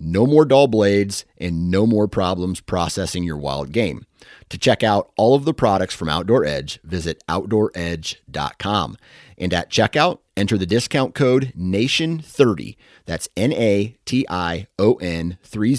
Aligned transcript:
No 0.00 0.26
more 0.26 0.44
dull 0.44 0.68
blades 0.68 1.24
and 1.38 1.70
no 1.70 1.86
more 1.86 2.08
problems 2.08 2.60
processing 2.60 3.24
your 3.24 3.36
wild 3.36 3.72
game. 3.72 4.06
To 4.50 4.58
check 4.58 4.82
out 4.82 5.12
all 5.16 5.34
of 5.34 5.44
the 5.44 5.54
products 5.54 5.94
from 5.94 6.08
Outdoor 6.08 6.44
Edge, 6.44 6.80
visit 6.82 7.22
OutdoorEdge.com. 7.28 8.96
And 9.36 9.54
at 9.54 9.70
checkout, 9.70 10.18
enter 10.36 10.58
the 10.58 10.66
discount 10.66 11.14
code 11.14 11.52
NATION30. 11.56 12.76
That's 13.06 13.28
N 13.36 13.52
A 13.52 13.96
T 14.04 14.26
I 14.28 14.66
O 14.78 14.94
N 14.94 15.38
30 15.42 15.74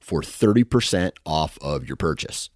for 0.00 0.20
30% 0.20 1.12
off 1.24 1.58
of 1.60 1.86
your 1.86 1.96
purchase. 1.96 2.50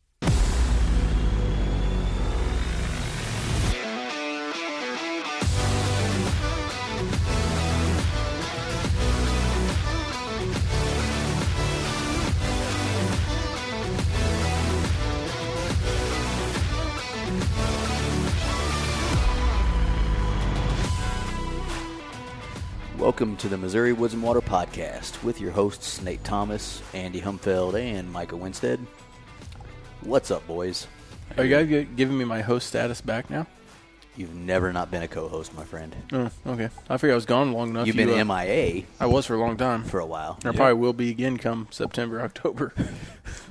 Welcome 22.99 23.37
to 23.37 23.49
the 23.49 23.57
Missouri 23.57 23.93
Woods 23.93 24.15
and 24.15 24.23
Water 24.23 24.41
Podcast 24.41 25.23
with 25.23 25.41
your 25.41 25.53
hosts 25.53 26.03
Nate 26.03 26.23
Thomas, 26.25 26.83
Andy 26.93 27.21
Humfeld, 27.21 27.81
and 27.81 28.11
Micah 28.13 28.37
Winstead. 28.37 28.85
What's 30.01 30.31
up, 30.33 30.45
boys? 30.49 30.89
Are 31.37 31.45
you 31.45 31.51
guys 31.65 31.87
giving 31.97 32.19
me 32.19 32.25
my 32.25 32.41
host 32.41 32.67
status 32.67 33.01
back 33.01 33.31
now? 33.31 33.47
You've 34.17 34.35
never 34.35 34.73
not 34.73 34.91
been 34.91 35.03
a 35.05 35.09
co-host, 35.09 35.55
my 35.55 35.63
friend. 35.65 35.95
Oh, 36.13 36.29
okay. 36.45 36.71
I 36.91 36.97
figured 36.97 37.13
I 37.13 37.15
was 37.15 37.27
gone 37.27 37.53
long 37.53 37.71
enough. 37.71 37.87
You've 37.87 37.95
You, 37.95 38.07
been 38.07 38.21
uh, 38.21 38.25
MIA 38.25 38.83
I 38.99 39.07
was 39.07 39.27
for 39.27 39.35
a 39.35 39.39
long 39.39 39.57
time. 39.57 39.85
for 39.85 40.01
a 40.01 40.07
while. 40.07 40.39
And 40.43 40.53
I 40.53 40.57
probably 40.57 40.75
will 40.75 40.93
be 40.93 41.11
again 41.11 41.37
come 41.37 41.69
September, 41.71 42.21
October. 42.25 42.73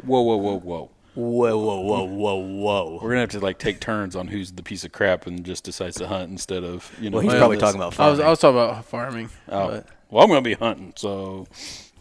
Whoa, 0.03 0.21
whoa, 0.21 0.35
whoa, 0.35 0.59
whoa. 0.59 0.89
Whoa, 1.17 1.57
whoa, 1.57 1.81
whoa, 1.81 2.03
whoa, 2.03 2.35
whoa! 2.35 2.99
We're 3.01 3.09
gonna 3.09 3.21
have 3.21 3.31
to 3.31 3.39
like 3.39 3.57
take 3.57 3.79
turns 3.79 4.15
on 4.15 4.27
who's 4.27 4.51
the 4.51 4.61
piece 4.61 4.83
of 4.83 4.91
crap 4.91 5.25
and 5.25 5.43
just 5.43 5.63
decides 5.63 5.97
to 5.97 6.07
hunt 6.07 6.29
instead 6.29 6.63
of 6.63 6.95
you 7.01 7.09
know. 7.09 7.15
Well, 7.17 7.23
he's 7.23 7.31
doing 7.31 7.39
probably 7.41 7.57
this. 7.57 7.61
talking 7.63 7.79
about 7.81 7.99
I 7.99 8.09
was 8.09 8.19
farming. 8.19 8.25
I 8.25 8.29
was 8.29 8.39
talking 8.39 8.57
about 8.59 8.85
farming. 8.85 9.29
Oh, 9.49 9.67
but 9.69 9.87
well, 10.11 10.23
I'm 10.23 10.29
gonna 10.29 10.41
be 10.43 10.53
hunting, 10.53 10.93
so 10.95 11.47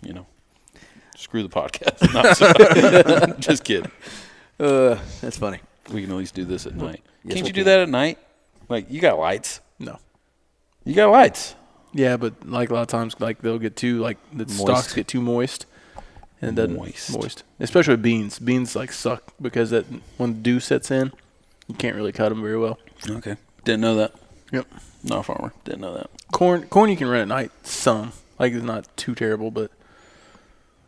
you 0.03 0.13
know, 0.13 0.27
screw 1.17 1.43
the 1.43 1.49
podcast. 1.49 2.13
No, 2.13 2.33
sorry. 2.35 3.35
just 3.41 3.65
kidding. 3.65 3.91
uh, 4.61 4.99
that's 5.23 5.39
funny. 5.39 5.61
We 5.91 6.03
can 6.03 6.11
at 6.11 6.17
least 6.19 6.35
do 6.35 6.45
this 6.45 6.67
at 6.67 6.75
night. 6.75 7.03
Yes, 7.25 7.37
Can't 7.37 7.45
we 7.45 7.49
you 7.49 7.53
do 7.55 7.61
can. 7.61 7.65
that 7.65 7.81
at 7.81 7.89
night? 7.89 8.19
Like 8.69 8.91
you 8.91 9.01
got 9.01 9.19
lights. 9.19 9.61
no. 9.79 9.99
You 10.85 10.95
got 10.95 11.11
lights. 11.11 11.55
Yeah, 11.95 12.19
but 12.19 12.47
like 12.47 12.69
a 12.69 12.75
lot 12.75 12.83
of 12.83 12.89
times, 12.89 13.17
like 13.19 13.41
they'll 13.41 13.59
get 13.59 13.77
too 13.77 13.99
like 14.01 14.19
the 14.33 14.47
stalks 14.47 14.93
get 14.93 15.09
too 15.09 15.23
moist, 15.23 15.65
and 16.41 16.51
it 16.51 16.55
doesn't 16.55 16.77
Moist. 16.77 17.13
moist. 17.13 17.45
Especially 17.61 17.95
with 17.95 18.03
beans. 18.03 18.39
Beans 18.39 18.77
like 18.77 18.93
suck 18.93 19.33
because 19.41 19.71
that 19.71 19.87
when 20.17 20.35
the 20.35 20.41
dew 20.41 20.61
sets 20.61 20.91
in, 20.91 21.13
you 21.69 21.75
can't 21.75 21.97
really 21.97 22.13
cut 22.13 22.29
them 22.29 22.43
very 22.43 22.59
well. 22.59 22.79
Okay. 23.09 23.37
Didn't 23.65 23.81
know 23.81 23.97
that. 23.97 24.15
Yep. 24.53 24.67
Not 25.05 25.19
a 25.19 25.23
farmer. 25.23 25.53
Didn't 25.65 25.81
know 25.81 25.95
that. 25.95 26.11
Corn 26.33 26.67
corn 26.69 26.91
you 26.91 26.97
can 26.97 27.09
run 27.09 27.21
at 27.21 27.29
night 27.29 27.51
some. 27.63 28.13
Like 28.39 28.53
it's 28.53 28.65
not 28.65 28.89
too 28.97 29.15
terrible, 29.15 29.51
but 29.51 29.71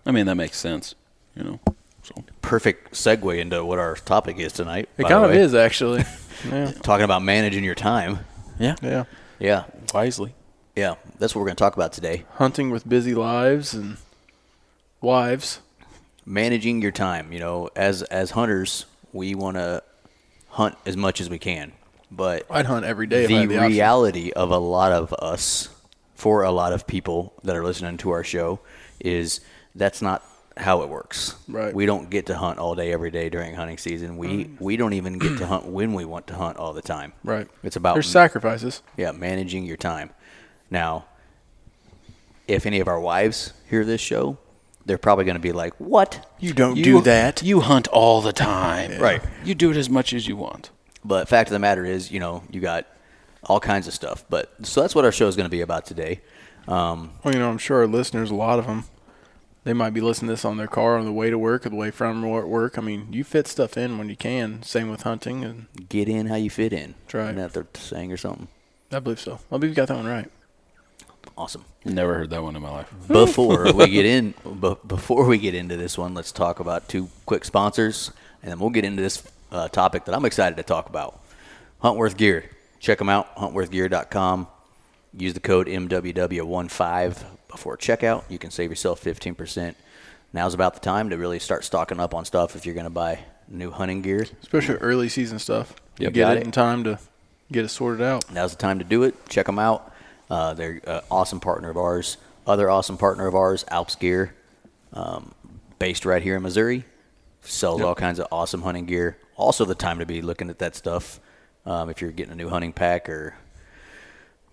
I 0.04 0.10
mean 0.10 0.26
that 0.26 0.34
makes 0.37 0.58
sense. 0.58 0.94
You 1.34 1.44
know. 1.44 1.60
So 2.03 2.25
Perfect 2.42 2.92
segue 2.92 3.38
into 3.38 3.64
what 3.64 3.78
our 3.78 3.94
topic 3.97 4.38
is 4.38 4.53
tonight. 4.53 4.88
it 4.97 5.03
kind 5.03 5.25
of 5.25 5.31
way. 5.31 5.38
is 5.38 5.54
actually. 5.54 6.04
yeah. 6.48 6.72
talking 6.82 7.04
about 7.04 7.22
managing 7.22 7.64
your 7.64 7.75
time. 7.75 8.20
yeah, 8.58 8.76
Yeah. 8.82 9.04
Yeah, 9.41 9.64
wisely. 9.94 10.34
yeah, 10.75 10.94
that's 11.19 11.32
what 11.34 11.41
we're 11.41 11.47
going 11.47 11.56
to 11.56 11.62
talk 11.62 11.76
about 11.76 11.92
today. 11.92 12.25
hunting 12.34 12.70
with 12.70 12.88
busy 12.88 13.14
lives 13.14 13.72
and 13.72 13.98
wives. 15.00 15.60
managing 16.26 16.82
your 16.82 16.92
time. 16.92 17.32
You 17.32 17.41
know, 17.41 17.70
as 17.76 18.03
as 18.03 18.32
hunters, 18.32 18.86
we 19.12 19.34
want 19.34 19.56
to 19.56 19.82
hunt 20.48 20.76
as 20.86 20.97
much 20.97 21.20
as 21.20 21.31
we 21.31 21.38
can, 21.38 21.72
but 22.10 22.44
I'd 22.50 22.66
hunt 22.66 22.84
every 22.84 23.06
day 23.06 23.26
the 23.26 23.47
the 23.47 23.56
option. 23.56 23.72
reality 23.72 24.32
of 24.32 24.50
a 24.50 24.58
lot 24.58 24.92
of 24.92 25.12
us, 25.14 25.69
for 26.14 26.42
a 26.42 26.50
lot 26.50 26.72
of 26.72 26.87
people 26.87 27.32
that 27.44 27.56
are 27.56 27.64
listening 27.64 27.97
to 27.98 28.10
our 28.10 28.25
show, 28.25 28.60
is 29.00 29.41
that's 29.75 30.03
not 30.03 30.22
how 30.56 30.82
it 30.82 30.88
works. 30.88 31.37
Right. 31.47 31.72
We 31.72 31.87
don't 31.87 32.10
get 32.10 32.26
to 32.26 32.37
hunt 32.37 32.58
all 32.58 32.75
day 32.75 32.92
every 32.92 33.12
day 33.12 33.28
during 33.28 33.54
hunting 33.54 33.78
season. 33.78 34.16
We 34.16 34.47
mm. 34.47 34.60
we 34.60 34.76
don't 34.76 34.92
even 34.94 35.19
get 35.19 35.38
to 35.38 35.47
hunt 35.47 35.66
when 35.66 35.94
we 35.94 36.04
want 36.04 36.26
to 36.28 36.34
hunt 36.34 36.56
all 36.56 36.72
the 36.72 36.82
time. 36.82 37.12
Right. 37.22 37.47
It's 37.62 37.76
about 37.76 37.94
There's 37.94 38.08
sacrifices. 38.08 38.82
yeah, 38.97 39.12
managing 39.12 39.64
your 39.64 39.76
time. 39.76 40.10
Now, 40.70 41.06
if 42.47 42.66
any 42.66 42.81
of 42.81 42.88
our 42.88 43.00
wives 43.00 43.53
hear 43.70 43.84
this 43.84 44.00
show, 44.00 44.38
they're 44.88 44.99
probably 44.99 45.25
going 45.25 45.37
to 45.37 45.41
be 45.41 45.53
like, 45.53 45.75
"What? 45.78 46.26
You 46.41 46.53
don't 46.53 46.76
You- 46.76 46.82
do 46.84 47.00
that. 47.03 47.43
You 47.43 47.60
hunt 47.60 47.87
all 47.88 48.21
the 48.21 48.32
time. 48.32 49.00
Right. 49.00 49.22
You 49.44 49.54
do 49.54 49.71
it 49.71 49.76
as 49.76 49.88
much 49.88 50.12
as 50.12 50.26
you 50.26 50.34
want. 50.37 50.71
But 51.04 51.28
fact 51.28 51.49
of 51.49 51.53
the 51.53 51.59
matter 51.60 51.84
is, 51.84 52.10
you 52.10 52.19
know, 52.19 52.43
you 52.50 52.60
got 52.60 52.87
all 53.44 53.60
kinds 53.60 53.87
of 53.87 53.94
stuff. 53.94 54.25
But 54.28 54.50
so 54.66 54.81
that's 54.81 54.94
what 54.94 55.04
our 55.04 55.12
show 55.12 55.28
is 55.28 55.37
going 55.37 55.47
to 55.47 55.50
be 55.50 55.60
about 55.60 55.87
today. 55.87 56.21
Um, 56.66 57.12
Well, 57.22 57.32
you 57.32 57.41
know, 57.41 57.49
I'm 57.49 57.59
sure 57.59 57.78
our 57.78 57.87
listeners, 57.87 58.31
a 58.31 58.34
lot 58.34 58.59
of 58.59 58.66
them, 58.66 58.84
they 59.65 59.72
might 59.72 59.91
be 59.94 60.00
listening 60.00 60.28
to 60.28 60.32
this 60.32 60.44
on 60.44 60.56
their 60.56 60.66
car 60.66 60.99
on 60.99 61.05
the 61.05 61.12
way 61.12 61.31
to 61.31 61.38
work 61.38 61.65
or 61.66 61.69
the 61.69 61.76
way 61.76 61.91
from 61.91 62.22
work. 62.22 62.76
I 62.78 62.81
mean, 62.81 63.09
you 63.12 63.22
fit 63.25 63.47
stuff 63.47 63.76
in 63.76 63.97
when 63.99 64.09
you 64.09 64.16
can. 64.16 64.62
Same 64.62 64.91
with 64.91 65.03
hunting, 65.03 65.44
and 65.44 65.66
get 65.88 66.09
in 66.09 66.26
how 66.26 66.34
you 66.37 66.50
fit 66.50 66.72
in. 66.72 66.94
That's 67.05 67.15
right. 67.15 67.22
Isn't 67.25 67.37
that 67.37 67.53
they're 67.53 67.66
saying 67.75 68.12
or 68.12 68.16
something? 68.16 68.49
I 68.93 68.99
believe 68.99 69.20
so. 69.20 69.34
I 69.53 69.56
believe 69.59 69.70
you 69.70 69.75
got 69.76 69.88
that 69.88 69.97
one 69.97 70.06
right. 70.06 70.31
Awesome. 71.38 71.65
Never 71.84 72.15
heard 72.15 72.31
that 72.31 72.43
one 72.43 72.56
in 72.56 72.62
my 72.62 72.71
life. 72.71 72.93
Before 73.06 73.72
we 73.75 73.88
get 73.88 74.04
in, 74.04 74.34
b- 74.60 74.75
before 74.84 75.25
we 75.25 75.38
get 75.38 75.54
into 75.54 75.76
this 75.76 75.97
one, 75.97 76.12
let's 76.12 76.32
talk 76.32 76.59
about 76.59 76.88
two 76.88 77.10
quick 77.26 77.44
sponsors, 77.44 78.10
and 78.43 78.50
then 78.50 78.59
we'll 78.59 78.71
get 78.71 78.84
into 78.84 79.00
this 79.00 79.22
uh, 79.53 79.69
topic 79.69 80.04
that 80.06 80.16
I'm 80.16 80.25
excited 80.25 80.56
to 80.56 80.65
talk 80.65 80.88
about. 80.88 81.21
Huntworth 81.81 82.16
Gear. 82.16 82.50
Check 82.81 82.99
them 82.99 83.09
out. 83.09 83.37
HuntworthGear.com. 83.37 84.49
Use 85.16 85.32
the 85.32 85.38
code 85.38 85.69
MWW15 85.69 87.25
before 87.49 87.76
checkout. 87.76 88.25
You 88.28 88.41
can 88.41 88.50
save 88.50 88.70
yourself 88.70 89.00
15%. 89.03 89.76
Now's 90.32 90.55
about 90.55 90.75
the 90.75 90.81
time 90.81 91.10
to 91.10 91.16
really 91.16 91.38
start 91.38 91.65
stocking 91.65 92.00
up 92.00 92.15
on 92.15 92.25
stuff 92.25 92.56
if 92.56 92.66
you're 92.66 92.75
going 92.75 92.82
to 92.84 92.91
buy 92.91 93.20
new 93.47 93.70
hunting 93.70 94.03
gear. 94.03 94.26
Especially 94.43 94.75
early 94.76 95.09
season 95.09 95.38
stuff. 95.38 95.72
You 96.00 96.10
get 96.10 96.32
it 96.37 96.41
it. 96.41 96.47
in 96.47 96.50
time 96.50 96.82
to 96.82 96.99
get 97.53 97.65
it 97.65 97.69
sorted 97.69 98.03
out. 98.05 98.28
Now's 98.32 98.50
the 98.50 98.59
time 98.59 98.81
to 98.81 98.84
do 98.84 99.05
it. 99.05 99.15
Check 99.28 99.47
them 99.47 99.60
out. 99.60 99.93
Uh, 100.30 100.54
they're 100.54 100.80
an 100.86 101.00
awesome 101.10 101.40
partner 101.40 101.70
of 101.70 101.76
ours. 101.76 102.16
Other 102.46 102.70
awesome 102.70 102.96
partner 102.96 103.26
of 103.26 103.34
ours, 103.34 103.64
Alps 103.68 103.94
Gear, 103.94 104.34
um, 104.92 105.34
based 105.78 106.04
right 106.06 106.22
here 106.22 106.36
in 106.36 106.42
Missouri, 106.42 106.84
sells 107.42 107.82
all 107.82 107.94
kinds 107.94 108.18
of 108.18 108.26
awesome 108.32 108.62
hunting 108.62 108.86
gear. 108.86 109.18
Also, 109.36 109.64
the 109.64 109.74
time 109.74 109.98
to 109.98 110.06
be 110.06 110.22
looking 110.22 110.48
at 110.48 110.58
that 110.58 110.74
stuff 110.74 111.20
um, 111.66 111.90
if 111.90 112.00
you're 112.00 112.10
getting 112.10 112.32
a 112.32 112.36
new 112.36 112.48
hunting 112.48 112.72
pack 112.72 113.08
or 113.08 113.34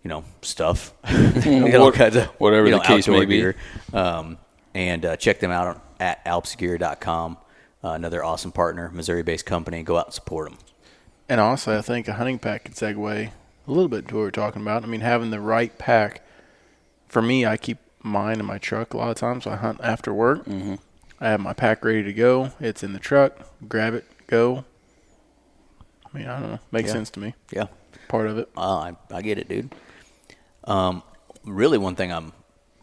you 0.04 0.10
know 0.10 0.24
stuff. 0.42 0.94
You 1.46 1.78
all 1.78 1.92
kinds 1.92 2.16
of 2.16 2.26
whatever 2.38 2.66
you 2.66 2.72
know, 2.72 2.80
the 2.80 2.84
case 2.84 3.08
outdoor 3.08 3.22
may 3.22 3.26
be. 3.26 3.38
gear. 3.38 3.56
Um, 3.94 4.38
and 4.74 5.06
uh, 5.06 5.16
check 5.16 5.40
them 5.40 5.52
out 5.52 5.82
at 6.00 6.24
alpsgear.com. 6.26 7.38
Uh, 7.84 7.90
another 7.90 8.24
awesome 8.24 8.52
partner, 8.52 8.90
Missouri-based 8.94 9.46
company. 9.46 9.84
Go 9.84 9.98
out 9.98 10.08
and 10.08 10.14
support 10.14 10.50
them. 10.50 10.60
And 11.30 11.40
honestly, 11.40 11.76
I 11.76 11.82
think 11.82 12.08
a 12.08 12.14
hunting 12.14 12.40
pack 12.40 12.66
could 12.66 12.76
segue 12.76 13.32
a 13.68 13.72
little 13.72 13.88
bit 13.90 14.08
to 14.08 14.16
what 14.16 14.22
we're 14.22 14.32
talking 14.32 14.62
about. 14.62 14.84
I 14.84 14.88
mean, 14.88 15.02
having 15.02 15.32
the 15.32 15.40
right 15.40 15.76
pack. 15.78 16.22
For 17.08 17.22
me, 17.22 17.46
I 17.46 17.58
keep 17.58 17.78
mine 18.04 18.40
in 18.40 18.46
my 18.46 18.58
truck 18.58 18.94
a 18.94 18.98
lot 18.98 19.10
of 19.10 19.16
times. 19.18 19.44
So 19.46 19.52
I 19.52 19.56
hunt 19.56 19.80
after 19.82 20.14
work. 20.14 20.46
Mm-hmm. 20.46 20.76
I 21.20 21.30
have 21.30 21.40
my 21.40 21.54
pack 21.54 21.84
ready 21.86 22.04
to 22.04 22.14
go. 22.14 22.52
It's 22.60 22.84
in 22.84 22.94
the 22.94 23.00
truck. 23.00 23.38
Grab 23.68 23.94
it, 23.94 24.06
go. 24.28 24.66
I 26.14 26.18
mean, 26.18 26.28
I 26.28 26.40
don't 26.40 26.52
know. 26.52 26.60
Makes 26.72 26.88
Yeah. 26.88 26.94
sense 26.94 27.10
to 27.12 27.20
me. 27.20 27.34
Yeah. 27.52 27.68
Part 28.08 28.28
of 28.28 28.38
it. 28.38 28.50
Uh, 28.58 28.78
I, 28.78 28.96
I 29.16 29.22
get 29.22 29.38
it, 29.38 29.48
dude. 29.48 29.74
Um, 30.66 31.04
really, 31.46 31.78
one 31.78 31.96
thing 31.96 32.12
I'm 32.12 32.34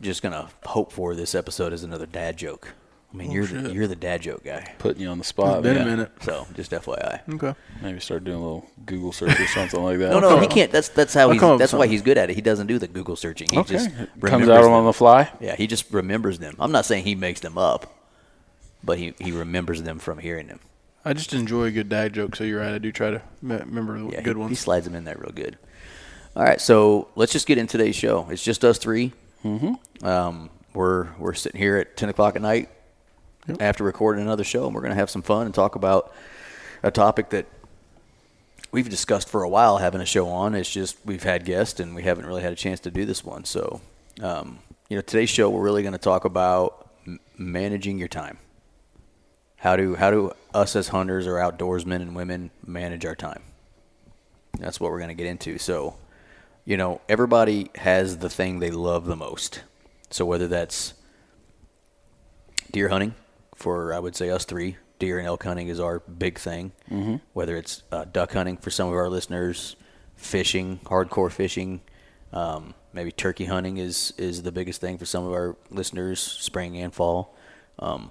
just 0.00 0.22
gonna 0.22 0.48
hope 0.64 0.92
for 0.92 1.14
this 1.14 1.34
episode 1.34 1.72
is 1.72 1.82
another 1.84 2.06
dad 2.06 2.36
joke. 2.36 2.74
I 3.12 3.16
mean, 3.16 3.30
you're 3.30 3.44
the, 3.46 3.68
Oh, 3.68 3.72
you're 3.72 3.86
the 3.86 3.94
dad 3.96 4.22
joke 4.22 4.42
guy, 4.44 4.72
Putting 4.78 5.02
you 5.02 5.08
on 5.08 5.18
the 5.18 5.24
spot. 5.24 5.58
It's 5.58 5.62
been 5.64 5.76
yeah. 5.76 5.82
a 5.82 5.86
minute. 5.86 6.12
so 6.22 6.46
just 6.54 6.70
FYI. 6.70 7.20
Okay. 7.34 7.54
Maybe 7.82 8.00
start 8.00 8.24
doing 8.24 8.38
a 8.38 8.42
little 8.42 8.66
Google 8.86 9.12
search 9.12 9.38
or 9.38 9.46
something 9.46 9.82
like 9.82 9.98
that. 9.98 10.10
No, 10.10 10.20
no, 10.20 10.38
he 10.40 10.46
can't. 10.46 10.72
That's 10.72 10.88
that's 10.88 11.12
how 11.12 11.22
I'll 11.22 11.30
he's. 11.32 11.40
come 11.40 11.50
up 11.52 11.58
That's 11.58 11.72
why 11.74 11.86
he's 11.86 12.00
good 12.02 12.16
at 12.16 12.30
it. 12.30 12.34
He 12.34 12.40
doesn't 12.40 12.66
do 12.68 12.78
the 12.78 12.88
Google 12.88 13.16
searching. 13.16 13.50
He 13.50 13.58
Okay. 13.58 13.74
just 13.74 13.90
Comes 14.22 14.48
out 14.48 14.62
them. 14.62 14.72
on 14.72 14.84
the 14.86 14.92
fly. 14.94 15.30
Yeah, 15.40 15.56
he 15.56 15.66
just 15.66 15.92
remembers 15.92 16.38
them. 16.38 16.56
I'm 16.58 16.72
not 16.72 16.86
saying 16.86 17.04
he 17.04 17.14
makes 17.14 17.40
them 17.40 17.58
up, 17.58 17.94
but 18.82 18.96
he 18.98 19.14
he 19.20 19.30
remembers 19.32 19.82
them 19.82 19.98
from 19.98 20.18
hearing 20.18 20.46
them. 20.46 20.60
I 21.04 21.12
just 21.12 21.32
enjoy 21.34 21.64
a 21.64 21.70
good 21.72 21.88
dad 21.88 22.12
joke. 22.14 22.36
So 22.36 22.44
you're 22.44 22.60
right. 22.60 22.72
I 22.74 22.78
do 22.78 22.92
try 22.92 23.10
to 23.10 23.20
remember 23.42 23.98
the 23.98 24.06
Yeah, 24.10 24.20
good 24.22 24.36
he, 24.36 24.40
ones. 24.40 24.50
he 24.50 24.54
slides 24.56 24.84
them 24.86 24.94
in 24.94 25.04
there 25.04 25.16
real 25.18 25.32
good. 25.32 25.58
All 26.34 26.44
right, 26.44 26.60
so 26.60 27.08
let's 27.16 27.32
just 27.32 27.46
get 27.46 27.58
in 27.58 27.66
today's 27.66 27.94
show. 27.96 28.26
It's 28.30 28.42
just 28.42 28.64
us 28.64 28.78
3 28.78 29.12
Mm-hmm. 29.44 30.06
Um, 30.06 30.48
we're 30.72 31.08
we're 31.18 31.34
sitting 31.34 31.60
here 31.60 31.76
at 31.76 31.96
ten 31.96 32.08
o'clock 32.08 32.36
at 32.36 32.42
night 32.42 32.70
after 33.58 33.84
recording 33.84 34.22
another 34.22 34.44
show, 34.44 34.66
and 34.66 34.74
we're 34.74 34.80
going 34.80 34.92
to 34.92 34.96
have 34.98 35.10
some 35.10 35.22
fun 35.22 35.46
and 35.46 35.54
talk 35.54 35.74
about 35.74 36.12
a 36.82 36.90
topic 36.90 37.30
that 37.30 37.46
we've 38.70 38.88
discussed 38.88 39.28
for 39.28 39.42
a 39.42 39.48
while 39.48 39.78
having 39.78 40.00
a 40.00 40.06
show 40.06 40.28
on. 40.28 40.54
It's 40.54 40.70
just 40.70 40.96
we've 41.04 41.22
had 41.22 41.44
guests 41.44 41.80
and 41.80 41.94
we 41.94 42.02
haven't 42.02 42.26
really 42.26 42.42
had 42.42 42.52
a 42.52 42.56
chance 42.56 42.80
to 42.80 42.90
do 42.90 43.04
this 43.04 43.24
one. 43.24 43.44
So, 43.44 43.80
um, 44.20 44.58
you 44.88 44.96
know, 44.96 45.02
today's 45.02 45.30
show 45.30 45.50
we're 45.50 45.62
really 45.62 45.82
going 45.82 45.92
to 45.92 45.98
talk 45.98 46.24
about 46.24 46.88
m- 47.06 47.20
managing 47.36 47.98
your 47.98 48.08
time. 48.08 48.38
How 49.56 49.76
do 49.76 49.94
how 49.94 50.10
do 50.10 50.32
us 50.52 50.74
as 50.74 50.88
hunters 50.88 51.26
or 51.26 51.34
outdoorsmen 51.34 51.96
and 51.96 52.16
women 52.16 52.50
manage 52.66 53.04
our 53.06 53.14
time? 53.14 53.42
That's 54.58 54.80
what 54.80 54.90
we're 54.90 54.98
going 54.98 55.08
to 55.08 55.14
get 55.14 55.26
into. 55.26 55.58
So, 55.58 55.96
you 56.64 56.76
know, 56.76 57.00
everybody 57.08 57.70
has 57.76 58.18
the 58.18 58.30
thing 58.30 58.58
they 58.58 58.70
love 58.70 59.06
the 59.06 59.16
most. 59.16 59.62
So 60.10 60.24
whether 60.24 60.48
that's 60.48 60.94
deer 62.72 62.88
hunting 62.88 63.14
for 63.62 63.94
I 63.94 63.98
would 63.98 64.16
say 64.16 64.28
us 64.30 64.44
three, 64.44 64.76
deer 64.98 65.18
and 65.18 65.26
elk 65.26 65.44
hunting 65.44 65.68
is 65.68 65.80
our 65.80 66.00
big 66.00 66.38
thing. 66.38 66.72
Mm-hmm. 66.90 67.16
Whether 67.32 67.56
it's 67.56 67.82
uh, 67.92 68.04
duck 68.04 68.32
hunting 68.32 68.56
for 68.56 68.70
some 68.70 68.88
of 68.88 68.94
our 68.94 69.08
listeners, 69.08 69.76
fishing, 70.16 70.80
hardcore 70.84 71.30
fishing, 71.30 71.80
um, 72.32 72.74
maybe 72.92 73.12
turkey 73.12 73.44
hunting 73.44 73.78
is 73.78 74.12
is 74.18 74.42
the 74.42 74.52
biggest 74.52 74.80
thing 74.80 74.98
for 74.98 75.06
some 75.06 75.24
of 75.24 75.32
our 75.32 75.56
listeners, 75.70 76.20
spring 76.20 76.76
and 76.76 76.92
fall. 76.92 77.34
Um, 77.78 78.10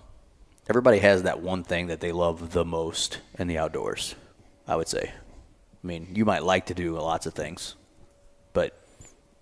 everybody 0.69 0.99
has 0.99 1.23
that 1.23 1.41
one 1.41 1.63
thing 1.63 1.87
that 1.87 1.99
they 1.99 2.11
love 2.11 2.51
the 2.51 2.65
most 2.65 3.19
in 3.37 3.47
the 3.47 3.57
outdoors. 3.57 4.15
I 4.67 4.75
would 4.77 4.87
say. 4.87 5.11
I 5.83 5.87
mean, 5.87 6.09
you 6.13 6.25
might 6.25 6.43
like 6.43 6.67
to 6.67 6.73
do 6.73 6.97
lots 6.97 7.25
of 7.25 7.33
things, 7.33 7.75
but 8.53 8.77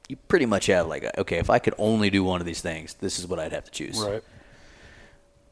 you 0.07 0.15
pretty 0.15 0.45
much 0.45 0.65
have 0.67 0.87
like, 0.87 1.05
okay, 1.17 1.37
if 1.37 1.49
I 1.49 1.59
could 1.59 1.75
only 1.77 2.09
do 2.09 2.23
one 2.23 2.39
of 2.39 2.47
these 2.47 2.61
things, 2.61 2.95
this 2.95 3.19
is 3.19 3.27
what 3.27 3.39
I'd 3.39 3.51
have 3.51 3.65
to 3.65 3.71
choose. 3.71 3.99
Right. 3.99 4.23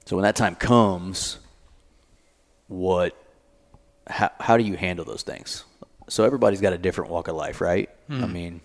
So 0.07 0.15
when 0.15 0.23
that 0.23 0.37
time 0.37 0.55
comes, 0.55 1.37
what, 2.69 3.13
how, 4.09 4.31
how 4.39 4.55
do 4.55 4.63
you 4.63 4.77
handle 4.77 5.03
those 5.03 5.21
things? 5.21 5.65
So 6.07 6.23
everybody's 6.23 6.61
got 6.61 6.71
a 6.71 6.77
different 6.77 7.11
walk 7.11 7.27
of 7.27 7.35
life, 7.35 7.59
right? 7.59 7.89
I 8.09 8.13
hmm. 8.13 8.31
mean, 8.31 8.61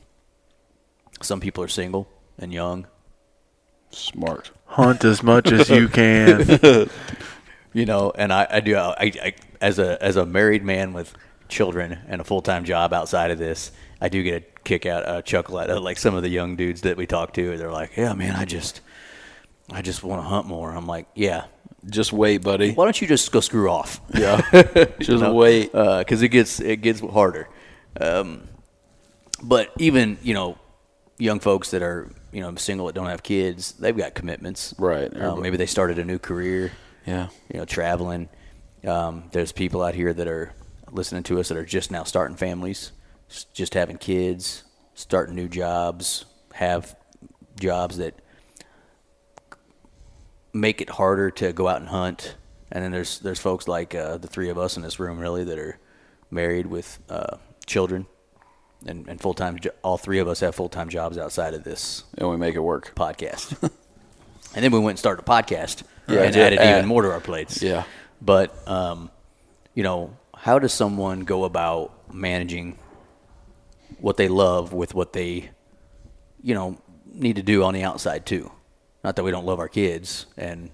some 1.21 1.41
people 1.41 1.65
are 1.65 1.69
single 1.69 2.09
and 2.39 2.53
young. 2.53 2.87
Smart. 3.91 4.53
Hunt 4.67 5.05
as 5.05 5.25
much 5.25 5.51
as 5.51 5.69
you 5.69 5.89
can. 5.89 6.89
you 7.73 7.87
know, 7.87 8.13
and 8.15 8.33
I, 8.33 8.47
I 8.49 8.61
do 8.61 8.77
I, 8.77 8.95
I 9.01 9.35
as 9.61 9.81
a 9.81 10.01
as 10.01 10.15
a 10.15 10.25
married 10.25 10.63
man 10.63 10.93
with 10.93 11.13
children 11.49 11.99
and 12.07 12.21
a 12.21 12.25
full 12.25 12.43
time 12.43 12.65
job 12.65 12.93
outside 12.93 13.33
of 13.33 13.39
this, 13.39 13.73
I 14.01 14.09
do 14.09 14.23
get 14.23 14.43
a 14.45 14.61
kick 14.61 14.87
out 14.87 15.03
a 15.07 15.23
chuckle 15.23 15.59
out 15.59 15.71
of 15.71 15.83
like 15.83 15.99
some 15.99 16.15
of 16.15 16.23
the 16.23 16.29
young 16.29 16.55
dudes 16.55 16.83
that 16.83 16.97
we 16.97 17.07
talk 17.09 17.35
to. 17.35 17.59
They're 17.59 17.73
like, 17.73 17.97
"Yeah, 17.97 18.15
man, 18.15 18.37
I 18.37 18.45
just 18.45 18.81
I 19.71 19.83
just 19.83 20.03
want 20.03 20.23
to 20.23 20.29
hunt 20.29 20.47
more." 20.47 20.71
I'm 20.73 20.87
like, 20.87 21.07
"Yeah, 21.15 21.45
Just 21.89 22.13
wait, 22.13 22.39
buddy. 22.43 22.73
why 22.73 22.85
don't 22.85 23.01
you 23.01 23.07
just 23.09 23.31
go 23.33 23.41
screw 23.41 23.69
off?" 23.71 24.01
Yeah. 24.15 24.41
Just 25.01 25.25
wait. 25.25 25.73
because 25.73 26.23
it 26.23 26.29
gets 26.29 26.61
it 26.61 26.77
gets 26.83 27.01
harder. 27.01 27.49
Um, 28.01 28.49
but 29.43 29.71
even 29.79 30.19
you 30.23 30.35
know, 30.35 30.59
young 31.19 31.41
folks 31.41 31.71
that 31.71 31.83
are 31.83 32.11
you 32.33 32.41
know 32.41 32.55
single 32.57 32.87
that 32.87 32.95
don't 32.95 33.07
have 33.07 33.23
kids, 33.23 33.73
they've 33.73 33.97
got 33.97 34.15
commitments. 34.15 34.75
Right. 34.79 35.05
Uh, 35.13 35.17
Everybody- 35.17 35.41
maybe 35.43 35.57
they 35.59 35.67
started 35.67 35.99
a 35.99 36.05
new 36.05 36.19
career 36.19 36.73
Yeah. 37.07 37.29
you 37.53 37.59
know, 37.59 37.65
traveling. 37.65 38.29
Um, 38.87 39.25
there's 39.33 39.53
people 39.53 39.83
out 39.83 39.95
here 39.95 40.13
that 40.13 40.27
are 40.27 40.53
listening 40.91 41.23
to 41.25 41.39
us 41.41 41.49
that 41.49 41.57
are 41.59 41.65
just 41.65 41.91
now 41.91 42.05
starting 42.05 42.37
families, 42.37 42.93
just 43.55 43.75
having 43.75 43.97
kids, 43.97 44.65
starting 44.95 45.35
new 45.37 45.49
jobs, 45.49 46.25
have 46.55 46.97
jobs 47.61 47.99
that 47.99 48.15
make 50.53 50.81
it 50.81 50.91
harder 50.91 51.31
to 51.31 51.53
go 51.53 51.69
out 51.69 51.81
and 51.81 51.89
hunt. 51.89 52.37
And 52.71 52.83
then 52.85 52.91
there's 52.91 53.19
there's 53.21 53.39
folks 53.41 53.69
like 53.69 53.95
uh, 53.95 54.19
the 54.19 54.29
three 54.29 54.49
of 54.49 54.59
us 54.59 54.77
in 54.77 54.83
this 54.83 54.99
room 54.99 55.19
really 55.19 55.45
that 55.45 55.59
are 55.59 55.79
married 56.31 56.67
with 56.67 56.99
uh, 57.11 57.37
children 57.67 58.07
and, 58.87 59.07
and 59.09 59.21
full 59.21 59.35
time. 59.35 59.59
Jo- 59.59 59.71
all 59.83 59.99
three 59.99 60.19
of 60.19 60.29
us 60.29 60.41
have 60.41 60.55
full 60.55 60.69
time 60.71 60.89
jobs 60.89 61.19
outside 61.19 61.55
of 61.55 61.65
this 61.65 62.05
And 62.17 62.29
we 62.31 62.37
make 62.37 62.55
it 62.55 62.61
work. 62.61 62.93
podcast. 62.95 63.61
and 64.55 64.65
then 64.65 64.73
we 64.73 64.79
went 64.79 64.91
and 64.93 64.99
started 64.99 65.23
a 65.23 65.25
podcast 65.27 65.83
Yeah, 66.09 66.23
and 66.23 66.35
yeah, 66.35 66.43
added 66.45 66.59
add- 66.59 66.79
even 66.79 66.89
more 66.89 67.03
to 67.03 67.11
our 67.11 67.21
plates. 67.21 67.63
Yeah. 67.63 67.85
But, 68.21 68.57
um, 68.69 69.11
you 69.75 69.83
know, 69.83 70.17
how 70.37 70.59
does 70.61 70.73
someone 70.73 71.21
go 71.21 71.45
about 71.45 71.93
managing 72.15 72.79
what 74.01 74.17
they 74.17 74.29
love 74.29 74.73
with 74.73 74.95
what 74.95 75.13
they, 75.13 75.51
you 76.43 76.55
know, 76.55 76.79
need 77.13 77.37
to 77.37 77.43
do 77.43 77.65
on 77.65 77.75
the 77.75 77.83
outside 77.83 78.25
too? 78.27 78.51
Not 79.05 79.17
that 79.17 79.25
we 79.25 79.31
don't 79.31 79.45
love 79.47 79.59
our 79.59 79.69
kids 79.69 80.27
and 80.37 80.71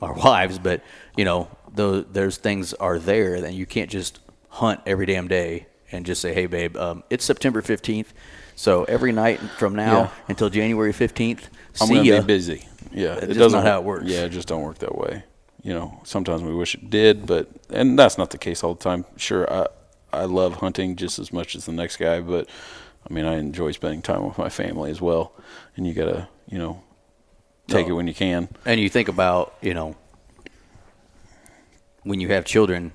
our 0.00 0.12
wives, 0.24 0.58
but 0.58 0.82
you 1.16 1.24
know, 1.24 1.48
those 1.74 2.04
there's 2.12 2.36
things 2.36 2.72
are 2.74 2.98
there 2.98 3.40
that 3.42 3.52
you 3.54 3.66
can't 3.66 3.90
just 3.90 4.20
hunt 4.48 4.80
every 4.86 5.06
damn 5.06 5.28
day 5.28 5.66
and 5.92 6.04
just 6.06 6.20
say, 6.20 6.32
"Hey, 6.34 6.46
babe, 6.46 6.76
um, 6.76 7.02
it's 7.10 7.24
September 7.24 7.62
15th, 7.62 8.08
so 8.54 8.84
every 8.84 9.12
night 9.12 9.38
from 9.58 9.74
now 9.74 9.92
Yeah. 9.98 10.08
until 10.28 10.48
January 10.50 10.92
15th, 10.92 11.44
I'm 11.80 11.86
see 11.88 11.94
gonna 11.94 12.04
ya." 12.08 12.20
be 12.20 12.26
busy. 12.26 12.66
Yeah, 12.92 13.14
it 13.16 13.26
just 13.26 13.38
doesn't 13.38 13.58
not 13.64 13.66
how 13.70 13.78
it 13.80 13.84
works. 13.84 14.06
Yeah, 14.06 14.22
it 14.24 14.30
just 14.30 14.48
don't 14.48 14.62
work 14.62 14.78
that 14.78 14.96
way. 14.96 15.24
You 15.62 15.74
know, 15.74 16.00
sometimes 16.04 16.42
we 16.42 16.54
wish 16.54 16.74
it 16.74 16.88
did, 16.90 17.26
but 17.26 17.48
and 17.70 17.98
that's 17.98 18.16
not 18.16 18.30
the 18.30 18.38
case 18.38 18.62
all 18.64 18.74
the 18.74 18.82
time. 18.82 19.04
Sure, 19.16 19.50
I 19.52 19.66
I 20.12 20.24
love 20.24 20.54
hunting 20.54 20.96
just 20.96 21.18
as 21.18 21.32
much 21.32 21.54
as 21.54 21.66
the 21.66 21.72
next 21.72 21.96
guy, 21.98 22.20
but 22.20 22.48
I 23.08 23.12
mean, 23.12 23.24
I 23.26 23.36
enjoy 23.38 23.72
spending 23.72 24.00
time 24.02 24.26
with 24.26 24.38
my 24.38 24.48
family 24.48 24.90
as 24.90 25.00
well. 25.00 25.32
And 25.76 25.86
you 25.86 25.92
gotta, 25.94 26.28
you 26.48 26.58
know, 26.58 26.82
take 27.68 27.86
No. 27.86 27.94
it 27.94 27.96
when 27.96 28.06
you 28.08 28.14
can. 28.14 28.48
And 28.64 28.80
you 28.80 28.88
think 28.88 29.08
about, 29.08 29.54
you 29.60 29.74
know, 29.74 29.96
when 32.02 32.20
you 32.20 32.28
have 32.28 32.44
children, 32.44 32.92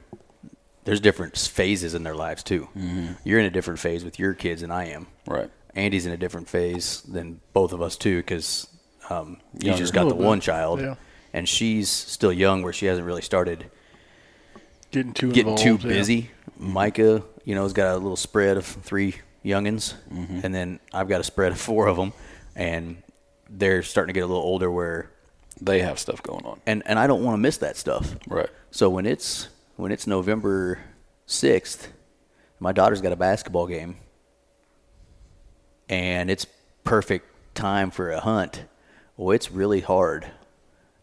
there's 0.83 0.99
different 0.99 1.37
phases 1.37 1.93
in 1.93 2.03
their 2.03 2.15
lives 2.15 2.43
too. 2.43 2.67
Mm-hmm. 2.77 3.13
You're 3.23 3.39
in 3.39 3.45
a 3.45 3.49
different 3.49 3.79
phase 3.79 4.03
with 4.03 4.17
your 4.19 4.33
kids 4.33 4.61
than 4.61 4.71
I 4.71 4.89
am. 4.91 5.07
Right. 5.27 5.49
Andy's 5.75 6.05
in 6.05 6.11
a 6.11 6.17
different 6.17 6.49
phase 6.49 7.01
than 7.01 7.39
both 7.53 7.71
of 7.73 7.81
us 7.81 7.95
too, 7.95 8.17
because 8.17 8.67
um, 9.09 9.37
you 9.59 9.73
just 9.75 9.93
got 9.93 10.07
the 10.09 10.15
bit, 10.15 10.23
one 10.23 10.39
child, 10.41 10.81
yeah. 10.81 10.95
and 11.33 11.47
she's 11.47 11.89
still 11.89 12.31
young, 12.33 12.61
where 12.61 12.73
she 12.73 12.85
hasn't 12.87 13.05
really 13.05 13.21
started 13.21 13.65
Getting 14.91 15.13
too 15.13 15.31
getting 15.31 15.55
too 15.55 15.63
involved, 15.71 15.85
yeah. 15.85 15.93
busy. 15.93 16.31
Micah, 16.57 17.23
you 17.45 17.55
know, 17.55 17.63
has 17.63 17.71
got 17.73 17.93
a 17.95 17.97
little 17.97 18.17
spread 18.17 18.57
of 18.57 18.65
three 18.65 19.15
youngins, 19.45 19.93
Mm-hmm. 20.13 20.39
and 20.43 20.53
then 20.53 20.79
I've 20.93 21.07
got 21.07 21.21
a 21.21 21.23
spread 21.23 21.53
of 21.53 21.59
four 21.59 21.87
of 21.87 21.95
them, 21.95 22.11
and 22.55 23.01
they're 23.53 23.83
starting 23.83 24.13
to 24.13 24.17
get 24.17 24.23
a 24.23 24.27
little 24.27 24.41
older. 24.43 24.71
Where 24.71 25.09
They 25.59 25.81
have 25.81 25.99
stuff 25.99 26.23
going 26.23 26.45
on. 26.45 26.61
and 26.65 26.81
and 26.85 26.97
I 26.97 27.05
don't 27.07 27.23
want 27.23 27.33
to 27.35 27.39
miss 27.39 27.57
that 27.57 27.75
stuff. 27.77 28.15
Right. 28.27 28.49
So 28.71 28.89
when 28.89 29.05
it's 29.05 29.49
when 29.75 29.91
it's 29.91 30.07
November 30.07 30.79
sixth, 31.25 31.91
my 32.59 32.71
daughter's 32.71 33.01
got 33.01 33.11
a 33.11 33.15
basketball 33.17 33.67
game, 33.67 33.97
and 35.89 36.29
it's 36.29 36.45
perfect 36.83 37.27
time 37.55 37.91
for 37.91 38.11
a 38.11 38.19
hunt. 38.19 38.63
Well, 39.17 39.31
it's 39.31 39.51
really 39.51 39.81
hard 39.81 40.25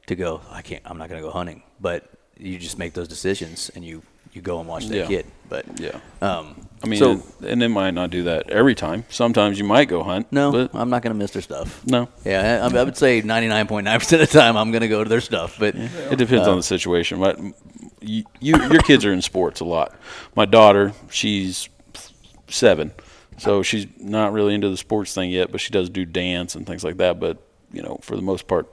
to 0.07 0.15
go. 0.15 0.41
I 0.51 0.63
can't. 0.63 0.83
I'm 0.85 0.99
not 0.99 1.09
going 1.09 1.21
to 1.21 1.27
go 1.27 1.33
hunting. 1.33 1.63
But 1.81 2.09
you 2.37 2.59
just 2.59 2.79
make 2.79 2.95
those 2.95 3.09
decisions, 3.09 3.71
and 3.75 3.85
you 3.85 4.03
you 4.33 4.43
go 4.43 4.59
and 4.61 4.69
watch 4.69 4.87
that 4.89 4.97
Yeah. 4.97 5.07
kid. 5.07 5.27
But 5.49 5.65
Yeah. 5.81 6.01
um, 6.21 6.68
I 6.83 6.87
mean, 6.87 6.99
so 6.99 7.23
and, 7.47 7.61
they 7.61 7.69
might 7.69 7.93
not 7.93 8.11
do 8.11 8.25
that 8.25 8.51
every 8.51 8.75
time. 8.75 9.05
Sometimes 9.09 9.59
you 9.59 9.65
might 9.65 9.87
go 9.87 10.03
hunt. 10.03 10.31
no, 10.33 10.53
but 10.53 10.75
I'm 10.75 10.91
not 10.91 11.03
going 11.03 11.13
to 11.13 11.19
miss 11.19 11.33
their 11.33 11.43
stuff. 11.43 11.85
no. 11.87 12.09
Yeah, 12.25 12.61
I, 12.63 12.79
I 12.79 12.85
would 12.85 12.97
say 12.97 13.23
99.9 13.23 13.99
percent 13.99 14.23
of 14.23 14.31
the 14.31 14.39
time 14.39 14.57
I'm 14.57 14.71
going 14.71 14.83
to 14.83 14.89
go 14.89 15.03
to 15.03 15.09
their 15.09 15.21
stuff. 15.21 15.57
But 15.59 15.75
It 15.75 16.17
depends 16.17 16.47
on 16.47 16.55
the 16.55 16.59
uh, 16.59 16.63
situation. 16.63 17.21
But 17.21 17.39
you, 18.01 18.25
you, 18.41 18.57
your 18.71 18.83
kids 18.83 19.05
are 19.05 19.13
in 19.13 19.23
sports 19.23 19.61
a 19.61 19.65
lot. 19.65 19.95
My 20.37 20.45
daughter, 20.45 20.93
she's 21.11 21.69
seven, 22.49 22.93
so 23.39 23.63
she's 23.63 23.87
not 23.99 24.33
really 24.33 24.55
into 24.55 24.69
the 24.69 24.77
sports 24.77 25.15
thing 25.15 25.31
yet, 25.31 25.51
but 25.51 25.61
she 25.61 25.71
does 25.71 25.91
do 25.91 26.05
dance 26.05 26.55
and 26.55 26.67
things 26.67 26.85
like 26.85 26.99
that. 26.99 27.19
But 27.19 27.39
you 27.73 27.83
know, 27.83 27.99
for 28.03 28.17
the 28.17 28.23
most 28.23 28.47
part, 28.47 28.67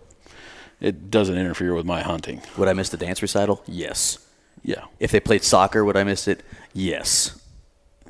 it 0.79 1.09
doesn't 1.09 1.37
interfere 1.37 1.73
with 1.73 1.85
my 1.85 2.01
hunting. 2.01 2.41
would 2.57 2.67
I 2.67 2.73
miss 2.73 2.89
the 2.89 2.97
dance 2.97 3.21
recital? 3.21 3.63
Yes. 3.65 4.19
Yeah, 4.63 4.85
If 4.99 5.11
they 5.11 5.19
played 5.19 5.43
soccer, 5.43 5.85
would 5.85 5.95
I 5.95 6.03
miss 6.03 6.27
it? 6.27 6.41
Yes. 6.73 7.39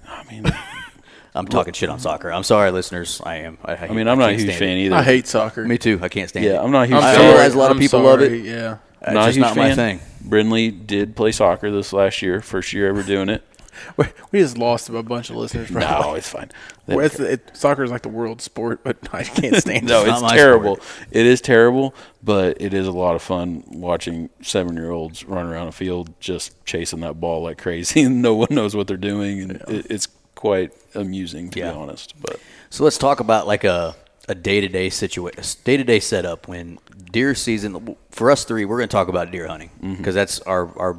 I 0.07 0.23
mean, 0.31 0.45
I'm 1.35 1.47
talking 1.47 1.73
shit 1.73 1.89
on 1.89 1.99
soccer. 1.99 2.31
I'm 2.31 2.43
sorry, 2.43 2.71
listeners. 2.71 3.21
I 3.25 3.37
am. 3.37 3.57
I, 3.65 3.75
I 3.75 3.87
mean, 3.89 4.07
I'm 4.07 4.17
not 4.17 4.31
a 4.31 4.33
huge 4.33 4.55
fan 4.55 4.77
it. 4.77 4.85
either. 4.85 4.95
I 4.95 5.03
hate 5.03 5.27
soccer. 5.27 5.65
Me 5.65 5.77
too. 5.77 5.99
I 6.01 6.09
can't 6.09 6.29
stand 6.29 6.45
it. 6.45 6.49
Yeah, 6.53 6.61
I'm 6.61 6.71
not 6.71 6.83
a 6.83 6.87
huge 6.87 6.97
I'm 6.97 7.03
I 7.03 7.15
fan. 7.15 7.29
realize 7.33 7.53
a 7.53 7.57
lot 7.57 7.71
of 7.71 7.77
I'm 7.77 7.81
people 7.81 8.01
love 8.01 8.19
sorry, 8.21 8.39
it. 8.39 8.45
Yeah. 8.45 8.77
It's 9.01 9.11
not 9.11 9.23
a 9.23 9.25
just 9.27 9.37
huge 9.37 9.45
not 9.45 9.55
my 9.55 9.75
fan. 9.75 9.75
thing. 9.75 9.99
Brindley 10.21 10.71
did 10.71 11.15
play 11.15 11.31
soccer 11.31 11.69
this 11.71 11.93
last 11.93 12.21
year, 12.21 12.41
first 12.41 12.73
year 12.73 12.87
ever 12.89 13.03
doing 13.03 13.29
it. 13.29 13.43
we, 13.97 14.05
we 14.31 14.39
just 14.39 14.57
lost 14.57 14.89
a 14.89 15.03
bunch 15.03 15.29
of 15.29 15.35
listeners. 15.35 15.71
No, 15.71 15.79
Probably. 15.79 16.17
it's 16.19 16.29
fine. 16.29 16.51
Well, 16.87 16.99
it's, 16.99 17.19
it, 17.19 17.57
soccer 17.57 17.83
is 17.83 17.89
like 17.89 18.03
the 18.03 18.09
world 18.09 18.43
sport, 18.43 18.81
but 18.83 18.97
I 19.11 19.23
can't 19.23 19.55
stand 19.55 19.87
no, 19.87 20.03
it. 20.03 20.07
not 20.07 20.13
it's 20.13 20.21
my 20.21 20.35
terrible. 20.35 20.79
It 21.09 21.25
is 21.25 21.41
terrible, 21.41 21.95
but 22.23 22.61
it 22.61 22.75
is 22.75 22.85
a 22.85 22.91
lot 22.91 23.15
of 23.15 23.23
fun 23.23 23.63
watching 23.69 24.29
seven-year-olds 24.43 25.25
run 25.25 25.47
around 25.47 25.67
a 25.67 25.71
field 25.71 26.13
just 26.19 26.63
chasing 26.63 26.99
that 26.99 27.19
ball 27.19 27.41
like 27.41 27.57
crazy, 27.57 28.03
and 28.03 28.21
no 28.21 28.35
one 28.35 28.49
knows 28.51 28.75
what 28.75 28.85
they're 28.85 28.97
doing, 28.97 29.41
and 29.41 29.51
it, 29.67 29.87
it's 29.89 30.07
quite 30.35 30.73
amusing 30.93 31.49
to 31.49 31.59
Yeah. 31.59 31.71
be 31.71 31.77
honest. 31.77 32.13
But 32.21 32.39
So 32.69 32.83
let's 32.83 32.99
talk 32.99 33.19
about 33.19 33.47
like 33.47 33.63
a 33.63 33.95
a 34.27 34.35
day 34.35 34.61
to 34.61 34.67
day 34.67 34.89
situation, 34.89 35.43
day 35.63 35.77
to 35.77 35.83
day 35.83 35.99
setup 35.99 36.47
when 36.47 36.77
deer 37.11 37.33
season. 37.33 37.95
For 38.11 38.29
us 38.31 38.43
three, 38.43 38.65
we're 38.65 38.77
going 38.77 38.89
to 38.89 38.93
talk 38.93 39.07
about 39.07 39.31
deer 39.31 39.47
hunting 39.47 39.69
mm-hmm. 39.77 39.95
because 39.95 40.13
that's 40.13 40.39
our 40.41 40.69
our 40.77 40.97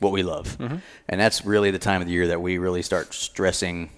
what 0.00 0.12
we 0.12 0.22
love, 0.22 0.56
and 0.60 1.20
that's 1.20 1.44
really 1.44 1.70
the 1.70 1.78
time 1.78 2.00
of 2.00 2.06
the 2.06 2.12
year 2.12 2.28
that 2.28 2.40
we 2.42 2.58
really 2.58 2.82
start 2.82 3.14
stressing, 3.14 3.90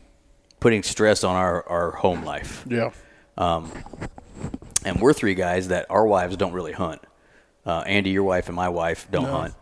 putting 0.61 0.83
stress 0.83 1.25
on 1.25 1.35
our 1.37 1.69
our 1.69 1.91
home 1.93 2.25
life. 2.25 2.65
Yeah. 2.69 2.91
And 3.39 5.01
we're 5.01 5.13
three 5.13 5.35
guys 5.35 5.69
that 5.69 5.87
our 5.91 6.07
wives 6.07 6.37
don't 6.37 6.53
really 6.53 6.73
hunt. 6.73 7.03
Uh, 7.65 7.81
Andy, 7.87 8.11
your 8.11 8.23
wife, 8.23 8.47
and 8.47 8.55
my 8.55 8.69
wife 8.69 9.09
don't 9.11 9.25
hunt. 9.25 9.55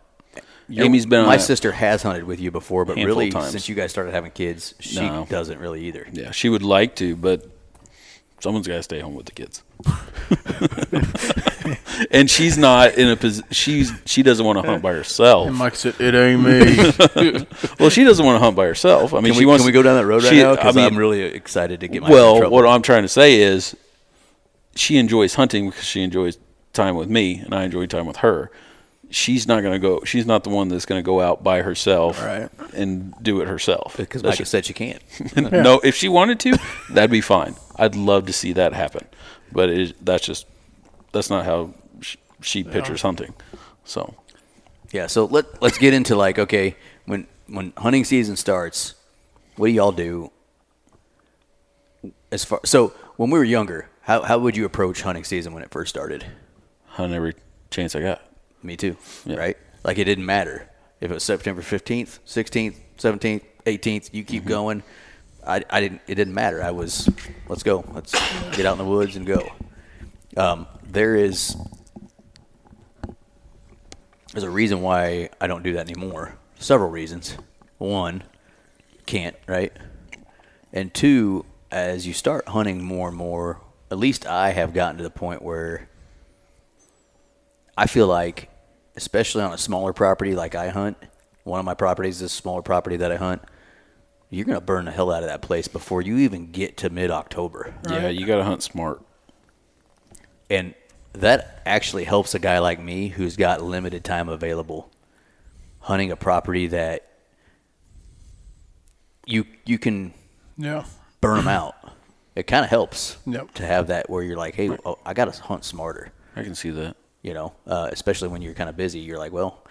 Your- 0.67 0.85
Amy's 0.85 1.05
been 1.05 1.21
on 1.21 1.25
my 1.27 1.35
a 1.35 1.39
sister 1.39 1.71
has 1.71 2.03
hunted 2.03 2.23
with 2.25 2.39
you 2.39 2.51
before, 2.51 2.85
but 2.85 2.97
really 2.97 3.31
since 3.31 3.67
you 3.69 3.75
guys 3.75 3.91
started 3.91 4.13
having 4.13 4.31
kids, 4.31 4.75
she 4.79 4.99
No. 5.01 5.25
doesn't 5.29 5.59
really 5.59 5.85
either. 5.85 6.07
yeah, 6.11 6.31
she 6.31 6.49
would 6.49 6.63
like 6.63 6.95
to, 6.97 7.15
but 7.15 7.45
someone's 8.39 8.67
got 8.67 8.75
to 8.77 8.83
stay 8.83 8.99
home 8.99 9.15
with 9.15 9.25
the 9.27 9.31
kids. 9.31 9.63
and 12.11 12.29
she's 12.29 12.57
not 12.57 12.95
in 12.95 13.09
a 13.09 13.15
position. 13.15 13.47
She's 13.51 13.91
she 14.05 14.23
doesn't 14.23 14.45
want 14.45 14.61
to 14.61 14.67
hunt 14.69 14.81
by 14.81 14.93
herself. 14.93 15.47
And 15.47 15.55
Mike 15.57 15.75
said, 15.75 15.95
"It 15.99 16.15
ain't 16.15 16.41
me." 16.41 17.45
Well, 17.79 17.89
she 17.89 18.03
doesn't 18.03 18.25
want 18.25 18.35
to 18.35 18.39
hunt 18.43 18.55
by 18.55 18.65
herself. 18.65 19.13
I 19.13 19.17
mean, 19.17 19.25
Can 19.25 19.33
she 19.33 19.39
we, 19.39 19.45
wants. 19.45 19.63
can 19.63 19.67
we 19.67 19.71
go 19.73 19.83
down 19.83 19.97
that 19.97 20.05
road 20.05 20.23
right 20.23 20.29
she- 20.31 20.41
now? 20.41 20.53
I 20.53 20.55
Because 20.55 20.75
mean, 20.75 20.85
I'm 20.85 20.97
really 20.97 21.21
excited 21.21 21.79
to 21.81 21.87
get 21.87 22.01
my 22.01 22.09
well, 22.09 22.37
trouble. 22.37 22.55
what 22.55 22.65
I'm 22.67 22.81
trying 22.81 23.03
to 23.03 23.07
say 23.07 23.41
is, 23.41 23.75
she 24.75 24.97
enjoys 24.97 25.35
hunting 25.35 25.69
because 25.69 25.83
she 25.85 26.01
enjoys 26.01 26.37
time 26.73 26.95
with 26.95 27.09
me, 27.09 27.39
and 27.39 27.53
I 27.53 27.63
enjoy 27.63 27.85
time 27.85 28.05
with 28.05 28.17
her. 28.17 28.51
She's 29.11 29.47
not 29.47 29.61
going 29.61 29.73
to 29.73 29.79
go. 29.79 30.01
She's 30.03 30.25
not 30.25 30.43
the 30.43 30.49
one 30.49 30.67
that's 30.67 30.85
going 30.85 30.99
to 30.99 31.05
go 31.05 31.21
out 31.21 31.43
by 31.43 31.61
herself 31.61 32.21
Right. 32.23 32.49
and 32.73 33.13
do 33.21 33.39
it 33.41 33.47
herself. 33.47 33.95
Uh, 33.95 34.03
because 34.03 34.21
That's 34.23 34.39
Micah 34.39 34.45
said 34.49 34.65
she 34.65 34.73
can't. 34.73 35.01
no, 35.51 35.79
if 35.83 35.95
she 35.95 36.09
wanted 36.09 36.39
to, 36.41 36.57
that'd 36.89 37.11
be 37.11 37.21
fine. 37.21 37.55
I'd 37.77 37.95
love 37.95 38.25
to 38.25 38.33
see 38.33 38.51
that 38.53 38.73
happen, 38.73 39.05
but 39.55 39.69
it, 39.69 40.05
that's 40.05 40.25
just 40.25 40.45
that's 41.11 41.29
not 41.29 41.45
how 41.45 41.73
sh- 42.01 42.17
she 42.41 42.63
pictures 42.63 43.01
hunting. 43.01 43.33
So 43.85 44.13
Yeah, 44.91 45.07
so 45.07 45.25
let 45.25 45.61
let's 45.61 45.77
get 45.77 45.93
into 45.93 46.15
like 46.15 46.37
okay, 46.37 46.75
when 47.05 47.25
when 47.47 47.73
hunting 47.77 48.03
season 48.05 48.35
starts, 48.35 48.93
what 49.55 49.67
do 49.67 49.73
y'all 49.73 49.91
do? 49.91 50.31
As 52.31 52.43
far 52.45 52.59
so 52.65 52.89
when 53.15 53.29
we 53.31 53.39
were 53.39 53.45
younger, 53.45 53.89
how 54.01 54.21
how 54.23 54.37
would 54.39 54.55
you 54.57 54.65
approach 54.65 55.01
hunting 55.01 55.23
season 55.23 55.53
when 55.53 55.63
it 55.63 55.71
first 55.71 55.89
started? 55.89 56.25
hunt 56.87 57.13
every 57.13 57.33
chance 57.71 57.93
I 57.93 58.01
got. 58.01 58.21
Me 58.63 58.77
too, 58.77 58.95
Yeah. 59.25 59.35
right? 59.35 59.57
Like 59.83 59.97
it 59.97 60.05
didn't 60.05 60.25
matter 60.25 60.69
if 61.01 61.11
it 61.11 61.13
was 61.13 61.23
September 61.23 61.61
fifteenth, 61.61 62.19
sixteenth, 62.25 62.79
seventeenth, 62.97 63.43
eighteenth. 63.65 64.09
You 64.13 64.23
keep 64.23 64.43
mm-hmm. 64.43 64.49
going. 64.49 64.83
I, 65.45 65.63
I 65.69 65.81
didn't. 65.81 66.01
It 66.07 66.15
didn't 66.15 66.33
matter. 66.33 66.61
I 66.63 66.71
was. 66.71 67.09
Let's 67.47 67.63
go. 67.63 67.85
Let's 67.93 68.11
get 68.55 68.65
out 68.65 68.73
in 68.73 68.77
the 68.77 68.85
woods 68.85 69.15
and 69.15 69.25
go. 69.25 69.47
Um, 70.37 70.67
there 70.83 71.15
is. 71.15 71.55
There's 74.31 74.43
a 74.43 74.49
reason 74.49 74.81
why 74.81 75.29
I 75.39 75.47
don't 75.47 75.63
do 75.63 75.73
that 75.73 75.89
anymore. 75.89 76.37
Several 76.59 76.89
reasons. 76.89 77.37
One, 77.77 78.23
can't 79.05 79.35
right, 79.47 79.71
and 80.73 80.93
two, 80.93 81.45
as 81.71 82.07
you 82.07 82.13
start 82.13 82.47
hunting 82.47 82.81
more 82.83 83.09
and 83.09 83.17
more, 83.17 83.61
at 83.91 83.97
least 83.97 84.25
I 84.25 84.51
have 84.51 84.73
gotten 84.73 84.97
to 84.97 85.03
the 85.03 85.09
point 85.09 85.41
where 85.41 85.89
I 87.77 87.87
feel 87.87 88.07
like, 88.07 88.49
especially 88.95 89.43
on 89.43 89.53
a 89.53 89.57
smaller 89.57 89.93
property 89.93 90.35
like 90.35 90.55
I 90.55 90.69
hunt, 90.69 90.97
one 91.43 91.59
of 91.59 91.65
my 91.65 91.73
properties 91.73 92.17
is 92.17 92.21
a 92.23 92.29
smaller 92.29 92.61
property 92.61 92.97
that 92.97 93.11
I 93.11 93.17
hunt. 93.17 93.41
You're 94.29 94.45
gonna 94.45 94.61
burn 94.61 94.85
the 94.85 94.91
hell 94.91 95.11
out 95.11 95.23
of 95.23 95.29
that 95.29 95.41
place 95.41 95.67
before 95.67 96.01
you 96.01 96.17
even 96.17 96.51
get 96.51 96.77
to 96.77 96.89
mid 96.89 97.11
October, 97.11 97.73
Yeah, 97.89 98.07
you 98.09 98.25
got 98.25 98.37
to 98.37 98.43
hunt 98.43 98.63
smart. 98.63 99.01
and 100.49 100.73
that 101.13 101.61
actually 101.65 102.03
helps 102.03 102.35
a 102.35 102.39
guy 102.39 102.59
like 102.59 102.79
me 102.81 103.07
who's 103.07 103.37
got 103.37 103.61
limited 103.63 104.03
time 104.03 104.27
available, 104.27 104.89
hunting 105.79 106.11
a 106.11 106.15
property 106.17 106.67
that 106.67 107.07
you 109.25 109.45
you 109.65 109.77
can 109.79 110.13
yeah. 110.57 110.85
burn 111.21 111.37
them 111.37 111.47
out. 111.47 111.75
It 112.35 112.47
kind 112.47 112.63
of 112.65 112.69
helps 112.69 113.17
Yep. 113.25 113.53
to 113.55 113.65
have 113.65 113.87
that 113.87 114.09
where 114.09 114.21
you're 114.23 114.35
like, 114.37 114.55
hey, 114.55 114.69
oh, 114.85 114.99
I 115.05 115.13
got 115.13 115.33
to 115.33 115.41
hunt 115.41 115.63
smarter. 115.63 116.11
I 116.35 116.43
can 116.43 116.53
see 116.55 116.69
that. 116.71 116.97
you 117.21 117.33
know, 117.33 117.53
uh, 117.65 117.89
especially 117.91 118.27
when 118.27 118.41
you're 118.41 118.53
kind 118.53 118.69
of 118.69 118.75
busy. 118.77 118.99
You're 118.99 119.17
like, 119.17 119.31
well, 119.31 119.63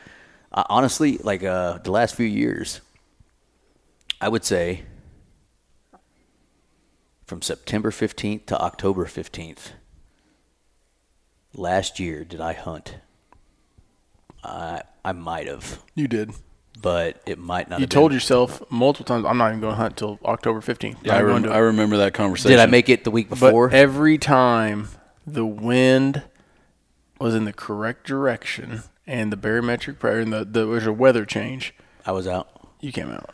I, 0.50 0.64
honestly, 0.70 1.18
like 1.18 1.44
uh, 1.44 1.78
the 1.78 1.90
last 1.92 2.14
few 2.16 2.26
years, 2.26 2.80
I 4.20 4.28
would 4.28 4.44
say 4.44 4.82
from 7.26 7.42
September 7.42 7.90
15th 7.90 8.46
to 8.46 8.60
October 8.60 9.04
15th, 9.06 9.72
last 11.54 11.98
year, 12.00 12.24
did 12.24 12.40
I 12.40 12.52
hunt? 12.52 12.96
I 14.42 14.82
I 15.04 15.12
might 15.12 15.46
have, 15.46 15.82
You 15.94 16.08
did. 16.08 16.32
but 16.80 17.20
it 17.26 17.38
might 17.38 17.68
not. 17.68 17.78
You 17.78 17.84
have 17.84 17.90
told 17.90 18.10
been. 18.10 18.16
yourself 18.16 18.62
multiple 18.70 19.04
times, 19.06 19.24
"I'm 19.26 19.36
not 19.38 19.48
even 19.48 19.60
going 19.60 19.72
to 19.72 19.76
hunt 19.76 19.96
till 19.96 20.18
October 20.24 20.60
15th." 20.60 20.96
Yeah, 21.02 21.16
I, 21.16 21.22
rem- 21.22 21.50
I 21.50 21.58
remember 21.58 21.96
that 21.98 22.14
conversation. 22.14 22.50
Did 22.52 22.60
I 22.60 22.66
make 22.66 22.88
it 22.88 23.04
the 23.04 23.10
week 23.10 23.28
before? 23.30 23.68
But 23.68 23.76
every 23.76 24.16
time 24.18 24.88
the 25.26 25.44
wind 25.46 26.22
was 27.20 27.34
in 27.34 27.44
the 27.44 27.52
correct 27.52 28.06
direction 28.06 28.82
and 29.06 29.30
the 29.32 29.36
barometric 29.36 29.98
pressure 29.98 30.20
and 30.20 30.32
the, 30.32 30.38
the 30.44 30.44
there 30.44 30.66
was 30.66 30.86
a 30.86 30.92
weather 30.92 31.24
change, 31.26 31.74
I 32.06 32.12
was 32.12 32.26
out. 32.26 32.48
you 32.80 32.92
came 32.92 33.10
out. 33.10 33.30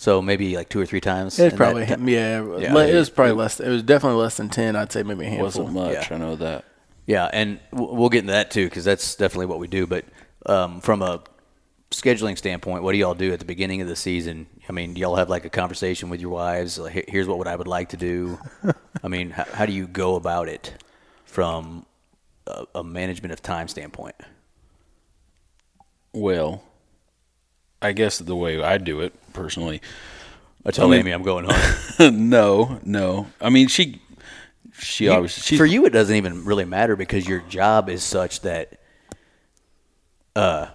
So 0.00 0.22
maybe 0.22 0.56
like 0.56 0.70
two 0.70 0.80
or 0.80 0.86
three 0.86 1.02
times. 1.02 1.38
It 1.38 1.44
was 1.44 1.52
in 1.52 1.56
probably 1.58 1.84
that 1.84 1.98
ti- 1.98 2.10
yeah, 2.14 2.42
Yeah. 2.58 2.72
le- 2.72 2.86
it 2.88 2.94
was 2.94 3.10
probably 3.10 3.34
less. 3.34 3.60
It 3.60 3.68
was 3.68 3.82
definitely 3.82 4.18
less 4.22 4.38
than 4.38 4.48
ten. 4.48 4.74
I'd 4.74 4.90
say 4.90 5.02
maybe 5.02 5.26
a 5.26 5.28
handful. 5.28 5.44
Wasn't 5.66 5.72
much. 5.72 5.92
Yeah. 6.10 6.14
I 6.14 6.18
know 6.18 6.36
that. 6.36 6.64
Yeah, 7.06 7.28
and 7.30 7.60
we'll 7.70 8.08
get 8.08 8.20
into 8.20 8.32
that 8.32 8.50
too 8.50 8.64
because 8.64 8.82
that's 8.86 9.14
definitely 9.14 9.44
what 9.46 9.58
we 9.58 9.68
do. 9.68 9.86
But 9.86 10.06
um, 10.46 10.80
from 10.80 11.02
a 11.02 11.20
scheduling 11.90 12.38
standpoint, 12.38 12.82
what 12.82 12.92
do 12.92 12.98
y'all 12.98 13.12
do 13.12 13.30
at 13.34 13.40
the 13.40 13.44
beginning 13.44 13.82
of 13.82 13.88
the 13.88 13.94
season? 13.96 14.46
I 14.70 14.72
mean, 14.72 14.94
do 14.94 15.02
y'all 15.02 15.16
have 15.16 15.28
like 15.28 15.44
a 15.44 15.50
conversation 15.50 16.08
with 16.08 16.22
your 16.22 16.30
wives? 16.30 16.78
Like, 16.78 16.94
"Here- 16.94 17.04
here's 17.06 17.28
what 17.28 17.46
I 17.46 17.54
would 17.54 17.68
like 17.68 17.90
to 17.90 17.98
do. 17.98 18.38
I 19.04 19.08
mean, 19.08 19.28
how, 19.28 19.44
how 19.52 19.66
do 19.66 19.72
you 19.74 19.86
go 19.86 20.14
about 20.14 20.48
it 20.48 20.82
from 21.26 21.84
a, 22.46 22.64
a 22.76 22.82
management 22.82 23.34
of 23.34 23.42
time 23.42 23.68
standpoint? 23.68 24.16
Well, 26.14 26.62
I 27.82 27.92
guess 27.92 28.18
the 28.18 28.36
way 28.36 28.62
I 28.62 28.78
do 28.78 29.00
it 29.00 29.12
personally. 29.32 29.80
I 30.66 30.70
tell 30.70 30.86
I 30.88 30.90
mean- 30.90 31.00
Amy 31.00 31.10
I'm 31.12 31.22
going 31.22 31.46
home. 31.48 32.28
no, 32.28 32.78
no. 32.84 33.26
I 33.40 33.48
mean, 33.50 33.68
she, 33.68 34.00
she 34.78 35.04
You- 35.04 35.12
always 35.12 35.32
she 35.32 35.56
for 35.56 35.64
you, 35.66 35.86
it 35.86 35.90
doesn't 35.90 36.14
even 36.14 36.44
really 36.44 36.64
matter 36.66 36.96
because 36.96 37.26
your 37.26 37.40
job 37.40 37.88
is 37.88 38.02
such 38.02 38.40
that. 38.42 38.78
uh 40.36 40.68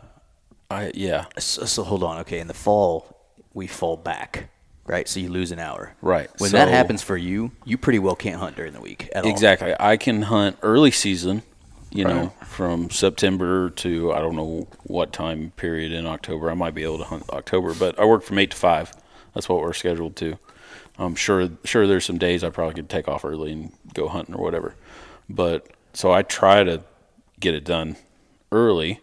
I 0.72 0.92
yeah, 0.96 1.26
So, 1.38 1.66
so 1.66 1.84
hold 1.84 2.02
on. 2.04 2.18
Okay, 2.22 2.40
in 2.40 2.48
the 2.48 2.56
fall, 2.56 3.16
we 3.54 3.68
fall 3.68 3.98
back, 3.98 4.50
right? 4.88 5.08
So 5.08 5.20
you 5.20 5.30
lose 5.30 5.52
an 5.52 5.60
hour. 5.60 5.94
Right, 6.02 6.28
When 6.40 6.52
that 6.54 6.70
happens 6.70 7.04
for 7.04 7.16
you, 7.16 7.52
you 7.66 7.78
pretty 7.78 8.00
well 8.00 8.16
can't 8.16 8.38
hunt 8.40 8.56
during 8.56 8.74
the 8.74 8.82
week 8.82 9.08
at 9.14 9.26
all. 9.26 9.30
exactly. 9.30 9.76
I 9.80 9.96
can 9.98 10.24
hunt 10.24 10.58
early 10.64 10.90
season, 10.90 11.44
you 11.92 12.04
know, 12.04 12.34
from 12.46 12.90
September 12.90 13.70
to 13.70 14.12
I 14.12 14.20
don't 14.20 14.36
know 14.36 14.68
what 14.84 15.14
time 15.14 15.52
period 15.56 15.92
in 15.92 16.06
October. 16.06 16.52
I 16.52 16.54
might 16.54 16.76
be 16.76 16.84
able 16.84 16.98
to 17.00 17.04
hunt 17.06 17.30
October, 17.30 17.74
but 17.74 17.98
I 18.00 18.06
work 18.06 18.24
from 18.24 18.40
eight 18.40 18.52
to 18.52 18.58
five. 18.58 18.92
That's 19.34 19.48
what 19.48 19.62
we're 19.62 19.74
scheduled 19.74 20.16
to. 20.18 20.38
I'm 20.98 21.16
sure 21.16 21.50
sure 21.64 21.88
there's 21.88 22.06
some 22.06 22.18
days 22.18 22.44
I 22.44 22.50
probably 22.50 22.76
could 22.76 22.90
take 22.90 23.08
off 23.08 23.26
early 23.26 23.52
and 23.52 23.72
go 23.94 24.08
hunting 24.08 24.36
or 24.36 24.44
whatever. 24.44 24.76
But 25.30 25.68
so 25.94 26.12
I 26.12 26.22
try 26.22 26.64
to 26.64 26.84
get 27.40 27.54
it 27.54 27.64
done 27.64 27.96
early 28.52 29.00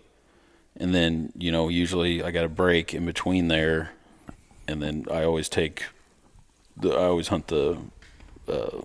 and 0.77 0.95
then, 0.95 1.33
you 1.37 1.53
know, 1.53 1.69
usually 1.69 2.23
I 2.23 2.31
got 2.31 2.45
a 2.45 2.49
break 2.49 2.95
in 2.95 3.05
between 3.05 3.49
there 3.49 3.91
and 4.67 4.83
then 4.83 5.07
I 5.11 5.25
always 5.25 5.49
take 5.49 5.85
the 6.77 6.91
I 6.91 7.05
always 7.05 7.29
hunt 7.29 7.49
the 7.49 7.79
uh, 8.49 8.81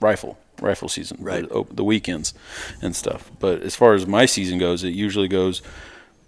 rifle 0.00 0.38
rifle 0.60 0.88
season, 0.88 1.18
Right. 1.20 1.48
The, 1.48 1.64
the 1.70 1.84
weekends 1.84 2.34
and 2.80 2.94
stuff. 2.94 3.30
But 3.38 3.62
as 3.62 3.74
far 3.74 3.94
as 3.94 4.06
my 4.06 4.26
season 4.26 4.58
goes, 4.58 4.84
it 4.84 4.94
usually 4.94 5.28
goes. 5.28 5.62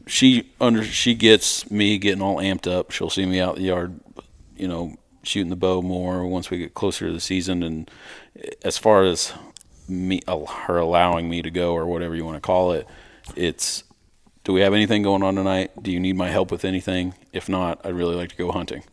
She 0.06 0.50
under 0.60 0.84
she 0.84 1.14
gets 1.14 1.70
me 1.70 1.98
getting 1.98 2.20
all 2.20 2.36
amped 2.36 2.70
up. 2.70 2.90
She'll 2.90 3.10
see 3.10 3.24
me 3.24 3.40
out 3.40 3.56
in 3.56 3.62
the 3.62 3.68
yard, 3.68 3.98
you 4.56 4.68
know, 4.68 4.96
shooting 5.22 5.50
the 5.50 5.56
bow 5.56 5.80
more 5.82 6.26
once 6.26 6.50
we 6.50 6.58
get 6.58 6.74
closer 6.74 7.06
to 7.06 7.12
the 7.12 7.20
season. 7.20 7.62
And 7.62 7.90
as 8.62 8.76
far 8.76 9.04
as 9.04 9.32
me, 9.88 10.20
uh, 10.28 10.44
her 10.44 10.78
allowing 10.78 11.28
me 11.30 11.42
to 11.42 11.50
go 11.50 11.72
or 11.72 11.86
whatever 11.86 12.14
you 12.14 12.24
want 12.24 12.36
to 12.36 12.40
call 12.40 12.72
it, 12.72 12.86
it's 13.34 13.84
do 14.44 14.52
we 14.52 14.60
have 14.60 14.74
anything 14.74 15.02
going 15.02 15.22
on 15.22 15.34
tonight? 15.36 15.70
Do 15.82 15.90
you 15.90 15.98
need 15.98 16.16
my 16.16 16.28
help 16.28 16.50
with 16.50 16.64
anything? 16.66 17.14
If 17.32 17.48
not, 17.48 17.80
I'd 17.84 17.94
really 17.94 18.14
like 18.14 18.28
to 18.28 18.36
go 18.36 18.52
hunting. 18.52 18.84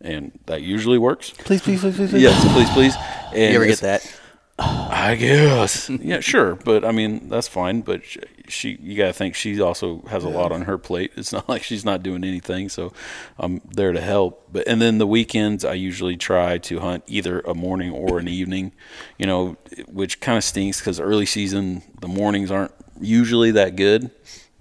And 0.00 0.38
that 0.46 0.62
usually 0.62 0.98
works. 0.98 1.30
Please, 1.30 1.60
please, 1.60 1.80
please, 1.80 1.96
please. 1.96 2.10
please. 2.10 2.22
Yes, 2.22 2.52
please, 2.52 2.70
please. 2.70 2.94
And 3.32 3.52
You 3.52 3.60
ever 3.60 3.66
get 3.66 3.80
that? 3.80 4.20
I 4.58 5.16
guess. 5.16 5.90
yeah, 5.90 6.20
sure. 6.20 6.54
But 6.54 6.84
I 6.84 6.90
mean, 6.90 7.28
that's 7.28 7.48
fine. 7.48 7.82
But 7.82 8.04
she, 8.04 8.20
she 8.48 8.78
you 8.80 8.96
got 8.96 9.08
to 9.08 9.12
think 9.12 9.34
she 9.34 9.60
also 9.60 10.02
has 10.08 10.24
a 10.24 10.28
lot 10.30 10.50
on 10.50 10.62
her 10.62 10.78
plate. 10.78 11.12
It's 11.16 11.32
not 11.32 11.48
like 11.48 11.62
she's 11.62 11.84
not 11.84 12.02
doing 12.02 12.24
anything. 12.24 12.70
So 12.70 12.92
I'm 13.38 13.60
there 13.64 13.92
to 13.92 14.00
help. 14.00 14.48
But 14.50 14.66
and 14.66 14.80
then 14.80 14.96
the 14.96 15.06
weekends, 15.06 15.64
I 15.64 15.74
usually 15.74 16.16
try 16.16 16.56
to 16.58 16.80
hunt 16.80 17.04
either 17.06 17.40
a 17.40 17.54
morning 17.54 17.92
or 17.92 18.18
an 18.18 18.28
evening. 18.28 18.72
You 19.18 19.26
know, 19.26 19.56
which 19.88 20.20
kind 20.20 20.38
of 20.38 20.44
stinks 20.44 20.80
because 20.80 21.00
early 21.00 21.26
season 21.26 21.82
the 22.00 22.08
mornings 22.08 22.50
aren't 22.50 22.72
usually 22.98 23.50
that 23.52 23.76
good. 23.76 24.10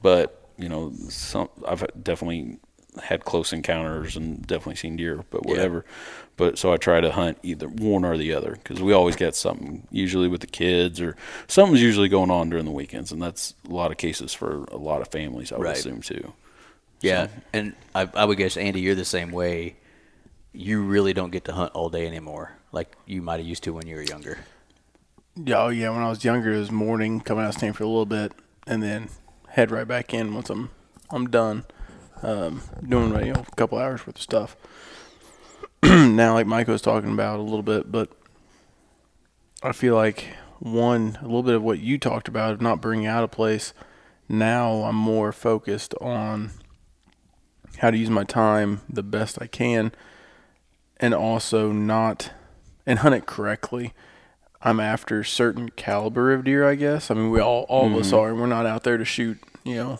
But 0.01 0.49
you 0.57 0.67
know, 0.67 0.91
some 1.07 1.49
I've 1.65 1.85
definitely 2.01 2.57
had 3.01 3.23
close 3.23 3.53
encounters 3.53 4.17
and 4.17 4.45
definitely 4.45 4.75
seen 4.75 4.97
deer. 4.97 5.23
But 5.29 5.45
whatever. 5.45 5.85
But 6.37 6.57
so 6.57 6.73
I 6.73 6.77
try 6.77 6.99
to 6.99 7.11
hunt 7.13 7.37
either 7.43 7.67
one 7.69 8.03
or 8.03 8.17
the 8.17 8.33
other 8.33 8.51
because 8.51 8.81
we 8.81 8.91
always 8.91 9.15
get 9.15 9.35
something, 9.35 9.87
usually 9.89 10.27
with 10.27 10.41
the 10.41 10.47
kids 10.47 10.99
or 10.99 11.15
something's 11.47 11.81
usually 11.81 12.09
going 12.09 12.29
on 12.29 12.49
during 12.49 12.65
the 12.65 12.71
weekends, 12.71 13.11
and 13.13 13.21
that's 13.21 13.53
a 13.69 13.71
lot 13.71 13.89
of 13.91 13.97
cases 13.97 14.33
for 14.33 14.65
a 14.65 14.75
lot 14.77 15.01
of 15.01 15.07
families. 15.07 15.51
I 15.53 15.57
would 15.57 15.63
Right. 15.63 15.77
assume 15.77 16.01
too. 16.01 16.33
Yeah, 17.01 17.27
and 17.53 17.73
I, 17.93 18.09
I 18.15 18.25
would 18.25 18.37
guess 18.37 18.57
Andy, 18.57 18.81
you're 18.81 18.95
the 18.95 19.05
same 19.05 19.31
way. 19.31 19.75
You 20.51 20.81
really 20.83 21.13
don't 21.13 21.31
get 21.31 21.45
to 21.45 21.53
hunt 21.53 21.71
all 21.73 21.89
day 21.89 22.05
anymore, 22.07 22.53
like 22.71 22.95
you 23.05 23.21
might 23.21 23.37
have 23.39 23.45
used 23.47 23.63
to 23.63 23.73
when 23.73 23.87
you 23.87 23.95
were 23.95 24.01
younger. 24.01 24.39
Yeah, 25.35 25.63
oh 25.63 25.69
yeah. 25.69 25.89
When 25.89 26.01
I 26.01 26.09
was 26.09 26.23
younger, 26.23 26.53
it 26.53 26.59
was 26.59 26.71
morning, 26.71 27.19
coming 27.21 27.43
out 27.43 27.49
of 27.49 27.55
stand 27.55 27.75
for 27.75 27.83
a 27.83 27.87
little 27.87 28.05
bit, 28.05 28.31
and 28.67 28.81
then 28.81 29.09
head 29.49 29.71
right 29.71 29.87
back 29.87 30.13
in 30.13 30.33
once 30.33 30.49
I'm 30.49 30.69
I'm 31.11 31.29
done 31.29 31.65
um, 32.23 32.61
doing 32.87 33.09
you 33.25 33.33
know 33.33 33.45
a 33.51 33.55
couple 33.55 33.77
hours 33.77 34.07
worth 34.07 34.15
of 34.15 34.21
stuff. 34.21 34.55
now, 36.15 36.33
like 36.33 36.47
Mike 36.47 36.67
was 36.67 36.81
talking 36.81 37.11
about 37.11 37.37
a 37.37 37.43
little 37.43 37.61
bit, 37.61 37.91
but 37.91 38.09
I 39.61 39.71
feel 39.71 39.93
like 39.93 40.25
one 40.57 41.19
a 41.21 41.25
little 41.25 41.43
bit 41.43 41.53
of 41.53 41.61
what 41.61 41.79
you 41.79 41.99
talked 41.99 42.27
about 42.27 42.53
of 42.53 42.61
not 42.61 42.81
bringing 42.81 43.05
out 43.05 43.23
a 43.23 43.27
place. 43.27 43.71
Now 44.27 44.83
I'm 44.83 44.95
more 44.95 45.31
focused 45.31 45.93
on 46.01 46.51
how 47.77 47.91
to 47.91 47.97
use 47.97 48.09
my 48.09 48.23
time 48.23 48.81
the 48.89 49.03
best 49.03 49.39
I 49.39 49.45
can, 49.45 49.91
and 50.97 51.13
also 51.13 51.71
not 51.71 52.31
and 52.87 52.99
hunt 52.99 53.13
it 53.13 53.27
correctly. 53.27 53.93
I'm 54.63 54.79
after 54.79 55.23
certain 55.23 55.69
caliber 55.69 56.33
of 56.33 56.45
deer, 56.45 56.67
I 56.67 56.73
guess. 56.73 57.11
I 57.11 57.13
mean, 57.13 57.29
we 57.29 57.39
all 57.39 57.67
all 57.69 57.85
of 57.85 57.95
us 57.95 58.11
are. 58.11 58.29
And 58.31 58.39
we're 58.39 58.47
not 58.47 58.65
out 58.65 58.83
there 58.83 58.97
to 58.97 59.05
shoot, 59.05 59.37
you 59.63 59.75
know, 59.75 59.99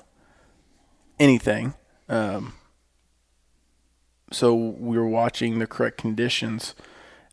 anything. 1.20 1.75
Um, 2.10 2.54
so 4.36 4.54
we're 4.54 5.08
watching 5.08 5.60
the 5.60 5.65
correct 5.65 5.98
conditions. 5.98 6.75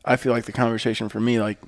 I 0.05 0.15
feel 0.15 0.33
like 0.33 0.45
the 0.45 0.53
conversation 0.53 1.09
for 1.09 1.19
me, 1.19 1.41
like, 1.41 1.59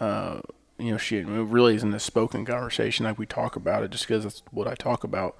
uh, 0.00 0.40
you 0.76 0.90
know, 0.90 0.98
she 0.98 1.18
it 1.18 1.26
really 1.26 1.76
isn't 1.76 1.94
a 1.94 2.00
spoken 2.00 2.44
conversation. 2.44 3.04
Like 3.04 3.16
we 3.16 3.24
talk 3.24 3.54
about 3.54 3.84
it 3.84 3.92
just 3.92 4.08
because 4.08 4.24
that's 4.24 4.42
what 4.50 4.66
I 4.66 4.74
talk 4.74 5.04
about 5.04 5.36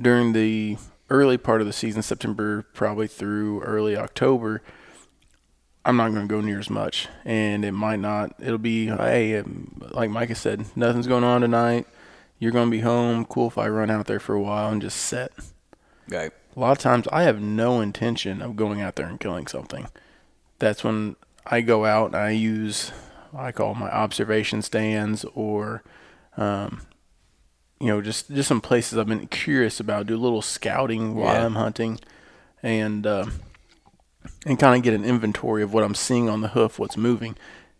during 0.00 0.34
the 0.34 0.76
early 1.10 1.36
part 1.36 1.60
of 1.60 1.66
the 1.66 1.72
season, 1.72 2.00
September 2.00 2.64
probably 2.74 3.08
through 3.08 3.60
early 3.62 3.96
October. 3.96 4.62
I'm 5.84 5.96
not 5.96 6.12
going 6.12 6.28
to 6.28 6.32
go 6.32 6.40
near 6.40 6.60
as 6.60 6.70
much, 6.70 7.08
and 7.24 7.64
it 7.64 7.72
might 7.72 7.98
not. 7.98 8.34
It'll 8.38 8.58
be 8.58 8.86
hey, 8.86 9.36
um, 9.38 9.82
like 9.90 10.10
Micah 10.10 10.36
said, 10.36 10.64
nothing's 10.76 11.08
going 11.08 11.24
on 11.24 11.40
tonight. 11.40 11.88
You're 12.38 12.52
going 12.52 12.68
to 12.68 12.76
be 12.76 12.82
home. 12.82 13.24
Cool 13.24 13.48
if 13.48 13.58
I 13.58 13.68
run 13.68 13.90
out 13.90 14.06
there 14.06 14.20
for 14.20 14.36
a 14.36 14.40
while 14.40 14.70
and 14.70 14.80
just 14.80 14.98
set. 14.98 15.32
Right. 16.08 16.30
A 16.58 16.60
lot 16.60 16.72
of 16.72 16.78
times, 16.78 17.06
I 17.12 17.22
have 17.22 17.40
no 17.40 17.80
intention 17.80 18.42
of 18.42 18.56
going 18.56 18.80
out 18.80 18.96
there 18.96 19.06
and 19.06 19.20
killing 19.20 19.46
something. 19.46 19.86
That's 20.58 20.82
when 20.82 21.14
I 21.46 21.60
go 21.60 21.84
out 21.84 22.06
and 22.06 22.16
I 22.16 22.30
use, 22.30 22.90
I 23.32 23.52
call 23.52 23.76
my 23.76 23.88
observation 23.88 24.62
stands 24.62 25.24
or, 25.36 25.84
um, 26.36 26.80
you 27.78 27.86
know, 27.86 28.02
just 28.02 28.28
just 28.28 28.48
some 28.48 28.60
places 28.60 28.98
I've 28.98 29.06
been 29.06 29.28
curious 29.28 29.78
about. 29.78 30.08
Do 30.08 30.16
a 30.16 30.18
little 30.18 30.42
scouting 30.42 31.14
while 31.14 31.32
Yeah. 31.32 31.46
I'm 31.46 31.54
hunting, 31.54 32.00
and 32.60 33.06
um 33.06 33.34
and 34.44 34.58
kind 34.58 34.76
of 34.76 34.82
get 34.82 34.94
an 34.94 35.04
inventory 35.04 35.62
of 35.62 35.72
what 35.72 35.84
I'm 35.84 35.94
seeing 35.94 36.28
on 36.28 36.40
the 36.40 36.48
hoof, 36.48 36.80
what's 36.80 36.96
moving. 36.96 37.36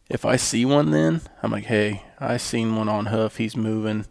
If 0.08 0.24
I 0.24 0.36
see 0.36 0.64
one, 0.64 0.92
then 0.92 1.22
I'm 1.42 1.50
like, 1.50 1.64
hey, 1.64 2.04
I 2.20 2.36
seen 2.36 2.76
one 2.76 2.88
on 2.88 3.06
hoof. 3.06 3.38
He's 3.38 3.56
moving. 3.56 4.06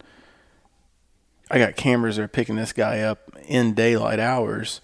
I 1.49 1.59
got 1.59 1.75
cameras 1.75 2.17
that 2.17 2.23
are 2.23 2.27
picking 2.27 2.55
this 2.55 2.73
guy 2.73 2.99
up 2.99 3.31
in 3.47 3.73
daylight 3.73 4.19
hours. 4.19 4.81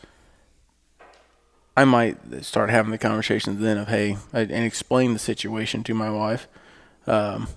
I 1.76 1.86
might 1.86 2.43
start 2.43 2.69
having 2.69 2.91
the 2.91 2.97
conversations 2.97 3.60
then 3.60 3.78
of 3.78 3.88
hey, 3.88 4.17
and 4.32 4.52
explain 4.52 5.13
the 5.13 5.19
situation 5.19 5.84
to 5.86 5.93
my 5.93 6.10
wife. 6.10 6.47
Um, 7.08 7.47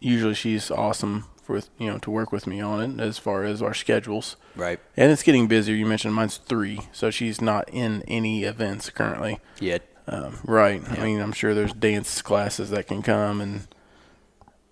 usually 0.00 0.34
she's 0.34 0.70
awesome 0.70 1.26
for 1.42 1.60
you 1.78 1.90
know 1.90 1.98
to 1.98 2.10
work 2.10 2.30
with 2.30 2.46
me 2.46 2.60
on 2.60 2.98
it 2.98 3.02
as 3.02 3.18
far 3.18 3.44
as 3.44 3.60
our 3.60 3.74
schedules. 3.74 4.36
Right. 4.54 4.78
And 4.96 5.10
it's 5.10 5.22
getting 5.22 5.48
busier. 5.48 5.74
You 5.74 5.86
mentioned 5.86 6.14
mine's 6.14 6.36
three, 6.36 6.80
so 6.92 7.10
she's 7.10 7.40
not 7.40 7.68
in 7.72 8.02
any 8.06 8.44
events 8.44 8.90
currently. 8.90 9.40
Yet. 9.58 9.82
Um, 10.06 10.38
right. 10.44 10.82
I 10.90 11.04
mean, 11.04 11.20
I'm 11.20 11.32
sure 11.32 11.54
there's 11.54 11.72
dance 11.72 12.22
classes 12.22 12.70
that 12.70 12.86
can 12.86 13.02
come, 13.02 13.40
and 13.40 13.66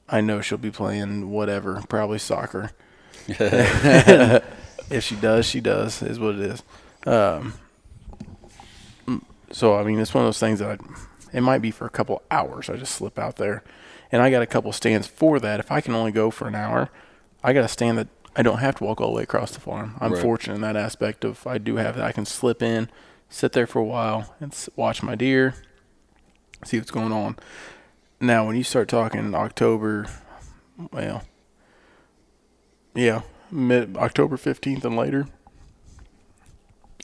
I 0.08 0.20
know 0.20 0.40
she'll 0.40 0.56
be 0.56 0.70
playing 0.70 1.30
whatever, 1.30 1.82
probably 1.88 2.18
soccer. 2.18 2.70
if 4.90 5.02
she 5.04 5.16
does, 5.16 5.46
she 5.46 5.60
does, 5.60 6.02
is 6.02 6.18
what 6.18 6.34
it 6.36 6.40
is. 6.40 6.62
Um, 7.06 7.54
mm, 9.06 9.22
so, 9.50 9.76
I 9.76 9.82
mean, 9.84 9.98
it's 9.98 10.14
one 10.14 10.24
of 10.24 10.28
those 10.28 10.38
things 10.40 10.58
that 10.60 10.80
I, 10.80 11.36
it 11.36 11.40
might 11.40 11.62
be 11.62 11.70
for 11.70 11.86
a 11.86 11.90
couple 11.90 12.22
hours. 12.30 12.68
I 12.70 12.76
just 12.76 12.94
slip 12.94 13.18
out 13.18 13.36
there. 13.36 13.62
And 14.12 14.22
I 14.22 14.30
got 14.30 14.42
a 14.42 14.46
couple 14.46 14.70
stands 14.72 15.06
for 15.08 15.40
that. 15.40 15.58
If 15.60 15.72
I 15.72 15.80
can 15.80 15.92
only 15.94 16.12
go 16.12 16.30
for 16.30 16.46
an 16.46 16.54
hour, 16.54 16.90
I 17.42 17.52
got 17.52 17.64
a 17.64 17.68
stand 17.68 17.98
that 17.98 18.06
I 18.36 18.42
don't 18.42 18.58
have 18.58 18.76
to 18.76 18.84
walk 18.84 19.00
all 19.00 19.08
the 19.08 19.16
way 19.16 19.22
across 19.24 19.50
the 19.50 19.60
farm. 19.60 19.96
I'm 20.00 20.12
Right. 20.12 20.22
fortunate 20.22 20.54
in 20.54 20.60
that 20.60 20.76
aspect 20.76 21.24
of 21.24 21.44
I 21.46 21.58
do 21.58 21.76
have 21.76 21.96
that. 21.96 22.04
I 22.04 22.12
can 22.12 22.24
slip 22.24 22.62
in, 22.62 22.88
sit 23.28 23.52
there 23.52 23.66
for 23.66 23.80
a 23.80 23.84
while, 23.84 24.34
and 24.40 24.52
s- 24.52 24.68
watch 24.76 25.02
my 25.02 25.16
deer, 25.16 25.54
see 26.64 26.78
what's 26.78 26.90
going 26.92 27.12
on. 27.12 27.36
Now, 28.20 28.46
when 28.46 28.56
you 28.56 28.62
start 28.62 28.88
talking 28.88 29.34
October, 29.34 30.06
well, 30.92 31.22
yeah, 32.96 33.22
mid 33.50 33.96
October 33.96 34.36
15th 34.36 34.84
and 34.84 34.96
later, 34.96 35.26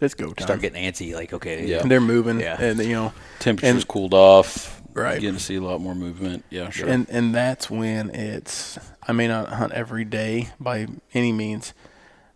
it's 0.01 0.15
go 0.15 0.33
time. 0.33 0.47
Start 0.47 0.61
getting 0.61 0.83
antsy. 0.83 1.15
Like, 1.15 1.33
okay. 1.33 1.67
Yeah. 1.67 1.83
They're 1.83 2.01
moving, 2.01 2.41
Yeah. 2.41 2.61
and 2.61 2.79
you 2.81 2.93
know, 2.95 3.13
Temperatures 3.39 3.75
And- 3.77 3.89
cooled 3.89 4.15
off. 4.15 4.81
Right. 4.95 5.19
Getting 5.21 5.37
to 5.37 5.43
see 5.43 5.55
a 5.57 5.61
lot 5.63 5.81
more 5.81 5.95
movement. 5.95 6.45
Yeah, 6.51 6.69
sure. 6.69 6.87
and 6.87 7.09
and 7.09 7.35
that's 7.35 7.71
when 7.71 8.11
it's. 8.11 8.79
I 9.09 9.13
may 9.13 9.27
not 9.27 9.49
hunt 9.49 9.73
every 9.73 10.05
day 10.05 10.51
by 10.61 10.87
any 11.15 11.33
means, 11.33 11.73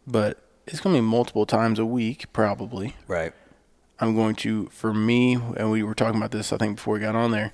but 0.07 0.42
it's 0.66 0.81
going 0.81 0.97
to 0.97 1.03
be 1.03 1.07
multiple 1.07 1.45
times 1.45 1.79
a 1.79 1.85
week 1.85 2.33
probably. 2.33 2.97
Right. 3.07 3.35
I'm 4.01 4.14
going 4.14 4.37
to, 4.37 4.66
for 4.69 4.92
me, 4.95 5.35
and 5.35 5.71
we 5.71 5.83
were 5.83 5.95
talking 5.95 6.16
about 6.19 6.31
this, 6.31 6.51
I 6.53 6.57
think, 6.57 6.77
before 6.77 6.95
we 6.95 7.01
got 7.01 7.14
on 7.14 7.31
there. 7.31 7.53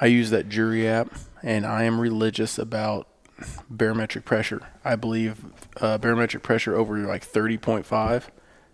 I 0.00 0.06
use 0.06 0.30
that 0.30 0.48
jury 0.48 0.86
app, 0.88 1.12
and 1.42 1.64
I 1.64 1.84
am 1.84 2.00
religious 2.00 2.58
about 2.58 3.06
barometric 3.70 4.24
pressure. 4.24 4.62
I 4.84 4.96
believe 4.96 5.44
uh, 5.80 5.98
barometric 5.98 6.42
pressure 6.42 6.74
over 6.76 6.98
like 6.98 7.26
30.5 7.26 8.24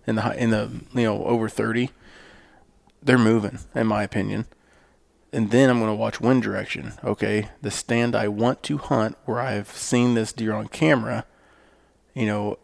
in 0.07 0.17
the 0.17 0.23
high, 0.23 0.35
in 0.35 0.51
the 0.51 0.71
you 0.95 1.03
know 1.05 1.25
over 1.25 1.49
30, 1.49 1.91
they're 3.03 3.19
moving, 3.19 3.59
in 3.75 3.87
my 3.87 4.03
opinion. 4.03 4.47
And 5.33 5.51
then 5.51 5.69
I'm 5.69 5.79
going 5.79 5.91
to 5.91 5.95
watch 5.95 6.21
wind 6.21 6.43
direction. 6.43 6.95
Okay, 7.05 7.51
the 7.61 7.71
stand 7.71 8.17
I 8.17 8.29
want 8.29 8.63
to 8.65 8.79
hunt, 8.79 9.17
where 9.27 9.41
I've 9.41 9.69
seen 9.69 10.15
this 10.15 10.33
deer 10.33 10.55
on 10.55 10.69
camera, 10.69 11.27
you 12.15 12.25
know, 12.27 12.59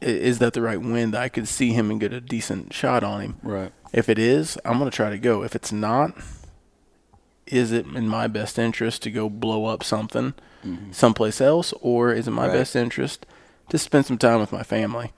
is 0.00 0.38
that 0.38 0.52
the 0.52 0.62
right 0.62 0.80
wind? 0.80 1.14
that 1.14 1.22
I 1.22 1.28
could 1.28 1.48
see 1.48 1.72
him 1.72 1.90
and 1.90 1.98
get 1.98 2.12
a 2.12 2.20
decent 2.20 2.72
shot 2.72 3.02
on 3.02 3.20
him. 3.20 3.36
right. 3.42 3.72
If 3.92 4.08
it 4.08 4.18
is, 4.18 4.58
I'm 4.64 4.78
going 4.78 4.90
to 4.90 4.94
try 4.94 5.10
to 5.10 5.18
go. 5.18 5.42
If 5.42 5.56
it's 5.56 5.72
not, 5.72 6.16
is 7.46 7.72
it 7.72 7.86
in 7.86 8.08
my 8.08 8.26
best 8.26 8.58
interest 8.58 9.02
to 9.02 9.10
go 9.10 9.28
blow 9.30 9.66
up 9.66 9.82
something 9.84 10.34
someplace 10.90 11.40
else, 11.40 11.72
or 11.80 12.12
is 12.12 12.26
it 12.26 12.32
my 12.32 12.48
Right. 12.48 12.54
best 12.54 12.74
interest 12.74 13.24
to 13.68 13.78
spend 13.78 14.04
some 14.04 14.18
time 14.18 14.40
with 14.40 14.50
my 14.50 14.64
family? 14.64 15.12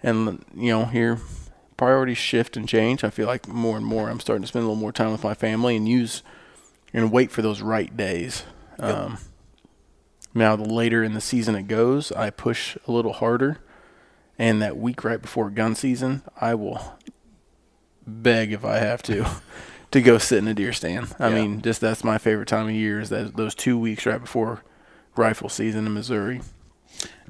And 0.00 0.44
you 0.54 0.70
know, 0.70 0.84
here 0.84 1.18
priorities 1.76 2.18
shift 2.18 2.56
and 2.56 2.68
change. 2.68 3.02
I 3.02 3.10
feel 3.10 3.26
like 3.26 3.48
more 3.48 3.76
and 3.76 3.84
more 3.84 4.08
I'm 4.08 4.20
starting 4.20 4.42
to 4.42 4.46
spend 4.48 4.62
a 4.64 4.68
little 4.68 4.80
more 4.80 4.92
time 4.92 5.10
with 5.10 5.24
my 5.24 5.34
family 5.34 5.74
and 5.74 5.88
use 5.88 6.22
and 6.94 7.10
wait 7.10 7.32
for 7.32 7.42
those 7.42 7.62
right 7.62 7.96
days. 7.96 8.44
Um, 8.78 9.18
now, 10.34 10.54
the 10.54 10.64
later 10.64 11.02
in 11.02 11.14
the 11.14 11.20
season 11.20 11.56
it 11.56 11.66
goes, 11.66 12.12
I 12.12 12.30
push 12.30 12.76
a 12.86 12.92
little 12.92 13.14
harder. 13.14 13.58
And 14.38 14.62
that 14.62 14.76
week 14.76 15.02
right 15.02 15.20
before 15.20 15.50
gun 15.50 15.74
season, 15.74 16.22
I 16.40 16.54
will 16.54 16.96
beg 18.06 18.52
if 18.52 18.64
I 18.64 18.78
have 18.78 19.02
to 19.04 19.26
to 19.92 20.00
go 20.02 20.18
sit 20.18 20.38
in 20.38 20.48
a 20.48 20.54
deer 20.54 20.72
stand. 20.72 21.14
I 21.18 21.28
Yeah. 21.28 21.34
mean, 21.34 21.62
just 21.62 21.80
that's 21.80 22.02
my 22.04 22.18
favorite 22.18 22.48
time 22.48 22.66
of 22.68 22.74
year 22.74 23.00
is 23.00 23.08
that 23.10 23.36
those 23.36 23.54
two 23.54 23.78
weeks 23.78 24.04
right 24.06 24.20
before 24.20 24.62
rifle 25.16 25.48
season 25.48 25.86
in 25.86 25.94
Missouri. 25.94 26.40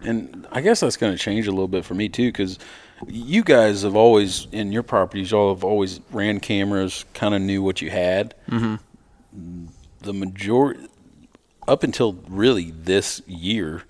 And 0.03 0.47
I 0.51 0.61
guess 0.61 0.81
that's 0.81 0.97
going 0.97 1.13
to 1.13 1.19
change 1.19 1.47
a 1.47 1.51
little 1.51 1.69
bit 1.69 1.85
for 1.85 1.95
me 1.95 2.09
too, 2.09 2.29
because 2.29 2.59
you 3.07 3.43
guys 3.45 3.83
have 3.83 3.95
always 3.97 4.47
in 4.53 4.73
your 4.73 4.83
properties, 4.83 5.31
y'all 5.31 5.55
have 5.55 5.63
always 5.65 6.01
ran 6.11 6.41
cameras, 6.41 7.05
kind 7.15 7.35
of 7.35 7.43
knew 7.43 7.63
what 7.63 7.81
you 7.83 7.91
had. 7.91 8.35
Mm-hmm. 8.51 9.67
The 10.01 10.13
majority, 10.13 10.87
up 11.69 11.83
until 11.85 12.15
really 12.29 12.73
this 12.73 13.23
year, 13.27 13.83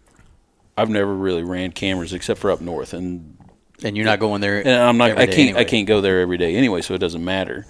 I've 0.76 0.90
never 0.90 1.14
really 1.14 1.42
ran 1.42 1.72
cameras 1.72 2.12
except 2.12 2.40
for 2.40 2.50
up 2.50 2.60
north, 2.60 2.92
and 2.92 3.36
And 3.82 3.96
you're 3.96 4.06
not 4.06 4.18
going 4.20 4.40
there. 4.40 4.58
and 4.60 4.68
I'm 4.82 4.96
not. 4.98 5.10
every 5.10 5.22
I 5.22 5.26
can't. 5.26 5.38
I 5.38 5.42
anyway. 5.42 5.64
can't 5.64 5.88
go 5.88 6.00
there 6.00 6.20
every 6.20 6.38
day 6.38 6.54
anyway, 6.56 6.82
so 6.82 6.94
it 6.94 6.98
doesn't 6.98 7.24
matter. 7.24 7.66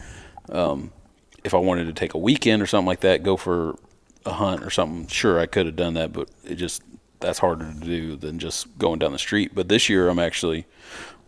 Um, 0.52 0.92
if 1.42 1.54
I 1.54 1.58
wanted 1.58 1.86
to 1.86 1.92
take 1.92 2.14
a 2.14 2.18
weekend 2.18 2.62
or 2.62 2.66
something 2.66 2.86
like 2.86 3.00
that, 3.00 3.22
go 3.22 3.36
for 3.36 3.76
a 4.24 4.32
hunt 4.32 4.62
or 4.62 4.70
something, 4.70 5.08
sure 5.08 5.40
I 5.40 5.46
could 5.46 5.66
have 5.66 5.76
done 5.76 5.94
that, 5.94 6.12
but 6.12 6.30
it 6.44 6.54
just 6.54 6.82
that's 7.20 7.38
harder 7.38 7.72
to 7.72 7.80
do 7.80 8.16
than 8.16 8.38
just 8.38 8.78
going 8.78 8.98
down 8.98 9.12
the 9.12 9.18
street. 9.18 9.52
But 9.54 9.68
this 9.68 9.88
year, 9.88 10.08
I'm 10.08 10.18
actually 10.18 10.66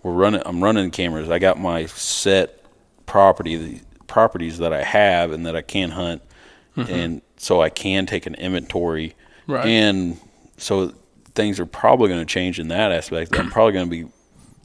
we're 0.02 0.12
running. 0.12 0.42
I'm 0.44 0.62
running 0.62 0.90
cameras. 0.90 1.30
I 1.30 1.38
got 1.38 1.58
my 1.58 1.87
set 1.87 2.60
property 3.06 3.56
the 3.56 3.80
properties 4.06 4.58
that 4.58 4.72
I 4.72 4.82
have 4.82 5.32
and 5.32 5.46
that 5.46 5.56
I 5.56 5.62
can 5.62 5.90
hunt, 5.90 6.22
and 6.88 7.22
so 7.37 7.60
I 7.60 7.70
can 7.70 8.06
take 8.06 8.26
an 8.26 8.34
inventory. 8.34 9.14
Right. 9.46 9.66
And 9.66 10.18
so 10.56 10.92
things 11.34 11.58
are 11.58 11.66
probably 11.66 12.08
going 12.08 12.20
to 12.20 12.26
change 12.26 12.60
in 12.60 12.68
that 12.68 12.92
aspect. 12.92 13.37
I'm 13.38 13.50
probably 13.50 13.72
going 13.72 13.87
to 13.87 13.90
be 13.90 14.12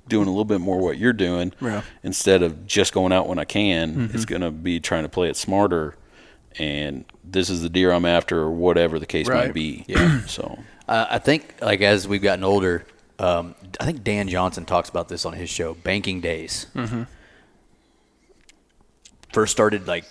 doing 0.09 0.27
a 0.27 0.31
little 0.31 0.43
bit 0.45 0.59
more 0.59 0.77
what 0.79 0.97
you're 0.97 1.13
doing 1.13 1.53
Yeah. 1.61 1.83
instead 2.03 2.43
of 2.43 2.65
just 2.67 2.91
going 2.93 3.13
out 3.13 3.27
when 3.27 3.39
I 3.39 3.45
can. 3.45 3.95
Mm-hmm. 3.95 4.15
It's 4.15 4.25
going 4.25 4.41
to 4.41 4.51
be 4.51 4.79
trying 4.79 5.03
to 5.03 5.09
play 5.09 5.29
it 5.29 5.37
smarter. 5.37 5.95
And 6.57 7.05
this 7.23 7.49
is 7.49 7.61
the 7.61 7.69
deer 7.69 7.91
I'm 7.91 8.05
after, 8.05 8.39
or 8.39 8.51
whatever 8.51 8.99
the 8.99 9.05
case 9.05 9.27
Right. 9.27 9.45
might 9.45 9.53
be. 9.53 9.85
Yeah. 9.87 10.21
So 10.27 10.59
Uh, 10.87 11.05
I 11.09 11.19
think, 11.19 11.55
like 11.61 11.81
as 11.81 12.07
we've 12.07 12.21
gotten 12.23 12.43
older, 12.43 12.85
um, 13.19 13.53
I 13.79 13.85
think 13.85 14.03
Dan 14.03 14.27
Johnson 14.27 14.65
talks 14.65 14.89
about 14.89 15.07
this 15.09 15.25
on 15.25 15.33
his 15.33 15.49
show, 15.49 15.75
Banking 15.75 16.19
Days. 16.21 16.65
Mm-hmm. 16.75 17.03
First 19.31 19.51
started 19.51 19.87
like 19.87 20.05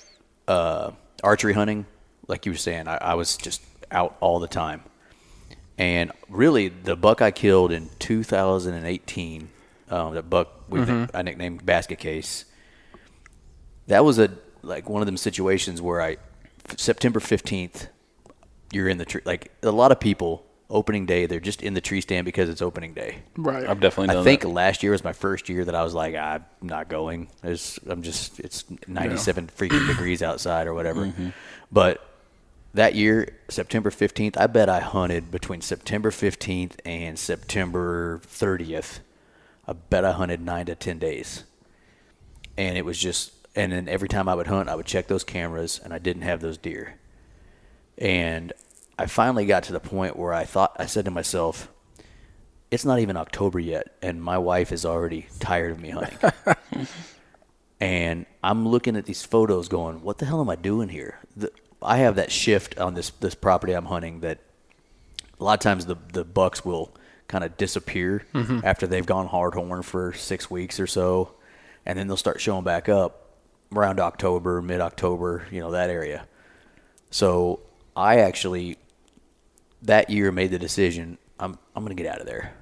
uh, 0.46 0.92
archery 1.24 1.52
hunting, 1.54 1.87
like 2.28 2.46
you 2.46 2.52
were 2.52 2.58
saying. 2.58 2.87
I, 2.87 2.96
I 2.98 3.14
was 3.14 3.37
just 3.37 3.62
out 3.90 4.16
all 4.20 4.38
the 4.38 4.46
time, 4.46 4.82
and 5.76 6.12
really, 6.28 6.68
the 6.68 6.94
buck 6.94 7.20
I 7.20 7.30
killed 7.32 7.72
in 7.72 7.88
2018, 7.98 9.48
um, 9.90 10.14
that 10.14 10.29
buck 10.29 10.48
we 10.68 10.81
I 11.14 11.22
nicknamed 11.22 11.64
Basket 11.64 11.98
Case. 11.98 12.44
That 13.87 14.05
was 14.05 14.18
a 14.18 14.31
like 14.62 14.88
one 14.88 15.03
of 15.03 15.07
them 15.07 15.16
situations 15.16 15.81
where 15.81 16.03
I 16.03 16.16
September 16.77 17.20
15th 17.20 17.88
you're 18.72 18.88
in 18.88 18.98
the 18.98 19.05
tree. 19.05 19.22
Like 19.24 19.51
a 19.62 19.70
lot 19.70 19.92
of 19.92 20.01
people, 20.01 20.44
opening 20.70 21.07
day, 21.07 21.27
they're 21.27 21.40
just 21.40 21.62
in 21.62 21.74
the 21.74 21.81
tree 21.81 22.01
stand 22.01 22.24
because 22.24 22.48
it's 22.48 22.62
opening 22.62 22.92
day. 22.92 23.18
Right. 23.37 23.66
I've 23.66 23.81
definitely 23.81 24.09
done 24.09 24.18
I 24.18 24.24
think 24.24 24.42
that. 24.42 24.48
last 24.48 24.83
year 24.83 24.92
was 24.92 25.05
my 25.05 25.12
first 25.12 25.48
year 25.48 25.64
that 25.64 25.74
I 25.74 25.83
was 25.83 25.94
like, 25.94 26.14
I'm 26.14 26.44
not 26.61 26.88
going. 26.88 27.29
There's, 27.42 27.79
I'm 27.88 28.03
just, 28.03 28.40
it's 28.40 28.64
97 28.87 29.48
freaking 29.57 29.87
degrees 29.87 30.22
outside 30.22 30.66
or 30.66 30.74
whatever. 30.74 31.07
Mm-hmm. 31.07 31.31
But 31.72 32.05
that 32.74 32.94
year, 32.94 33.37
September 33.48 33.90
15th, 33.90 34.37
I 34.38 34.46
bet 34.46 34.68
I 34.68 34.81
hunted 34.81 35.31
between 35.31 35.62
September 35.62 36.11
15th 36.11 36.74
and 36.85 37.18
September 37.18 38.20
30th. 38.27 39.01
I 39.68 39.74
bet 39.74 40.04
I 40.04 40.12
hunted 40.12 40.40
nine 40.40 40.64
to 40.66 40.74
10 40.74 40.98
days. 40.98 41.44
And 42.57 42.78
it 42.78 42.87
was 42.87 42.98
just, 42.98 43.33
and 43.54 43.70
then 43.70 43.87
every 43.87 44.09
time 44.09 44.26
I 44.26 44.35
would 44.35 44.46
hunt, 44.46 44.70
I 44.70 44.74
would 44.74 44.87
check 44.87 45.09
those 45.09 45.24
cameras 45.24 45.78
and 45.85 45.92
I 45.92 45.98
didn't 45.98 46.22
have 46.22 46.40
those 46.40 46.57
deer. 46.57 46.94
And 47.98 48.54
I 48.98 49.07
finally 49.07 49.44
got 49.44 49.64
to 49.64 49.72
the 49.72 49.81
point 49.81 50.16
where 50.16 50.33
I 50.33 50.44
thought, 50.44 50.74
I 50.78 50.87
said 50.87 51.04
to 51.04 51.11
myself, 51.11 51.68
it's 52.70 52.85
not 52.85 52.98
even 52.98 53.16
October 53.16 53.59
yet, 53.59 53.96
and 54.02 54.22
my 54.22 54.37
wife 54.38 54.72
is 54.72 54.85
already 54.85 55.26
tired 55.38 55.72
of 55.72 55.81
me 55.81 55.90
hunting. 55.90 56.18
and 57.81 58.26
I'm 58.42 58.68
looking 58.68 58.96
at 58.96 59.07
these 59.07 59.22
photos 59.22 59.68
going, 59.68 60.02
what 60.02 60.18
the 60.18 60.26
hell 60.26 60.40
am 60.40 60.50
I 60.50 60.57
doing 60.57 60.88
here? 60.88 61.18
The, 61.37 61.50
I 61.83 61.98
have 61.98 62.16
that 62.16 62.33
shift 62.33 62.78
on 62.78 62.94
this, 62.94 63.11
this 63.11 63.35
property 63.35 63.72
I'm 63.72 63.87
hunting 63.87 64.20
that 64.20 64.40
a 65.38 65.44
lot 65.44 65.54
of 65.54 65.61
times 65.61 65.87
the, 65.87 65.96
the 66.12 66.24
bucks 66.24 66.64
will 66.64 66.94
kind 67.28 67.44
of 67.44 67.56
disappear 67.56 68.24
mm-hmm. 68.34 68.60
after 68.64 68.86
they've 68.86 69.06
gone 69.06 69.26
hard 69.26 69.54
horn 69.54 69.82
for 69.82 70.12
six 70.14 70.50
weeks 70.50 70.80
or 70.80 70.86
so, 70.86 71.34
and 71.86 71.98
then 71.98 72.08
they'll 72.08 72.16
start 72.16 72.40
showing 72.40 72.64
back 72.64 72.88
up 72.88 73.36
around 73.74 74.00
October, 74.00 74.60
mid 74.60 74.80
October, 74.80 75.46
you 75.50 75.60
know, 75.60 75.70
that 75.70 75.90
area. 75.90 76.26
So 77.10 77.60
I 77.94 78.20
actually 78.20 78.78
that 79.82 80.10
year 80.10 80.32
made 80.32 80.50
the 80.50 80.58
decision 80.58 81.18
I'm 81.38 81.58
I'm 81.76 81.84
gonna 81.84 81.94
get 81.94 82.06
out 82.06 82.20
of 82.20 82.26
there, 82.26 82.54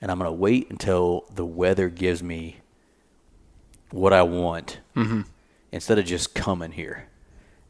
and 0.00 0.10
I'm 0.10 0.18
gonna 0.18 0.32
wait 0.32 0.70
until 0.70 1.24
the 1.34 1.46
weather 1.46 1.88
gives 1.88 2.22
me 2.22 2.56
what 3.90 4.12
I 4.12 4.22
want 4.22 4.80
mm-hmm. 4.96 5.22
instead 5.72 5.98
of 5.98 6.04
just 6.04 6.34
coming 6.34 6.72
here. 6.72 7.06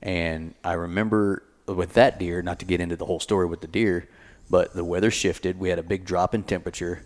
And 0.00 0.54
I 0.64 0.74
remember 0.74 1.42
with 1.66 1.94
that 1.94 2.18
deer, 2.18 2.42
not 2.42 2.58
to 2.60 2.64
get 2.64 2.80
into 2.80 2.96
the 2.96 3.04
whole 3.04 3.20
story 3.20 3.46
with 3.46 3.60
the 3.60 3.66
deer, 3.66 4.08
but 4.50 4.74
the 4.74 4.84
weather 4.84 5.10
shifted. 5.10 5.58
We 5.58 5.68
had 5.68 5.78
a 5.78 5.82
big 5.82 6.04
drop 6.04 6.34
in 6.34 6.42
temperature, 6.42 7.04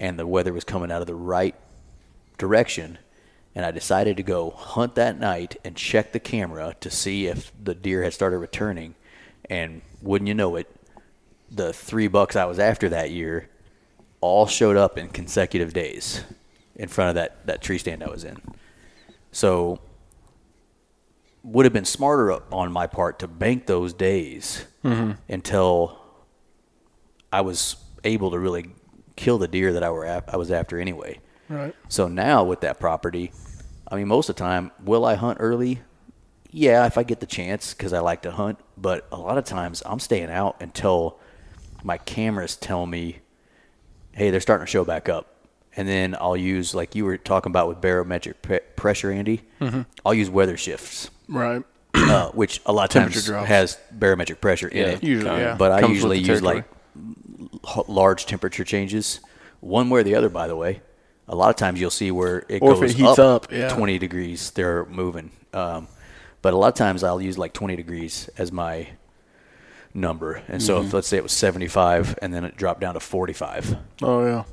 and 0.00 0.18
the 0.18 0.26
weather 0.26 0.52
was 0.52 0.64
coming 0.64 0.90
out 0.90 1.00
of 1.00 1.06
the 1.06 1.14
right 1.14 1.54
direction. 2.38 2.98
And 3.54 3.64
I 3.64 3.70
decided 3.70 4.16
to 4.18 4.22
go 4.22 4.50
hunt 4.50 4.94
that 4.94 5.18
night 5.18 5.56
and 5.64 5.74
check 5.74 6.12
the 6.12 6.20
camera 6.20 6.76
to 6.80 6.90
see 6.90 7.26
if 7.26 7.52
the 7.62 7.74
deer 7.74 8.02
had 8.04 8.12
started 8.12 8.38
returning. 8.38 8.94
And 9.50 9.82
wouldn't 10.00 10.28
you 10.28 10.34
know 10.34 10.56
it, 10.56 10.68
the 11.50 11.72
three 11.72 12.08
bucks 12.08 12.36
I 12.36 12.44
was 12.44 12.58
after 12.58 12.88
that 12.90 13.10
year 13.10 13.48
all 14.20 14.46
showed 14.46 14.76
up 14.76 14.98
in 14.98 15.08
consecutive 15.08 15.72
days 15.72 16.22
in 16.76 16.88
front 16.88 17.10
of 17.10 17.14
that, 17.16 17.46
that 17.46 17.62
tree 17.62 17.78
stand 17.78 18.02
I 18.02 18.08
was 18.08 18.24
in. 18.24 18.40
So 19.32 19.80
would 21.42 21.64
have 21.64 21.72
been 21.72 21.84
smarter 21.84 22.32
on 22.52 22.72
my 22.72 22.86
part 22.86 23.18
to 23.20 23.28
bank 23.28 23.66
those 23.66 23.92
days 23.92 24.64
mm-hmm. 24.84 25.12
until 25.28 25.97
I 27.32 27.40
was 27.42 27.76
able 28.04 28.30
to 28.30 28.38
really 28.38 28.70
kill 29.16 29.38
the 29.38 29.48
deer 29.48 29.72
that 29.74 29.82
I 29.82 29.90
were 29.90 30.06
ap- 30.06 30.32
I 30.32 30.36
was 30.36 30.50
after 30.50 30.78
anyway. 30.78 31.20
Right. 31.48 31.74
So 31.88 32.08
now 32.08 32.44
with 32.44 32.60
that 32.60 32.78
property, 32.78 33.32
I 33.90 33.96
mean, 33.96 34.08
most 34.08 34.28
of 34.28 34.36
the 34.36 34.40
time, 34.40 34.70
will 34.84 35.04
I 35.04 35.14
hunt 35.14 35.38
early? 35.40 35.80
Yeah, 36.50 36.86
if 36.86 36.96
I 36.96 37.02
get 37.02 37.20
the 37.20 37.26
chance 37.26 37.74
because 37.74 37.92
I 37.92 38.00
like 38.00 38.22
to 38.22 38.30
hunt. 38.30 38.58
But 38.76 39.06
a 39.12 39.16
lot 39.16 39.38
of 39.38 39.44
times, 39.44 39.82
I'm 39.84 39.98
staying 39.98 40.30
out 40.30 40.56
until 40.60 41.18
my 41.82 41.98
cameras 41.98 42.56
tell 42.56 42.86
me, 42.86 43.18
hey, 44.12 44.30
they're 44.30 44.40
starting 44.40 44.66
to 44.66 44.70
show 44.70 44.84
back 44.84 45.08
up. 45.08 45.34
And 45.76 45.86
then 45.86 46.16
I'll 46.20 46.36
use, 46.36 46.74
like 46.74 46.94
you 46.94 47.04
were 47.04 47.16
talking 47.18 47.50
about 47.50 47.68
with 47.68 47.80
barometric 47.80 48.42
pre- 48.42 48.60
pressure, 48.76 49.10
Andy, 49.12 49.42
I'll 50.04 50.14
use 50.14 50.28
weather 50.30 50.56
shifts, 50.56 51.10
Right. 51.28 51.62
uh, 51.94 52.30
which 52.30 52.60
a 52.66 52.72
lot 52.72 52.84
of 52.84 52.90
times 53.02 53.24
drops. 53.24 53.46
has 53.48 53.78
barometric 53.92 54.40
pressure 54.40 54.68
in 54.68 54.76
Yeah, 54.78 54.92
it. 54.94 55.04
Usually, 55.04 55.40
yeah. 55.40 55.54
But 55.56 55.70
I 55.72 55.80
Comes 55.82 55.94
usually 55.94 56.18
use 56.18 56.42
like 56.42 56.58
h- 56.64 56.64
large 57.88 58.26
temperature 58.26 58.64
changes, 58.64 59.20
one 59.60 59.90
way 59.90 60.00
or 60.00 60.04
the 60.04 60.14
other. 60.14 60.28
By 60.28 60.46
the 60.46 60.56
way, 60.56 60.80
a 61.28 61.34
lot 61.36 61.50
of 61.50 61.56
times 61.56 61.80
you'll 61.80 61.90
see 61.90 62.10
where 62.10 62.44
it 62.48 62.62
Or 62.62 62.74
goes 62.74 62.90
it 62.92 62.96
heats 62.96 63.18
up, 63.18 63.50
yeah. 63.52 63.68
20 63.68 63.98
degrees, 63.98 64.50
they're 64.52 64.84
moving. 64.86 65.30
Um, 65.52 65.88
but 66.42 66.54
a 66.54 66.56
lot 66.56 66.68
of 66.68 66.74
times 66.74 67.02
I'll 67.02 67.20
use 67.20 67.36
like 67.38 67.52
20 67.52 67.76
degrees 67.76 68.28
as 68.38 68.52
my 68.52 68.88
number, 69.94 70.42
and 70.48 70.62
so 70.62 70.78
Mm-hmm. 70.78 70.86
if 70.88 70.92
let's 70.94 71.08
say 71.08 71.16
it 71.16 71.22
was 71.22 71.32
75, 71.32 72.18
and 72.22 72.32
then 72.32 72.44
it 72.44 72.56
dropped 72.56 72.80
down 72.80 72.94
to 72.94 73.00
45, 73.00 73.76
Oh 74.02 74.24
yeah. 74.26 74.44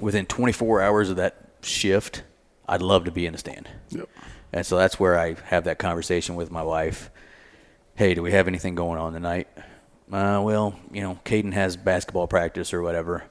within 0.00 0.26
24 0.26 0.82
hours 0.82 1.10
of 1.10 1.16
that 1.16 1.36
shift, 1.62 2.22
I'd 2.68 2.82
love 2.82 3.04
to 3.04 3.10
be 3.10 3.26
in 3.26 3.32
the 3.32 3.38
stand. 3.38 3.68
Yep. 3.90 4.08
And 4.52 4.64
so 4.64 4.76
that's 4.76 5.00
where 5.00 5.18
I 5.18 5.34
have 5.46 5.64
that 5.64 5.78
conversation 5.78 6.36
with 6.36 6.50
my 6.50 6.62
wife. 6.62 7.10
Hey, 7.96 8.14
do 8.14 8.22
we 8.22 8.30
have 8.32 8.46
anything 8.48 8.74
going 8.76 8.98
on 9.00 9.12
tonight? 9.12 9.48
Uh, 10.12 10.40
well, 10.44 10.78
you 10.92 11.00
know, 11.00 11.18
Caden 11.24 11.52
has 11.52 11.76
basketball 11.76 12.26
practice 12.26 12.72
or 12.74 12.82
whatever. 12.82 13.24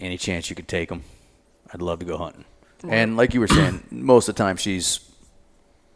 Any 0.00 0.16
chance 0.16 0.48
you 0.48 0.56
could 0.56 0.68
take 0.68 0.90
him? 0.90 1.02
I'd 1.72 1.82
love 1.82 1.98
to 1.98 2.04
go 2.04 2.16
hunting. 2.16 2.44
And 2.88 3.16
like 3.16 3.34
you 3.34 3.40
were 3.40 3.48
saying, 3.48 3.84
most 3.90 4.28
of 4.28 4.34
the 4.34 4.42
time 4.42 4.56
she's 4.56 5.00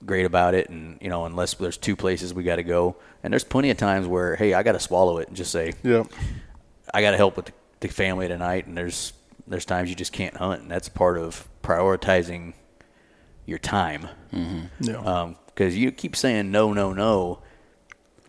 great 0.04 0.26
about 0.26 0.54
it. 0.54 0.68
And, 0.68 0.98
you 1.00 1.08
know, 1.08 1.24
unless 1.24 1.54
there's 1.54 1.78
two 1.78 1.96
places 1.96 2.34
we 2.34 2.42
got 2.42 2.56
to 2.56 2.62
go. 2.62 2.96
And 3.22 3.32
there's 3.32 3.44
plenty 3.44 3.70
of 3.70 3.78
times 3.78 4.06
where, 4.06 4.36
hey, 4.36 4.52
I 4.52 4.62
got 4.62 4.72
to 4.72 4.80
swallow 4.80 5.18
it 5.18 5.28
and 5.28 5.36
just 5.36 5.50
say, 5.50 5.72
Yep. 5.82 6.08
I 6.92 7.00
got 7.00 7.12
to 7.12 7.16
help 7.16 7.36
with 7.36 7.46
the, 7.46 7.52
the 7.80 7.88
family 7.88 8.28
tonight, 8.28 8.66
and 8.66 8.76
there's 8.76 9.14
there's 9.46 9.64
times 9.64 9.90
you 9.90 9.96
just 9.96 10.12
can't 10.12 10.36
hunt, 10.36 10.62
and 10.62 10.70
that's 10.70 10.88
part 10.88 11.18
of 11.18 11.48
prioritizing 11.62 12.54
your 13.46 13.58
time. 13.58 14.08
Yeah. 14.80 15.32
Because 15.46 15.76
you 15.76 15.90
keep 15.90 16.16
saying 16.16 16.50
no, 16.50 16.72
no, 16.72 16.92
no, 16.92 17.40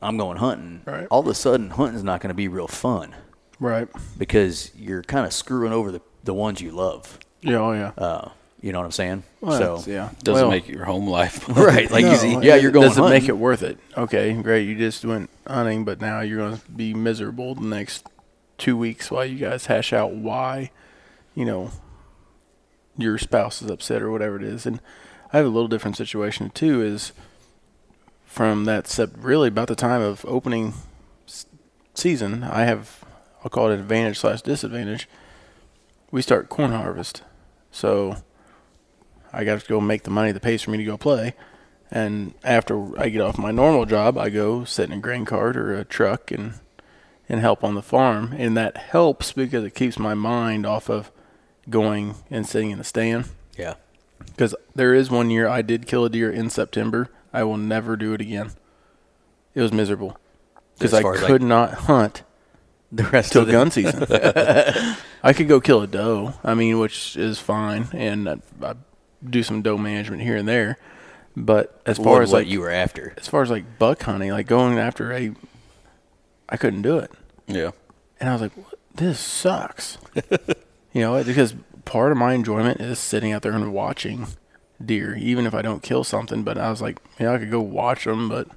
I'm 0.05 0.17
going 0.17 0.37
hunting. 0.37 0.81
Right. 0.85 1.07
All 1.09 1.21
of 1.21 1.27
a 1.27 1.33
sudden, 1.33 1.71
hunting's 1.71 2.03
not 2.03 2.21
going 2.21 2.29
to 2.29 2.35
be 2.35 2.47
real 2.47 2.67
fun 2.67 3.15
right. 3.59 3.87
because 4.17 4.71
you're 4.75 5.01
kind 5.03 5.25
of 5.25 5.33
screwing 5.33 5.73
over 5.73 5.91
the 5.91 6.01
the 6.23 6.33
ones 6.33 6.61
you 6.61 6.71
love. 6.71 7.19
Yeah. 7.41 7.57
Oh 7.57 7.71
yeah. 7.73 7.91
Uh, 7.97 8.29
you 8.61 8.71
know 8.71 8.79
what 8.79 8.85
I'm 8.85 8.91
saying? 8.91 9.23
Well, 9.41 9.51
so 9.51 9.63
that's- 9.77 9.87
yeah. 9.87 10.09
Doesn't 10.23 10.41
Well, 10.41 10.49
make 10.49 10.67
your 10.67 10.85
home 10.85 11.07
life 11.07 11.47
right, 11.55 11.89
like 11.91 12.03
you 12.03 12.11
no, 12.11 12.15
see, 12.17 12.31
yeah, 12.41 12.55
you're 12.55 12.71
going 12.71 12.87
Does 12.87 12.97
it 12.97 13.01
hunting. 13.01 13.21
make 13.21 13.29
it 13.29 13.37
worth 13.37 13.61
it? 13.61 13.77
Okay, 13.95 14.33
great. 14.33 14.67
You 14.67 14.75
just 14.75 15.05
went 15.05 15.29
hunting, 15.45 15.85
but 15.85 16.01
now 16.01 16.21
you're 16.21 16.39
going 16.39 16.57
to 16.57 16.71
be 16.71 16.93
miserable 16.95 17.53
the 17.53 17.61
next 17.61 18.07
two 18.57 18.75
weeks 18.75 19.11
while 19.11 19.23
you 19.25 19.37
guys 19.37 19.67
hash 19.67 19.93
out 19.93 20.13
why, 20.13 20.71
you 21.35 21.45
know, 21.45 21.69
your 22.97 23.17
spouse 23.17 23.61
is 23.61 23.69
upset 23.69 24.01
or 24.01 24.09
whatever 24.09 24.35
it 24.37 24.43
is. 24.43 24.65
And 24.65 24.79
I 25.31 25.37
have 25.37 25.45
a 25.45 25.49
little 25.49 25.67
different 25.67 25.97
situation 25.97 26.49
too. 26.49 26.81
Is 26.81 27.11
from 28.35 28.65
that 28.65 28.85
sep- 28.85 29.11
really 29.17 29.47
about 29.47 29.69
the 29.69 29.75
time 29.75 30.01
of 30.01 30.25
opening 30.27 30.73
s- 31.25 31.45
season, 31.93 32.43
I 32.43 32.65
have 32.65 33.05
I'll 33.43 33.49
call 33.49 33.71
it 33.71 33.79
advantage 33.79 34.19
slash 34.19 34.41
disadvantage. 34.41 35.07
We 36.11 36.21
start 36.21 36.49
corn 36.49 36.71
harvest, 36.71 37.23
so 37.71 38.17
I 39.31 39.45
got 39.45 39.61
to 39.61 39.67
go 39.67 39.79
make 39.79 40.03
the 40.03 40.09
money 40.09 40.33
that 40.33 40.41
pays 40.41 40.61
for 40.63 40.71
me 40.71 40.77
to 40.77 40.83
go 40.83 40.97
play. 40.97 41.33
And 41.89 42.33
after 42.43 42.99
I 42.99 43.07
get 43.09 43.21
off 43.21 43.37
my 43.37 43.51
normal 43.51 43.85
job, 43.85 44.17
I 44.17 44.29
go 44.29 44.65
sit 44.65 44.89
in 44.89 44.97
a 44.97 45.01
grain 45.01 45.23
cart 45.23 45.55
or 45.55 45.73
a 45.73 45.85
truck 45.85 46.29
and 46.31 46.55
and 47.29 47.39
help 47.39 47.63
on 47.63 47.73
the 47.73 47.81
farm, 47.81 48.35
and 48.37 48.57
that 48.57 48.75
helps 48.77 49.31
because 49.31 49.63
it 49.63 49.73
keeps 49.75 49.97
my 49.97 50.13
mind 50.13 50.65
off 50.65 50.89
of 50.89 51.09
going 51.69 52.15
and 52.29 52.45
sitting 52.45 52.71
in 52.71 52.77
the 52.79 52.83
stand. 52.83 53.29
Yeah. 53.57 53.75
Because 54.25 54.53
there 54.75 54.93
is 54.93 55.09
one 55.09 55.29
year 55.31 55.47
I 55.47 55.61
did 55.61 55.87
kill 55.87 56.03
a 56.05 56.09
deer 56.09 56.29
in 56.29 56.49
September. 56.49 57.09
I 57.35 57.43
will 57.43 57.57
never 57.57 57.95
do 57.95 58.13
it 58.13 58.21
again. 58.21 58.51
It 59.53 59.61
was 59.61 59.71
miserable 59.71 60.17
because 60.77 60.93
I 60.93 61.01
could 61.03 61.21
like- 61.31 61.41
not 61.41 61.73
hunt 61.73 62.23
The 62.91 63.03
rest 63.03 63.31
till 63.33 63.41
of 63.41 63.47
the 63.47 63.53
gun 63.53 63.71
season. 63.71 64.05
I 65.23 65.33
could 65.33 65.47
go 65.47 65.59
kill 65.59 65.81
a 65.81 65.87
doe. 65.87 66.33
I 66.43 66.53
mean, 66.53 66.77
which 66.79 67.17
is 67.17 67.39
fine, 67.39 67.87
and 67.93 68.29
I, 68.29 68.35
I 68.61 68.75
do 69.27 69.43
some 69.43 69.61
doe 69.61 69.77
management 69.77 70.21
here 70.21 70.35
and 70.37 70.47
there. 70.47 70.77
But 71.35 71.81
as 71.85 71.97
far 71.97 72.21
as 72.21 72.31
what 72.31 72.43
like 72.43 72.47
you 72.47 72.61
were 72.61 72.69
after. 72.69 73.13
as 73.17 73.27
far 73.27 73.41
as 73.41 73.49
like 73.49 73.77
buck 73.79 74.01
hunting, 74.03 74.31
like 74.31 74.47
going 74.47 74.77
after 74.79 75.11
a, 75.11 75.33
I 76.47 76.55
couldn't 76.57 76.83
do 76.83 76.97
it, 76.99 77.11
Yeah. 77.47 77.71
and 78.19 78.29
I 78.29 78.33
was 78.33 78.41
like, 78.41 78.55
what? 78.55 78.75
"This 78.93 79.19
sucks," 79.19 79.97
you 80.93 81.01
know, 81.01 81.21
because 81.23 81.53
part 81.83 82.11
of 82.13 82.17
my 82.17 82.33
enjoyment 82.33 82.79
is 82.79 82.99
sitting 82.99 83.33
out 83.33 83.41
there 83.41 83.51
and 83.51 83.73
watching 83.73 84.27
deer, 84.83 85.15
even 85.15 85.45
if 85.45 85.53
I 85.53 85.61
don't 85.61 85.83
kill 85.83 86.03
something. 86.03 86.43
But 86.43 86.57
I 86.57 86.69
was 86.69 86.81
like, 86.81 86.97
yeah, 87.19 87.33
I 87.33 87.37
could 87.37 87.51
go 87.51 87.61
watch 87.61 88.05
them, 88.05 88.29
but 88.29 88.47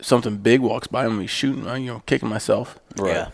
something 0.00 0.38
big 0.38 0.60
walks 0.60 0.86
by 0.86 1.06
and 1.06 1.18
me 1.18 1.26
shooting, 1.26 1.66
uh, 1.66 1.74
you 1.74 1.86
know, 1.86 2.02
kicking 2.06 2.28
myself. 2.28 2.78
Right. 2.96 3.14
Yeah. 3.14 3.28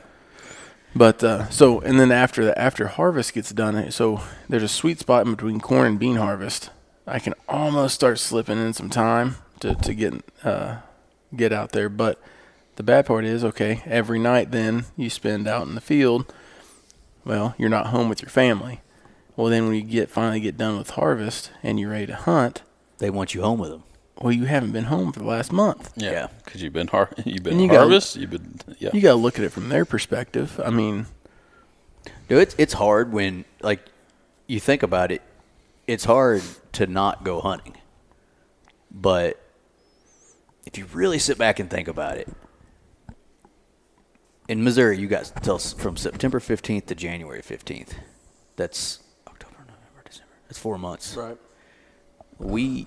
But 0.94 1.22
uh, 1.22 1.48
so 1.50 1.80
and 1.80 2.00
then 2.00 2.10
after 2.10 2.44
the 2.44 2.58
after 2.58 2.88
harvest 2.88 3.34
gets 3.34 3.50
done, 3.50 3.90
so 3.92 4.22
there's 4.48 4.62
a 4.62 4.68
sweet 4.68 4.98
spot 4.98 5.24
in 5.24 5.34
between 5.34 5.60
corn 5.60 5.86
and 5.86 5.98
bean 5.98 6.16
harvest. 6.16 6.70
I 7.06 7.18
can 7.18 7.34
almost 7.48 7.94
start 7.94 8.18
slipping 8.18 8.58
in 8.58 8.72
some 8.72 8.90
time 8.90 9.36
to 9.60 9.74
to 9.76 9.94
get 9.94 10.14
uh, 10.42 10.78
get 11.34 11.52
out 11.52 11.72
there. 11.72 11.88
But 11.88 12.20
the 12.74 12.82
bad 12.82 13.06
part 13.06 13.24
is, 13.24 13.44
okay, 13.44 13.82
every 13.84 14.18
night 14.18 14.50
then 14.50 14.86
you 14.96 15.10
spend 15.10 15.46
out 15.46 15.66
in 15.66 15.76
the 15.76 15.80
field. 15.80 16.32
Well, 17.24 17.54
you're 17.58 17.68
not 17.68 17.88
home 17.88 18.08
with 18.08 18.22
your 18.22 18.30
family. 18.30 18.80
Well, 19.40 19.48
then 19.50 19.64
when 19.66 19.74
you 19.74 19.82
get 19.82 20.10
finally 20.10 20.40
get 20.40 20.58
done 20.58 20.76
with 20.76 20.90
harvest 20.90 21.50
and 21.62 21.80
you're 21.80 21.90
ready 21.90 22.06
to 22.08 22.14
hunt, 22.14 22.60
They 22.98 23.08
want 23.08 23.34
you 23.34 23.40
home 23.40 23.58
with 23.58 23.70
them. 23.70 23.84
well, 24.20 24.32
you 24.32 24.44
haven't 24.44 24.72
been 24.72 24.84
home 24.84 25.12
for 25.12 25.20
the 25.20 25.24
last 25.26 25.50
month. 25.50 25.92
Yeah. 25.96 26.10
Yeah. 26.10 26.26
Because 26.44 26.62
you've 26.62 26.74
been 26.74 26.88
har- 26.88 27.10
you've 27.24 27.42
been 27.42 27.54
And 27.54 27.62
you 27.62 27.68
gotta- 27.68 27.80
harvest. 27.80 28.16
you've 28.16 28.28
been 28.30 28.60
yeah. 28.78 28.90
You 28.92 29.00
got 29.00 29.12
to 29.12 29.16
look 29.16 29.38
at 29.38 29.44
it 29.46 29.50
from 29.52 29.70
their 29.70 29.86
perspective. 29.86 30.60
I 30.62 30.68
mean, 30.68 31.06
Dude, 32.28 32.38
it's 32.38 32.54
it's 32.58 32.74
hard 32.74 33.12
when 33.14 33.46
like 33.62 33.80
you 34.46 34.60
think 34.60 34.82
about 34.82 35.10
it. 35.10 35.22
It's 35.86 36.04
hard 36.04 36.42
to 36.72 36.86
not 36.86 37.24
go 37.24 37.40
hunting, 37.40 37.76
but 38.90 39.40
if 40.66 40.76
you 40.76 40.84
really 40.92 41.18
sit 41.18 41.38
back 41.38 41.58
and 41.58 41.70
think 41.70 41.88
about 41.88 42.18
it, 42.18 42.28
in 44.48 44.62
Missouri, 44.62 44.98
you 44.98 45.08
got 45.08 45.32
till 45.42 45.56
s- 45.56 45.72
from 45.72 45.96
September 45.96 46.40
fifteenth 46.40 46.86
to 46.86 46.94
January 46.94 47.42
fifteenth. 47.42 47.94
That's 48.56 49.00
October, 49.00 49.00
November, 49.00 49.00
December. 49.00 49.09
That's 50.50 50.58
four 50.58 50.78
months. 50.78 51.14
right. 51.16 51.38
We 52.40 52.86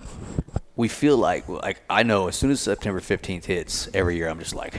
we 0.76 0.88
feel 0.88 1.16
like 1.16 1.48
like 1.48 1.80
I 1.88 2.02
know 2.02 2.28
as 2.28 2.36
soon 2.36 2.50
as 2.50 2.60
September 2.60 3.00
fifteenth 3.00 3.46
hits 3.46 3.88
every 3.94 4.16
year, 4.16 4.28
I'm 4.28 4.38
just 4.38 4.54
like, 4.54 4.74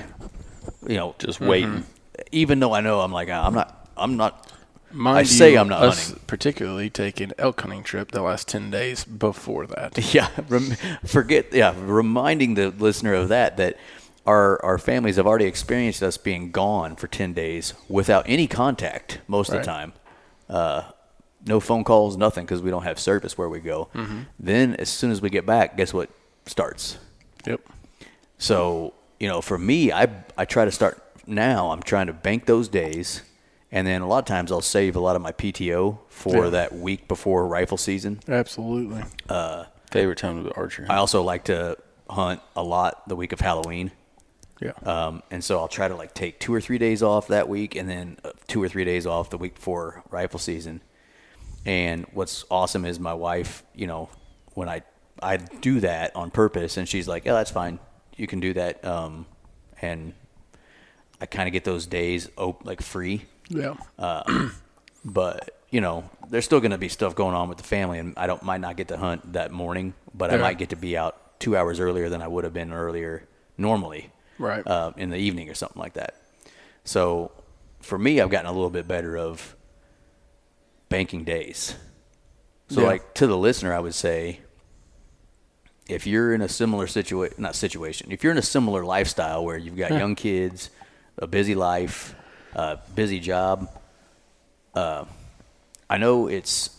you 0.88 0.98
know, 0.98 1.16
just 1.18 1.40
waiting. 1.42 1.84
even 2.32 2.60
though 2.60 2.74
I 2.74 2.82
know 2.82 3.00
I'm 3.02 3.12
like 3.12 3.30
I'm 3.30 3.54
not 3.56 3.90
I'm 3.98 4.18
not 4.18 4.52
Mind 4.92 5.18
I 5.18 5.24
say 5.24 5.54
you, 5.54 5.58
I'm 5.60 5.68
not 5.68 5.82
us 5.84 6.10
hunting. 6.10 6.24
Particularly 6.28 6.90
take 6.92 7.20
an 7.20 7.34
elk 7.40 7.60
hunting 7.60 7.82
trip 7.84 8.12
the 8.12 8.22
last 8.22 8.48
ten 8.48 8.70
days 8.70 9.04
before 9.04 9.66
that. 9.68 9.98
Yeah, 10.14 10.30
rem- 10.48 10.76
forget. 11.06 11.52
Yeah, 11.54 11.74
reminding 11.78 12.54
the 12.54 12.70
listener 12.70 13.14
of 13.16 13.30
that 13.30 13.58
that 13.58 13.78
our 14.28 14.64
our 14.64 14.78
families 14.78 15.16
have 15.16 15.26
already 15.26 15.46
experienced 15.46 16.04
us 16.04 16.18
being 16.18 16.52
gone 16.52 16.96
for 16.98 17.08
ten 17.08 17.34
days 17.34 17.74
without 17.90 18.26
any 18.28 18.46
contact 18.48 19.20
most 19.28 19.50
of 19.50 19.56
Right. 19.56 19.62
the 19.64 19.66
time. 19.66 19.94
Uh, 20.50 20.82
no 21.46 21.60
phone 21.60 21.84
calls, 21.84 22.18
nothing, 22.18 22.46
because 22.46 22.62
we 22.62 22.70
don't 22.72 22.84
have 22.84 23.00
service 23.00 23.38
where 23.38 23.50
we 23.50 23.60
go. 23.60 23.90
Mm-hmm. 23.94 24.20
Then 24.40 24.76
as 24.76 24.90
soon 24.90 25.12
as 25.12 25.22
we 25.22 25.30
get 25.30 25.46
back, 25.46 25.78
guess 25.78 25.94
what 25.94 26.10
starts? 26.46 26.98
Yep. 27.46 27.62
So 28.38 28.94
you 29.20 29.28
know, 29.28 29.42
for 29.42 29.58
me, 29.58 29.92
I 29.92 30.08
I 30.38 30.46
try 30.46 30.66
to 30.66 30.72
start 30.72 31.02
now. 31.26 31.72
I'm 31.72 31.82
trying 31.82 32.08
to 32.08 32.14
bank 32.14 32.46
those 32.46 32.68
days, 32.68 33.22
and 33.72 33.88
then 33.88 34.02
a 34.02 34.08
lot 34.08 34.20
of 34.20 34.26
times 34.26 34.52
I'll 34.52 34.62
save 34.62 34.96
a 34.96 35.00
lot 35.00 35.16
of 35.16 35.22
my 35.22 35.32
PTO 35.32 36.00
for 36.10 36.46
Yeah. 36.46 36.50
that 36.52 36.74
week 36.76 37.08
before 37.08 37.48
rifle 37.48 37.78
season. 37.78 38.20
Absolutely. 38.28 39.04
Uh, 39.30 39.66
Favorite 39.92 40.18
time 40.18 40.44
to 40.44 40.50
do 40.50 40.54
archery. 40.58 40.88
I 40.90 40.98
also 40.98 41.22
like 41.24 41.46
to 41.46 41.78
hunt 42.10 42.42
a 42.56 42.64
lot 42.64 43.08
the 43.08 43.16
week 43.16 43.32
of 43.32 43.40
Halloween. 43.40 43.92
Yeah. 44.62 44.72
Um, 44.84 45.24
and 45.32 45.42
so 45.44 45.60
I'll 45.60 45.68
try 45.70 45.88
to 45.88 45.96
like 45.96 46.14
take 46.14 46.40
two 46.40 46.54
or 46.54 46.60
three 46.60 46.78
days 46.78 47.02
off 47.02 47.28
that 47.30 47.48
week 47.48 47.76
and 47.76 47.90
then 47.90 48.18
uh, 48.24 48.32
two 48.48 48.62
or 48.62 48.68
three 48.68 48.84
days 48.84 49.06
off 49.06 49.30
the 49.30 49.38
week 49.38 49.56
before 49.56 50.04
rifle 50.10 50.40
season. 50.40 50.82
And 51.66 52.06
what's 52.14 52.46
awesome 52.52 52.86
is 52.86 53.00
my 53.00 53.14
wife, 53.14 53.64
you 53.74 53.88
know, 53.88 54.10
when 54.54 54.70
I, 54.70 54.84
I 55.22 55.38
do 55.38 55.80
that 55.82 56.16
on 56.16 56.30
purpose 56.32 56.78
and 56.78 56.88
she's 56.88 57.08
like, 57.08 57.26
yeah, 57.26 57.34
that's 57.34 57.52
fine. 57.52 57.80
You 58.16 58.28
can 58.28 58.40
do 58.40 58.54
that. 58.54 58.84
Um, 58.86 59.26
and 59.82 60.14
I 61.20 61.26
kind 61.26 61.48
of 61.48 61.54
get 61.54 61.64
those 61.64 61.86
days 61.86 62.30
op- 62.38 62.66
like 62.66 62.82
free 62.82 63.26
yeah. 63.50 63.76
but 65.06 65.62
you 65.70 65.82
know 65.82 66.10
there's 66.30 66.46
still 66.46 66.60
going 66.60 66.72
to 66.72 66.78
be 66.78 66.90
stuff 66.90 67.16
going 67.16 67.36
on 67.36 67.48
with 67.50 67.58
the 67.60 67.64
family 67.64 68.00
and 68.00 68.14
i 68.18 68.26
don't 68.28 68.42
might 68.44 68.60
not 68.62 68.76
get 68.76 68.88
to 68.90 68.98
hunt 68.98 69.34
that 69.34 69.52
morning 69.52 69.94
but 70.16 70.32
i 70.32 70.38
might 70.38 70.58
get 70.58 70.70
to 70.70 70.76
be 70.76 70.98
out 70.98 71.40
two 71.40 71.56
hours 71.56 71.80
earlier 71.80 72.10
than 72.10 72.22
i 72.22 72.28
would 72.28 72.44
have 72.44 72.54
been 72.54 72.72
earlier 72.74 73.24
normally 73.58 74.10
Right. 74.40 74.66
uh, 74.66 74.92
in 74.98 75.10
the 75.12 75.18
evening 75.18 75.50
or 75.50 75.54
something 75.54 75.80
like 75.80 75.94
that 75.94 76.16
so 76.84 77.32
for 77.82 77.98
me 77.98 78.20
i've 78.20 78.30
gotten 78.30 78.48
a 78.50 78.54
little 78.54 78.70
bit 78.72 78.88
better 78.88 79.16
of 79.18 79.55
banking 80.96 81.24
days 81.26 81.76
so 82.70 82.82
Yeah. 82.82 82.88
like 82.94 83.04
to 83.20 83.28
the 83.28 83.38
listener 83.48 83.72
i 83.74 83.82
would 83.86 83.94
say 84.08 84.40
if 85.98 86.02
you're 86.08 86.34
in 86.34 86.42
a 86.42 86.48
similar 86.62 86.88
situation 86.88 87.36
not 87.46 87.54
situation 87.56 88.12
if 88.16 88.24
you're 88.24 88.32
in 88.38 88.38
a 88.48 88.50
similar 88.58 88.82
lifestyle 88.86 89.44
where 89.48 89.58
you've 89.64 89.76
got 89.86 89.92
young 89.92 90.16
kids 90.16 90.70
a 91.18 91.28
busy 91.28 91.56
life 91.56 92.16
a 92.54 92.80
busy 92.96 93.20
job 93.20 93.56
uh, 94.74 95.06
I 95.90 95.98
know 95.98 96.28
it's 96.28 96.70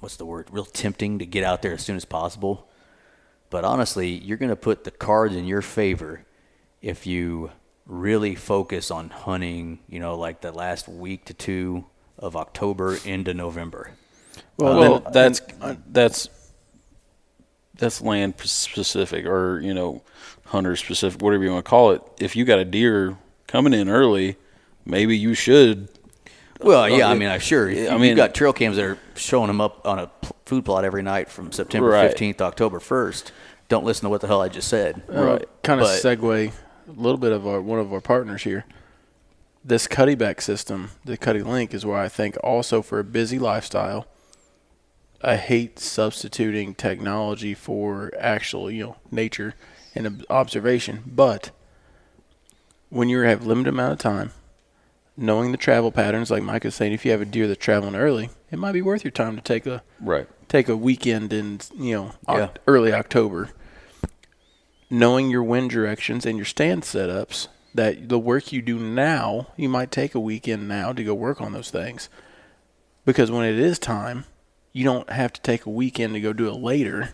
what's 0.00 0.16
the 0.16 0.24
word? 0.24 0.48
Real 0.50 0.64
tempting 0.64 1.18
to 1.18 1.26
get 1.26 1.44
out 1.44 1.62
there 1.62 1.74
as 1.74 1.82
soon 1.82 1.96
as 1.96 2.04
possible. 2.04 2.68
But 3.50 3.64
honestly, 3.64 4.08
you're 4.08 4.36
going 4.38 4.50
to 4.50 4.56
put 4.56 4.84
the 4.84 4.90
cards 4.90 5.34
in 5.34 5.46
your 5.46 5.62
favor 5.62 6.24
if 6.80 7.06
you 7.06 7.50
really 7.86 8.34
focus 8.36 8.90
on 8.90 9.10
hunting, 9.10 9.80
you 9.88 9.98
know, 9.98 10.16
like 10.16 10.40
the 10.40 10.52
last 10.52 10.88
week 10.88 11.24
to 11.26 11.34
two 11.34 11.84
of 12.20 12.36
October 12.36 12.96
into 13.04 13.34
November. 13.34 13.90
Well, 14.56 14.78
well, 14.78 14.98
then- 15.00 15.12
that's 15.12 15.40
that's 15.88 16.28
that's 17.74 18.00
land 18.02 18.34
specific, 18.38 19.24
or 19.26 19.60
you 19.60 19.72
know, 19.74 20.02
hunter 20.46 20.76
specific, 20.76 21.20
whatever 21.22 21.44
you 21.44 21.50
want 21.52 21.64
to 21.64 21.68
call 21.68 21.92
it. 21.92 22.02
If 22.20 22.36
you 22.36 22.44
got 22.44 22.58
a 22.58 22.64
deer 22.64 23.16
coming 23.46 23.72
in 23.72 23.88
early, 23.88 24.36
maybe 24.84 25.16
you 25.16 25.34
should. 25.34 25.88
Well, 26.60 26.86
yeah, 26.90 27.08
I 27.08 27.12
Uh, 27.12 27.14
mean, 27.14 27.30
I'm 27.30 27.40
sure. 27.40 27.70
If 27.70 27.88
I 27.88 27.88
I 27.88 27.92
mean- 27.92 28.00
mean, 28.02 28.08
you've 28.10 28.16
got 28.18 28.34
trail 28.34 28.52
cams 28.52 28.76
that 28.76 28.84
are 28.84 28.98
showing 29.16 29.46
them 29.46 29.62
up 29.62 29.86
on 29.86 29.98
a 29.98 30.10
food 30.44 30.66
plot 30.66 30.84
every 30.84 31.02
night 31.02 31.30
from 31.30 31.52
September 31.52 31.88
Right. 31.88 32.10
15th 32.14 32.36
to 32.38 32.44
October 32.44 32.80
1st. 32.80 33.32
Don't 33.70 33.84
listen 33.84 34.02
to 34.04 34.10
what 34.10 34.20
the 34.20 34.26
hell 34.26 34.42
I 34.42 34.48
just 34.48 34.68
said. 34.68 35.00
right. 35.08 35.46
Kind 35.62 35.80
of 35.80 35.86
segue 35.86 36.52
a 36.88 37.00
little 37.00 37.16
bit 37.18 37.32
of 37.32 37.46
our 37.46 37.62
one 37.62 37.78
of 37.78 37.92
our 37.94 38.00
partners 38.02 38.42
here. 38.42 38.66
This 39.62 39.86
Cuddeback 39.86 40.40
system, 40.40 40.90
the 41.04 41.18
CuddeLink, 41.18 41.74
is 41.74 41.84
where 41.84 41.98
I 41.98 42.08
think 42.08 42.36
also 42.42 42.80
for 42.80 42.98
a 42.98 43.04
busy 43.04 43.38
lifestyle. 43.38 44.06
I 45.22 45.36
hate 45.36 45.78
substituting 45.78 46.74
technology 46.74 47.52
for 47.52 48.10
actual, 48.18 48.70
you 48.70 48.84
know, 48.84 48.96
nature 49.10 49.54
and 49.94 50.24
observation. 50.30 51.02
But 51.06 51.50
when 52.88 53.10
you 53.10 53.20
have 53.20 53.44
limited 53.46 53.68
amount 53.68 53.92
of 53.92 53.98
time, 53.98 54.32
knowing 55.14 55.52
the 55.52 55.58
travel 55.58 55.92
patterns, 55.92 56.30
like 56.30 56.42
Mike 56.42 56.64
was 56.64 56.74
saying, 56.74 56.94
if 56.94 57.04
you 57.04 57.10
have 57.10 57.20
a 57.20 57.26
deer 57.26 57.46
that's 57.46 57.62
traveling 57.62 57.94
early, 57.94 58.30
it 58.50 58.58
might 58.58 58.72
be 58.72 58.80
worth 58.80 59.04
your 59.04 59.10
time 59.10 59.36
to 59.36 59.42
take 59.42 59.66
a 59.66 59.82
Right. 60.00 60.26
take 60.48 60.70
a 60.70 60.76
weekend 60.76 61.34
in 61.34 61.60
you 61.78 61.94
know 61.94 62.12
Yeah. 62.26 62.48
early 62.66 62.94
October. 62.94 63.50
Knowing 64.88 65.30
your 65.30 65.44
wind 65.44 65.70
directions 65.70 66.24
and 66.24 66.38
your 66.38 66.46
stand 66.46 66.82
setups, 66.82 67.46
that 67.74 68.08
the 68.08 68.18
work 68.18 68.52
you 68.52 68.62
do 68.62 68.78
now, 68.78 69.48
you 69.56 69.68
might 69.68 69.90
take 69.90 70.14
a 70.14 70.20
weekend 70.20 70.68
now 70.68 70.92
to 70.92 71.04
go 71.04 71.14
work 71.14 71.40
on 71.40 71.52
those 71.52 71.70
things. 71.70 72.08
Because 73.04 73.30
when 73.30 73.44
it 73.44 73.58
is 73.58 73.78
time, 73.78 74.24
you 74.72 74.84
don't 74.84 75.10
have 75.10 75.32
to 75.32 75.40
take 75.40 75.66
a 75.66 75.70
weekend 75.70 76.14
to 76.14 76.20
go 76.20 76.32
do 76.32 76.48
it 76.48 76.54
later. 76.54 77.10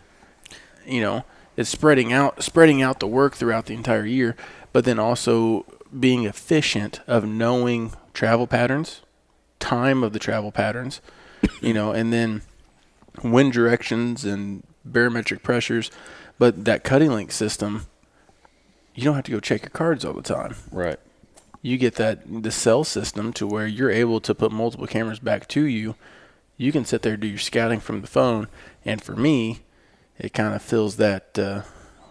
You 0.85 1.01
know, 1.01 1.25
it's 1.57 1.71
spreading 1.71 2.13
out 2.13 2.43
spreading 2.43 2.83
out 2.83 3.01
the 3.01 3.07
work 3.07 3.35
throughout 3.35 3.67
the 3.67 3.75
entire 3.75 4.05
year, 4.05 4.37
but 4.73 4.85
then 4.85 4.99
also 4.99 5.65
being 5.99 6.25
efficient 6.25 7.01
of 7.07 7.25
knowing 7.25 7.93
travel 8.13 8.47
patterns, 8.47 9.03
time 9.59 10.03
of 10.03 10.13
the 10.13 10.19
travel 10.19 10.53
patterns, 10.53 11.01
you 11.61 11.73
know, 11.73 11.93
and 11.93 12.13
then 12.13 12.43
wind 13.23 13.53
directions 13.53 14.25
and 14.25 14.63
barometric 14.85 15.43
pressures. 15.43 15.91
But 16.39 16.67
that 16.67 16.85
CuddeLink 16.85 17.33
system, 17.33 17.87
you 18.97 19.05
don't 19.05 19.15
have 19.15 19.25
to 19.25 19.31
go 19.31 19.41
check 19.41 19.63
your 19.63 19.71
cards 19.71 20.05
all 20.05 20.15
the 20.15 20.23
time. 20.23 20.57
Right. 20.73 20.99
You 21.63 21.77
get 21.79 21.97
that 21.97 22.21
the 22.43 22.51
cell 22.51 22.83
system 22.83 23.33
to 23.35 23.47
where 23.47 23.67
you're 23.67 23.91
able 23.91 24.21
to 24.21 24.35
put 24.35 24.51
multiple 24.51 24.87
cameras 24.87 25.19
back 25.19 25.47
to 25.49 25.65
you. 25.65 25.95
You 26.57 26.73
can 26.73 26.85
sit 26.85 27.03
there 27.03 27.17
do 27.17 27.27
your 27.27 27.39
scouting 27.39 27.81
from 27.81 28.01
the 28.01 28.07
phone, 28.07 28.49
and 28.85 29.03
for 29.03 29.15
me, 29.15 29.61
it 30.19 30.33
kind 30.33 30.55
of 30.55 30.63
fills 30.63 30.97
that 30.97 31.39
uh, 31.39 31.63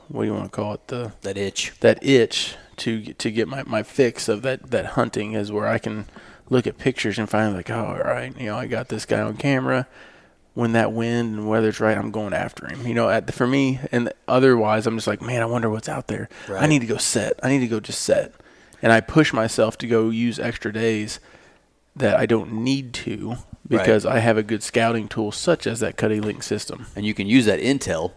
what 0.08 0.22
do 0.22 0.28
you 0.28 0.34
want 0.34 0.46
to 0.46 0.56
call 0.56 0.76
it 0.76 0.88
the 0.88 1.14
That 1.22 1.38
itch. 1.38 1.74
that 1.80 2.04
itch 2.06 2.56
to 2.78 3.14
to 3.14 3.32
get 3.32 3.48
my, 3.48 3.64
my 3.64 3.82
fix 3.82 4.30
of 4.30 4.44
that 4.44 4.70
that 4.72 4.86
hunting 4.88 5.34
is 5.34 5.52
where 5.52 5.68
I 5.68 5.80
can 5.80 6.06
look 6.50 6.68
at 6.68 6.78
pictures 6.78 7.18
and 7.18 7.28
find 7.28 7.56
like 7.56 7.72
oh 7.72 7.86
all 7.86 7.98
right 7.98 8.38
you 8.40 8.48
know 8.48 8.58
I 8.58 8.68
got 8.68 8.90
this 8.90 9.06
guy 9.06 9.22
on 9.22 9.38
camera 9.38 9.88
when 10.56 10.72
that 10.72 10.92
wind 10.92 11.38
and 11.38 11.48
weather's 11.48 11.80
right 11.80 11.98
I'm 11.98 12.12
going 12.12 12.34
after 12.34 12.68
him. 12.68 12.88
You 12.88 12.96
know 12.96 13.10
at, 13.10 13.32
for 13.34 13.46
me 13.46 13.80
and 13.92 14.12
otherwise 14.28 14.88
I'm 14.88 14.98
just 14.98 15.08
like 15.08 15.22
man 15.22 15.42
I 15.42 15.46
wonder 15.46 15.70
what's 15.70 15.88
out 15.88 16.08
there. 16.08 16.28
I 16.50 16.66
need 16.66 16.80
to 16.80 16.88
go 16.88 16.98
set. 16.98 17.40
I 17.44 17.50
need 17.50 17.60
to 17.60 17.68
go 17.68 17.80
just 17.80 18.02
set. 18.02 18.34
And 18.82 18.92
I 18.92 19.02
push 19.02 19.32
myself 19.32 19.78
to 19.80 19.88
go 19.88 20.10
use 20.10 20.40
extra 20.40 20.74
days 20.74 21.20
that 21.96 22.18
I 22.18 22.26
don't 22.26 22.52
need 22.52 22.94
to 22.94 23.38
because 23.68 24.06
I 24.06 24.20
have 24.20 24.38
a 24.38 24.44
good 24.44 24.64
scouting 24.64 25.08
tool 25.08 25.32
such 25.32 25.66
as 25.66 25.80
that 25.80 25.98
CuddeLink 25.98 26.44
system. 26.44 26.88
And 26.96 27.06
you 27.06 27.14
can 27.14 27.28
use 27.28 27.46
that 27.46 27.60
intel 27.60 28.14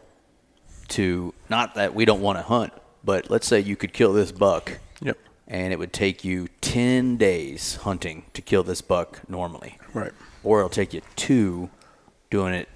to 0.89 1.35
not 1.49 1.75
that 1.75 1.95
we 1.95 2.05
don't 2.05 2.21
want 2.21 2.39
to 2.39 2.43
hunt, 2.43 2.73
but 3.05 3.31
let's 3.31 3.47
say 3.47 3.61
you 3.61 3.77
could 3.77 3.93
kill 3.93 4.13
this 4.13 4.33
buck 4.33 4.79
yep. 5.01 5.19
and 5.47 5.73
it 5.73 5.79
would 5.79 5.93
take 5.93 6.25
you 6.25 6.49
10 6.61 7.17
days 7.17 7.77
hunting 7.77 8.25
to 8.35 8.43
kill 8.43 8.63
this 8.63 8.81
buck 8.81 9.21
normally. 9.29 9.79
right. 9.95 10.13
Or 10.45 10.59
it'll 10.59 10.71
take 10.71 10.95
you 10.95 11.03
two 11.17 11.71
doing 12.31 12.55
it 12.55 12.69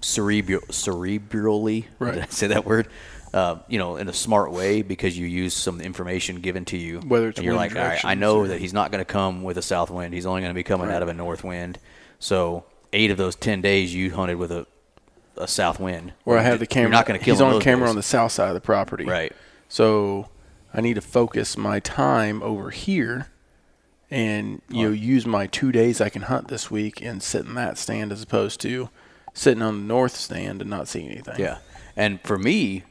cerebral, 0.00 0.60
cerebrally. 0.68 1.86
Right. 1.98 2.14
Did 2.14 2.22
I 2.24 2.26
say 2.26 2.46
that 2.48 2.64
word? 2.64 2.88
Uh, 3.34 3.58
you 3.68 3.78
know, 3.78 3.96
in 3.96 4.08
a 4.08 4.12
smart 4.12 4.52
way 4.52 4.80
because 4.80 5.16
you 5.18 5.26
use 5.26 5.52
some 5.52 5.80
information 5.82 6.40
given 6.40 6.64
to 6.66 6.78
you. 6.78 7.00
Whether 7.00 7.28
it's 7.28 7.38
and 7.38 7.44
you're 7.44 7.54
like, 7.54 7.76
all 7.76 7.82
right, 7.82 8.02
I 8.04 8.14
know 8.14 8.38
or- 8.38 8.48
that 8.48 8.58
he's 8.60 8.72
not 8.72 8.90
going 8.90 9.00
to 9.00 9.10
come 9.10 9.42
with 9.42 9.58
a 9.58 9.62
south 9.62 9.90
wind. 9.90 10.14
He's 10.14 10.24
only 10.24 10.40
going 10.40 10.50
to 10.50 10.54
be 10.54 10.62
coming 10.62 10.88
Right. 10.88 10.94
out 10.96 11.02
of 11.02 11.08
a 11.08 11.14
north 11.14 11.44
wind. 11.44 11.78
So 12.18 12.64
eight 12.92 13.10
of 13.10 13.18
those 13.18 13.36
10 13.36 13.60
days 13.60 13.94
you 13.94 14.12
hunted 14.14 14.36
with 14.36 14.50
a, 14.50 14.66
a 15.36 15.46
south 15.46 15.78
wind. 15.78 16.14
where 16.24 16.38
I 16.38 16.42
have 16.42 16.58
the 16.58 16.66
camera. 16.66 16.88
You're 16.88 16.92
not 16.92 17.04
going 17.06 17.18
to 17.20 17.24
kill 17.24 17.34
He's 17.34 17.42
on 17.42 17.60
camera 17.60 17.84
days. 17.86 17.90
on 17.90 17.96
the 17.96 18.02
south 18.02 18.32
side 18.32 18.48
of 18.48 18.54
the 18.54 18.60
property. 18.62 19.04
Right. 19.04 19.32
So 19.68 20.28
I 20.72 20.80
need 20.80 20.94
to 20.94 21.02
focus 21.02 21.58
my 21.58 21.80
time 21.80 22.42
over 22.42 22.70
here, 22.70 23.26
and 24.10 24.62
you 24.68 24.84
know 24.88 24.92
use 24.92 25.26
my 25.26 25.46
two 25.46 25.72
days 25.72 26.00
I 26.00 26.08
can 26.08 26.22
hunt 26.22 26.48
this 26.48 26.70
week 26.70 27.02
and 27.02 27.22
sit 27.22 27.44
in 27.44 27.54
that 27.54 27.78
stand 27.78 28.12
as 28.12 28.22
opposed 28.22 28.60
to 28.62 28.88
sitting 29.34 29.62
on 29.62 29.80
the 29.80 29.86
north 29.86 30.16
stand 30.16 30.60
and 30.60 30.70
not 30.70 30.88
see 30.88 31.06
anything. 31.06 31.38
Yeah. 31.38 31.58
And 31.96 32.20
for 32.22 32.38
me, 32.38 32.84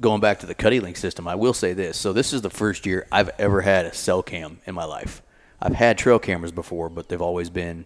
going 0.00 0.20
back 0.20 0.40
to 0.40 0.46
the 0.46 0.54
CuddeLink 0.54 0.96
system, 0.96 1.26
I 1.26 1.34
will 1.34 1.54
say 1.54 1.72
this. 1.72 1.96
So 1.96 2.12
this 2.12 2.32
is 2.32 2.42
the 2.42 2.50
first 2.50 2.86
year 2.86 3.06
I've 3.12 3.30
ever 3.38 3.62
had 3.62 3.86
a 3.86 3.94
cell 3.94 4.22
cam 4.22 4.60
in 4.66 4.74
my 4.74 4.84
life. 4.84 5.22
I've 5.60 5.74
had 5.74 5.96
trail 5.96 6.18
cameras 6.18 6.52
before, 6.52 6.88
but 6.88 7.08
they've 7.08 7.22
always 7.22 7.48
been, 7.48 7.84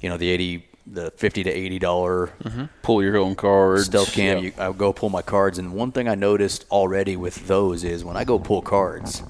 you 0.00 0.08
know, 0.08 0.18
the 0.18 0.28
eighty, 0.28 0.66
the 0.86 1.10
fifty 1.12 1.42
to 1.42 1.50
eighty 1.50 1.78
dollar 1.78 2.28
mm-hmm. 2.42 2.66
Pull 2.82 3.02
your 3.02 3.16
own 3.16 3.34
cards. 3.34 3.86
stealth 3.86 4.12
cam. 4.12 4.38
Yeah. 4.38 4.44
You, 4.44 4.52
I 4.58 4.72
go 4.72 4.92
pull 4.92 5.08
my 5.08 5.22
cards, 5.22 5.58
and 5.58 5.72
one 5.72 5.92
thing 5.92 6.08
I 6.08 6.14
noticed 6.14 6.66
already 6.70 7.16
with 7.16 7.46
those 7.48 7.84
is 7.84 8.04
when 8.04 8.16
I 8.16 8.24
go 8.24 8.38
pull 8.38 8.60
cards, 8.60 9.22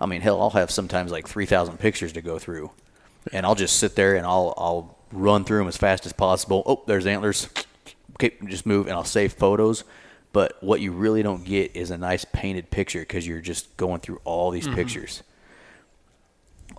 I 0.00 0.06
mean, 0.06 0.20
hell, 0.20 0.40
I'll 0.40 0.50
have 0.50 0.70
sometimes 0.70 1.10
like 1.10 1.28
three 1.28 1.46
thousand 1.46 1.78
pictures 1.78 2.12
to 2.12 2.22
go 2.22 2.38
through, 2.38 2.70
and 3.32 3.46
I'll 3.46 3.54
just 3.54 3.78
sit 3.78 3.96
there 3.96 4.16
and 4.16 4.26
I'll 4.26 4.54
I'll 4.56 4.98
run 5.12 5.44
through 5.44 5.58
them 5.58 5.68
as 5.68 5.76
fast 5.76 6.06
as 6.06 6.12
possible. 6.12 6.62
Oh, 6.66 6.82
there's 6.86 7.06
antlers. 7.06 7.48
Okay, 8.16 8.30
just 8.46 8.64
move, 8.64 8.86
and 8.86 8.94
I'll 8.94 9.02
save 9.02 9.32
photos. 9.32 9.82
But 10.32 10.56
what 10.62 10.80
you 10.80 10.92
really 10.92 11.24
don't 11.24 11.44
get 11.44 11.74
is 11.74 11.90
a 11.90 11.98
nice 11.98 12.24
painted 12.24 12.70
picture 12.70 13.00
because 13.00 13.26
you're 13.26 13.40
just 13.40 13.76
going 13.76 13.98
through 13.98 14.20
all 14.22 14.52
these 14.52 14.68
pictures. 14.68 15.24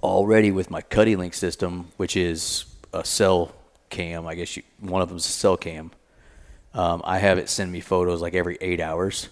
Already 0.02 0.52
with 0.52 0.72
my 0.72 0.82
CuddeLink 0.82 1.34
system, 1.34 1.88
which 1.98 2.16
is 2.16 2.66
a 2.94 3.04
cell 3.04 3.54
cam, 3.90 4.28
I 4.28 4.36
guess 4.36 4.56
you, 4.56 4.64
one 4.80 5.02
of 5.02 5.10
them's 5.10 5.26
a 5.26 5.30
cell 5.30 5.58
cam. 5.58 5.92
Um, 6.74 7.02
I 7.06 7.18
have 7.20 7.38
it 7.38 7.50
send 7.50 7.72
me 7.72 7.80
photos 7.80 8.22
like 8.22 8.34
every 8.34 8.58
eight 8.62 8.82
hours, 8.82 9.30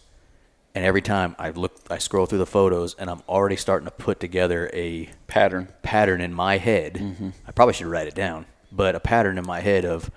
and 0.75 0.83
every 0.83 1.01
time 1.01 1.35
I 1.37 1.51
look, 1.51 1.75
I 1.89 1.99
scroll 1.99 2.25
through 2.25 2.39
the 2.39 2.45
photos, 2.45 2.95
and 2.95 3.09
I'm 3.09 3.21
already 3.29 3.55
starting 3.55 3.85
to 3.85 3.91
put 3.91 4.19
together 4.19 4.69
a 4.73 5.09
pattern. 5.27 5.67
pattern 5.83 6.21
in 6.21 6.33
my 6.33 6.57
head. 6.57 7.33
I 7.47 7.51
probably 7.51 7.73
should 7.73 7.87
write 7.87 8.07
it 8.07 8.15
down, 8.15 8.45
but 8.71 8.95
a 8.95 8.99
pattern 8.99 9.37
in 9.37 9.45
my 9.45 9.59
head 9.59 9.85
of, 9.85 10.09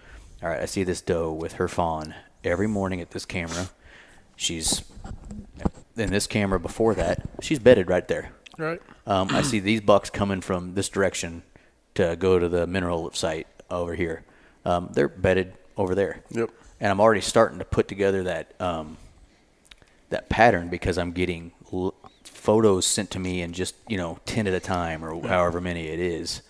all 0.43 0.49
right, 0.49 0.61
I 0.61 0.67
see 0.67 0.85
this 0.85 1.01
doe 1.01 1.33
with 1.33 1.55
her 1.55 1.69
fawn 1.69 2.15
every 2.43 2.67
morning 2.67 3.01
at 3.01 3.11
this 3.11 3.25
camera. 3.27 3.69
She's 4.37 4.83
in 5.97 6.11
this 6.11 6.27
camera 6.27 6.61
before 6.61 6.95
that. 6.95 7.27
She's 7.41 7.59
bedded 7.59 7.89
right 7.89 8.07
there. 8.07 8.31
Right. 8.59 8.81
Um, 9.07 9.29
I 9.31 9.43
see 9.43 9.61
these 9.61 9.81
bucks 9.81 10.11
coming 10.11 10.41
from 10.41 10.75
this 10.75 10.89
direction 10.89 11.43
to 11.95 12.17
go 12.17 12.39
to 12.39 12.49
the 12.49 12.67
mineral 12.67 13.11
site 13.13 13.47
over 13.71 13.95
here. 13.95 14.25
Um, 14.65 14.91
they're 14.93 15.09
bedded 15.09 15.55
over 15.77 15.95
there. 15.95 16.23
Yep. 16.31 16.51
And 16.81 16.91
I'm 16.91 17.01
already 17.01 17.21
starting 17.21 17.59
to 17.59 17.65
put 17.65 17.89
together 17.89 18.25
that 18.25 18.59
um, 18.61 18.97
that 20.11 20.29
pattern 20.29 20.69
because 20.69 20.99
I'm 20.99 21.13
getting 21.13 21.53
l- 21.73 21.95
photos 22.25 22.87
sent 22.87 23.11
to 23.13 23.19
me 23.19 23.43
in 23.43 23.53
just 23.53 23.75
you 23.89 23.97
know 23.97 24.19
ten 24.27 24.47
at 24.47 24.55
a 24.55 24.61
time 24.61 25.05
or 25.05 25.27
however 25.27 25.61
many 25.61 25.89
it 25.89 26.01
is. 26.01 26.43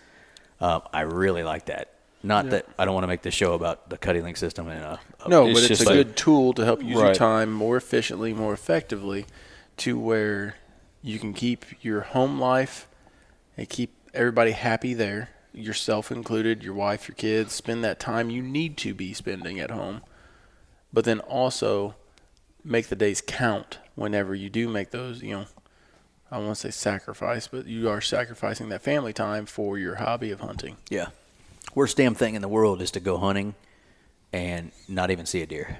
Um, 0.60 0.82
I 0.92 1.02
really 1.02 1.42
like 1.42 1.66
that. 1.66 1.92
Not 2.22 2.50
that 2.50 2.66
I 2.78 2.84
don't 2.84 2.94
want 2.94 3.04
to 3.04 3.08
make 3.08 3.22
the 3.22 3.30
show 3.30 3.52
about 3.54 3.88
the 3.90 3.98
CuddeLink 3.98 4.36
system 4.36 4.66
and 4.68 4.82
uh, 4.84 4.96
No, 5.28 5.46
It's 5.46 5.54
but 5.54 5.58
it's 5.60 5.68
just 5.68 5.82
a 5.82 5.84
like- 5.84 5.94
good 6.06 6.16
tool 6.16 6.54
to 6.54 6.64
help 6.64 6.82
you 6.82 6.88
use 6.88 6.98
your 7.00 7.14
time 7.14 7.52
more 7.52 7.76
efficiently, 7.76 8.32
more 8.32 8.52
effectively, 8.52 9.26
to 9.78 9.98
where 9.98 10.56
you 11.02 11.18
can 11.20 11.34
keep 11.34 11.64
your 11.84 12.00
home 12.00 12.40
life 12.40 12.88
and 13.56 13.68
keep 13.68 13.92
everybody 14.12 14.52
happy 14.52 14.92
there, 14.92 15.28
yourself 15.52 16.10
included, 16.10 16.64
your 16.64 16.74
wife, 16.74 17.06
your 17.06 17.14
kids. 17.14 17.52
Spend 17.52 17.84
that 17.84 18.00
time 18.00 18.28
you 18.30 18.42
need 18.42 18.76
to 18.78 18.92
be 18.94 19.12
spending 19.14 19.60
at 19.60 19.70
home, 19.70 20.00
but 20.92 21.04
then 21.04 21.20
also 21.20 21.94
make 22.66 22.88
the 22.88 22.96
days 22.96 23.22
count 23.24 23.78
whenever 23.94 24.34
you 24.34 24.50
do 24.50 24.68
make 24.68 24.90
those. 24.90 25.22
You 25.22 25.32
know, 25.32 25.44
I 26.30 26.38
won't 26.38 26.58
say 26.58 26.70
sacrifice, 26.70 27.46
but 27.48 27.66
you 27.66 27.88
are 27.88 28.00
sacrificing 28.00 28.68
that 28.70 28.82
family 28.82 29.12
time 29.12 29.46
for 29.46 29.78
your 29.78 29.94
hobby 29.96 30.30
of 30.30 30.40
hunting. 30.40 30.76
Yeah. 30.90 31.06
Worst 31.74 31.96
damn 31.96 32.14
thing 32.14 32.34
in 32.34 32.42
the 32.42 32.48
world 32.48 32.82
is 32.82 32.90
to 32.92 33.00
go 33.00 33.18
hunting 33.18 33.54
and 34.32 34.72
not 34.88 35.10
even 35.10 35.26
see 35.26 35.42
a 35.42 35.46
deer 35.46 35.78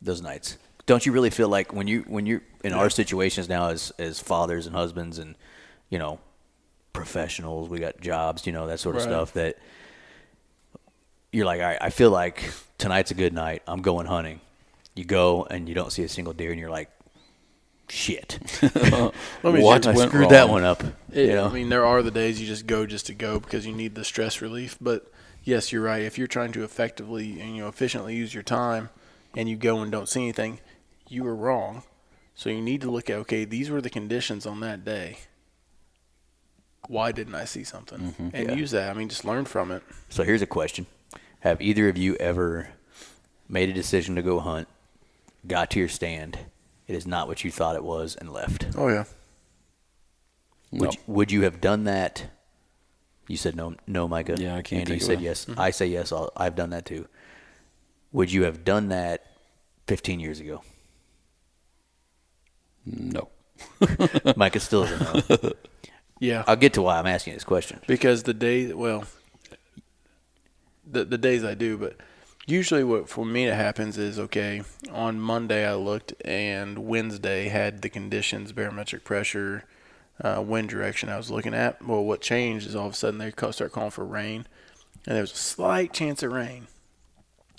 those 0.00 0.22
nights. 0.22 0.56
Don't 0.86 1.04
you 1.04 1.12
really 1.12 1.30
feel 1.30 1.48
like 1.48 1.72
when 1.72 1.86
you 1.86 2.04
when 2.08 2.26
you're 2.26 2.42
in 2.64 2.72
our 2.72 2.90
situations 2.90 3.48
now 3.48 3.68
as 3.68 3.92
as 3.98 4.18
fathers 4.20 4.66
and 4.66 4.74
husbands 4.74 5.18
and 5.18 5.34
you 5.88 5.98
know 5.98 6.18
professionals, 6.92 7.68
we 7.68 7.78
got 7.78 8.00
jobs, 8.00 8.46
you 8.46 8.52
know 8.52 8.66
that 8.66 8.80
sort 8.80 8.96
of 8.96 9.02
Right. 9.02 9.08
stuff 9.10 9.32
that 9.34 9.56
you're 11.32 11.46
like, 11.46 11.60
all 11.60 11.66
right, 11.66 11.78
I 11.80 11.90
feel 11.90 12.10
like 12.10 12.52
tonight's 12.78 13.10
a 13.10 13.14
good 13.14 13.32
night. 13.32 13.62
I'm 13.66 13.82
going 13.82 14.06
hunting. 14.06 14.40
You 15.00 15.06
go 15.06 15.46
and 15.50 15.66
you 15.66 15.74
don't 15.74 15.90
see 15.90 16.02
a 16.04 16.08
single 16.10 16.34
deer, 16.34 16.50
and 16.50 16.60
you're 16.60 16.68
like, 16.68 16.90
shit, 17.88 18.38
Let 18.62 19.54
me 19.54 19.62
What 19.62 19.86
I 19.86 19.94
screwed 19.94 20.14
wrong? 20.24 20.28
that 20.28 20.50
one 20.50 20.62
up. 20.62 20.84
It, 21.10 21.28
you 21.30 21.34
know? 21.34 21.46
I 21.46 21.52
mean, 21.54 21.70
there 21.70 21.86
are 21.86 22.02
the 22.02 22.10
days 22.10 22.38
you 22.38 22.46
just 22.46 22.66
go 22.66 22.84
just 22.84 23.06
to 23.06 23.14
go 23.14 23.40
because 23.40 23.64
you 23.64 23.72
need 23.72 23.94
the 23.94 24.04
stress 24.04 24.42
relief. 24.42 24.76
But 24.78 25.10
yes, 25.42 25.72
you're 25.72 25.80
right. 25.82 26.02
If 26.02 26.18
you're 26.18 26.26
trying 26.26 26.52
to 26.52 26.64
effectively 26.64 27.40
and 27.40 27.56
you 27.56 27.62
know 27.62 27.68
efficiently 27.68 28.14
use 28.14 28.34
your 28.34 28.42
time, 28.42 28.90
and 29.34 29.48
you 29.48 29.56
go 29.56 29.78
and 29.80 29.90
don't 29.90 30.06
see 30.06 30.20
anything, 30.20 30.60
you 31.08 31.24
were 31.24 31.34
wrong. 31.34 31.82
So 32.34 32.50
you 32.50 32.60
need 32.60 32.82
to 32.82 32.90
look 32.90 33.08
at 33.08 33.16
okay, 33.20 33.46
these 33.46 33.70
were 33.70 33.80
the 33.80 33.88
conditions 33.88 34.44
on 34.44 34.60
that 34.60 34.84
day. 34.84 35.16
Why 36.88 37.10
didn't 37.10 37.34
I 37.34 37.46
see 37.46 37.64
something? 37.64 37.98
Mm-hmm. 38.00 38.28
And 38.34 38.48
Yeah. 38.50 38.54
use 38.54 38.70
that. 38.72 38.90
I 38.90 38.98
mean, 38.98 39.08
just 39.08 39.24
learn 39.24 39.46
from 39.46 39.72
it. 39.72 39.82
So 40.10 40.24
here's 40.24 40.42
a 40.42 40.46
question: 40.46 40.84
Have 41.40 41.62
either 41.62 41.88
of 41.88 41.96
you 41.96 42.16
ever 42.16 42.68
made 43.48 43.70
a 43.70 43.72
decision 43.72 44.14
to 44.16 44.22
go 44.22 44.40
hunt, 44.40 44.68
got 45.46 45.70
to 45.70 45.78
your 45.78 45.88
stand, 45.88 46.38
it 46.86 46.94
is 46.94 47.06
not 47.06 47.28
what 47.28 47.44
you 47.44 47.50
thought 47.50 47.76
it 47.76 47.84
was, 47.84 48.16
and 48.16 48.32
left? 48.32 48.66
Oh 48.76 48.88
yeah. 48.88 49.04
No. 50.72 50.80
Would, 50.86 50.94
you, 50.94 51.00
would 51.06 51.32
you 51.32 51.42
have 51.42 51.60
done 51.60 51.84
that? 51.84 52.26
You 53.28 53.36
said 53.36 53.56
no, 53.56 53.74
no, 53.86 54.06
Micah. 54.08 54.36
Yeah, 54.38 54.56
I 54.56 54.62
can't 54.62 54.80
Andy, 54.80 54.94
you 54.94 55.00
think 55.00 55.02
of 55.02 55.06
said 55.06 55.18
a- 55.18 55.22
yes. 55.22 55.44
Mm-hmm. 55.46 55.60
I 55.60 55.70
say 55.70 55.86
yes. 55.86 56.12
I'll, 56.12 56.30
I've 56.36 56.56
done 56.56 56.70
that 56.70 56.84
too. 56.86 57.06
Would 58.12 58.32
you 58.32 58.42
have 58.44 58.64
done 58.64 58.88
that 58.88 59.24
15 59.86 60.18
years 60.20 60.40
ago? 60.40 60.62
No. 62.84 63.28
Micah 64.36 64.58
still 64.60 64.84
doesn't 64.84 65.28
know. 65.42 65.52
Yeah, 66.18 66.44
I'll 66.46 66.56
get 66.56 66.74
to 66.74 66.82
why 66.82 66.98
I'm 66.98 67.06
asking 67.06 67.34
this 67.34 67.44
question. 67.44 67.80
because 67.86 68.24
the 68.24 68.34
day, 68.34 68.72
well, 68.72 69.04
the 70.86 71.04
the 71.04 71.18
days 71.18 71.44
I 71.44 71.54
do, 71.54 71.76
but 71.78 71.96
usually 72.50 72.84
what 72.84 73.08
for 73.08 73.24
me 73.24 73.46
it 73.46 73.54
happens 73.54 73.96
is 73.98 74.18
okay. 74.18 74.62
On 74.90 75.20
Monday 75.20 75.66
I 75.66 75.74
looked, 75.74 76.14
and 76.24 76.86
Wednesday 76.86 77.48
had 77.48 77.82
the 77.82 77.88
conditions, 77.88 78.52
barometric 78.52 79.04
pressure, 79.04 79.64
uh, 80.22 80.42
wind 80.44 80.68
direction 80.68 81.08
I 81.08 81.16
was 81.16 81.30
looking 81.30 81.54
at. 81.54 81.84
Well, 81.86 82.04
what 82.04 82.20
changed 82.20 82.66
is 82.66 82.76
all 82.76 82.86
of 82.86 82.92
a 82.92 82.96
sudden 82.96 83.18
they 83.18 83.30
start 83.30 83.72
calling 83.72 83.90
for 83.90 84.04
rain, 84.04 84.46
and 85.06 85.14
there 85.14 85.22
was 85.22 85.32
a 85.32 85.36
slight 85.36 85.92
chance 85.92 86.22
of 86.22 86.32
rain 86.32 86.66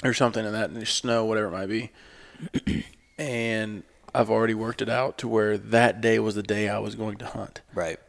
or 0.03 0.13
something 0.13 0.45
in 0.45 0.51
that, 0.53 0.69
and 0.69 0.87
snow, 0.87 1.25
whatever 1.25 1.47
it 1.47 1.51
might 1.51 1.67
be. 1.67 1.91
and 3.17 3.83
I've 4.13 4.29
already 4.29 4.53
worked 4.53 4.81
it 4.81 4.89
out 4.89 5.17
to 5.19 5.27
where 5.27 5.57
that 5.57 6.01
day 6.01 6.19
was 6.19 6.35
the 6.35 6.43
day 6.43 6.69
I 6.69 6.79
was 6.79 6.95
going 6.95 7.17
to 7.17 7.25
hunt. 7.25 7.61
Right. 7.73 7.99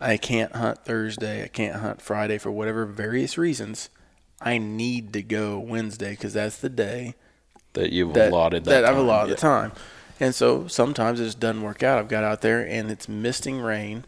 I 0.00 0.16
can't 0.16 0.56
hunt 0.56 0.84
Thursday. 0.84 1.44
I 1.44 1.48
can't 1.48 1.76
hunt 1.76 2.02
Friday 2.02 2.38
for 2.38 2.50
whatever 2.50 2.86
various 2.86 3.38
reasons. 3.38 3.88
I 4.44 4.58
need 4.58 5.12
to 5.14 5.22
go 5.22 5.58
Wednesday 5.58 6.10
because 6.10 6.32
that's 6.34 6.58
the 6.58 6.68
day 6.68 7.14
That 7.74 7.92
you've 7.92 8.14
that, 8.14 8.30
allotted 8.30 8.64
that, 8.66 8.84
I've 8.84 8.94
time. 8.94 9.04
allotted 9.04 9.28
Yeah. 9.30 9.34
the 9.34 9.40
time. 9.40 9.72
And 10.20 10.34
so 10.34 10.66
sometimes 10.68 11.18
it 11.20 11.24
just 11.24 11.40
doesn't 11.40 11.62
work 11.62 11.82
out. 11.82 11.98
I've 11.98 12.08
got 12.08 12.22
out 12.24 12.42
there 12.42 12.66
and 12.66 12.90
it's 12.90 13.08
misting 13.08 13.60
rain, 13.60 14.04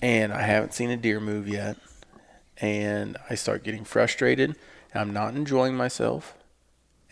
and 0.00 0.32
I 0.32 0.42
haven't 0.42 0.74
seen 0.74 0.90
a 0.90 0.96
deer 0.96 1.20
move 1.20 1.48
yet, 1.48 1.76
and 2.58 3.16
I 3.28 3.34
start 3.34 3.62
getting 3.64 3.84
frustrated. 3.84 4.56
I'm 4.94 5.12
not 5.12 5.34
enjoying 5.34 5.76
myself, 5.76 6.34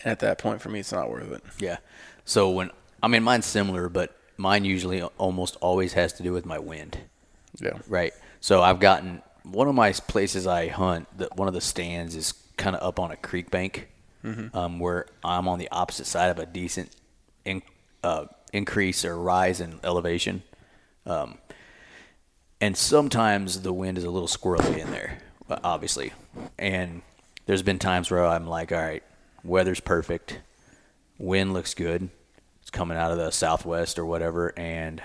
and 0.03 0.11
at 0.13 0.21
that 0.21 0.39
point, 0.39 0.61
for 0.63 0.69
me, 0.71 0.81
it's 0.81 0.93
not 0.93 1.11
worth 1.11 1.31
it. 1.31 1.43
Yeah. 1.59 1.77
So 2.25 2.49
when 2.51 2.71
I 3.03 3.09
mean 3.09 3.23
mine's 3.23 3.47
similar, 3.47 3.89
but 3.89 4.17
mine 4.37 4.65
usually 4.65 5.03
almost 5.03 5.57
always 5.61 5.93
has 5.93 6.13
to 6.15 6.23
do 6.23 6.33
with 6.33 6.47
my 6.47 6.59
wind. 6.59 6.99
Yeah. 7.61 7.79
Right. 7.89 8.13
So 8.41 8.63
I've 8.63 8.81
gotten 8.81 9.23
one 9.51 9.69
of 9.69 9.75
my 9.75 9.93
places 9.93 10.47
I 10.47 10.69
hunt. 10.69 11.09
That 11.19 11.37
one 11.37 11.49
of 11.49 11.55
the 11.55 11.61
stands 11.61 12.15
is 12.17 12.35
kind 12.57 12.75
of 12.77 12.83
up 12.83 12.99
on 12.99 13.11
a 13.11 13.17
creek 13.17 13.51
bank, 13.51 13.89
um, 14.55 14.79
where 14.79 15.07
I'm 15.25 15.47
on 15.49 15.59
the 15.59 15.69
opposite 15.71 16.07
side 16.07 16.31
of 16.31 16.39
a 16.39 16.47
decent 16.47 16.91
in, 17.45 17.63
uh, 18.03 18.27
increase 18.53 19.05
or 19.05 19.17
rise 19.17 19.61
in 19.61 19.79
elevation. 19.85 20.43
Um, 21.05 21.39
and 22.61 22.77
sometimes 22.77 23.63
the 23.63 23.73
wind 23.73 23.99
is 23.99 24.05
a 24.05 24.11
little 24.11 24.29
squirrely 24.29 24.79
in 24.79 24.91
there, 24.91 25.19
obviously. 25.63 26.13
And 26.59 27.03
there's 27.47 27.63
been 27.63 27.79
times 27.79 28.11
where 28.11 28.25
I'm 28.25 28.47
like, 28.47 28.73
all 28.73 28.79
right, 28.83 29.03
weather's 29.45 29.81
perfect, 29.81 30.41
wind 31.19 31.53
looks 31.53 31.75
good, 31.75 32.09
it's 32.63 32.71
coming 32.71 32.97
out 32.97 33.13
of 33.13 33.19
the 33.19 33.31
southwest 33.31 33.99
or 33.99 34.07
whatever, 34.07 34.53
and 34.57 35.01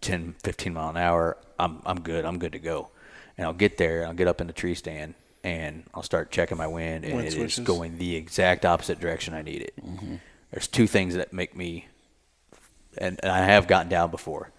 10, 0.00 0.36
15 0.44 0.74
mile 0.74 0.90
an 0.90 0.96
hour, 0.96 1.36
I'm 1.58 1.82
I'm 1.84 2.00
good. 2.00 2.24
I'm 2.24 2.38
good 2.38 2.52
to 2.52 2.58
go. 2.58 2.90
And 3.38 3.46
I'll 3.46 3.54
get 3.54 3.78
there, 3.78 4.04
I'll 4.06 4.12
get 4.14 4.26
up 4.28 4.40
in 4.40 4.46
the 4.48 4.52
tree 4.52 4.74
stand, 4.74 5.14
and 5.44 5.84
I'll 5.94 6.02
start 6.02 6.30
checking 6.30 6.58
my 6.58 6.66
wind, 6.66 7.04
and 7.04 7.14
Wind 7.14 7.26
it 7.26 7.28
is 7.28 7.34
switches. 7.36 7.64
going 7.64 7.96
the 7.96 8.16
exact 8.16 8.66
opposite 8.66 8.98
direction 9.00 9.32
I 9.32 9.42
need 9.42 9.62
it. 9.62 9.74
Mm-hmm. 9.80 10.16
There's 10.50 10.66
two 10.66 10.86
things 10.88 11.14
that 11.14 11.32
make 11.32 11.54
me, 11.56 11.86
and, 12.98 13.18
and 13.22 13.30
I 13.32 13.44
have 13.44 13.66
gotten 13.68 13.88
down 13.88 14.10
before. 14.10 14.50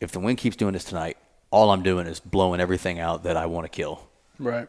If 0.00 0.12
the 0.12 0.20
wind 0.20 0.38
keeps 0.38 0.54
doing 0.56 0.74
this 0.74 0.84
tonight, 0.84 1.16
all 1.50 1.70
I'm 1.70 1.82
doing 1.82 2.06
is 2.06 2.20
blowing 2.20 2.60
everything 2.60 2.98
out 3.00 3.22
that 3.24 3.36
I 3.36 3.46
want 3.46 3.64
to 3.64 3.68
kill 3.68 4.06
Right. 4.38 4.68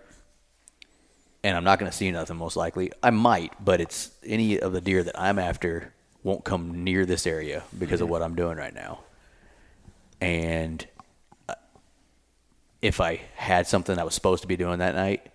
and 1.43 1.55
I'm 1.57 1.63
not 1.63 1.77
going 1.79 1.91
to 1.91 1.95
see 1.97 2.09
nothing 2.11 2.37
most 2.37 2.55
likely. 2.55 2.91
I 3.03 3.09
might, 3.11 3.53
but 3.63 3.79
it's 3.81 4.11
any 4.25 4.59
of 4.59 4.71
the 4.73 4.81
deer 4.81 5.03
that 5.03 5.19
I'm 5.19 5.37
after 5.39 5.93
won't 6.23 6.43
come 6.43 6.83
near 6.83 7.05
this 7.05 7.25
area 7.27 7.63
because 7.77 7.99
of 8.01 8.09
what 8.09 8.21
I'm 8.21 8.35
doing 8.35 8.57
right 8.57 8.73
now. 8.73 8.99
And 10.19 10.85
if 12.81 12.99
I 13.01 13.21
had 13.35 13.67
something 13.67 13.97
I 13.97 14.03
was 14.03 14.13
supposed 14.15 14.41
to 14.41 14.47
be 14.47 14.57
doing 14.57 14.79
that 14.79 14.95
night 14.95 15.27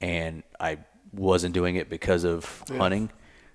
and 0.00 0.42
I 0.58 0.78
wasn't 1.12 1.54
doing 1.54 1.76
it 1.76 1.88
because 1.88 2.24
of 2.24 2.62
hunting, 2.68 3.10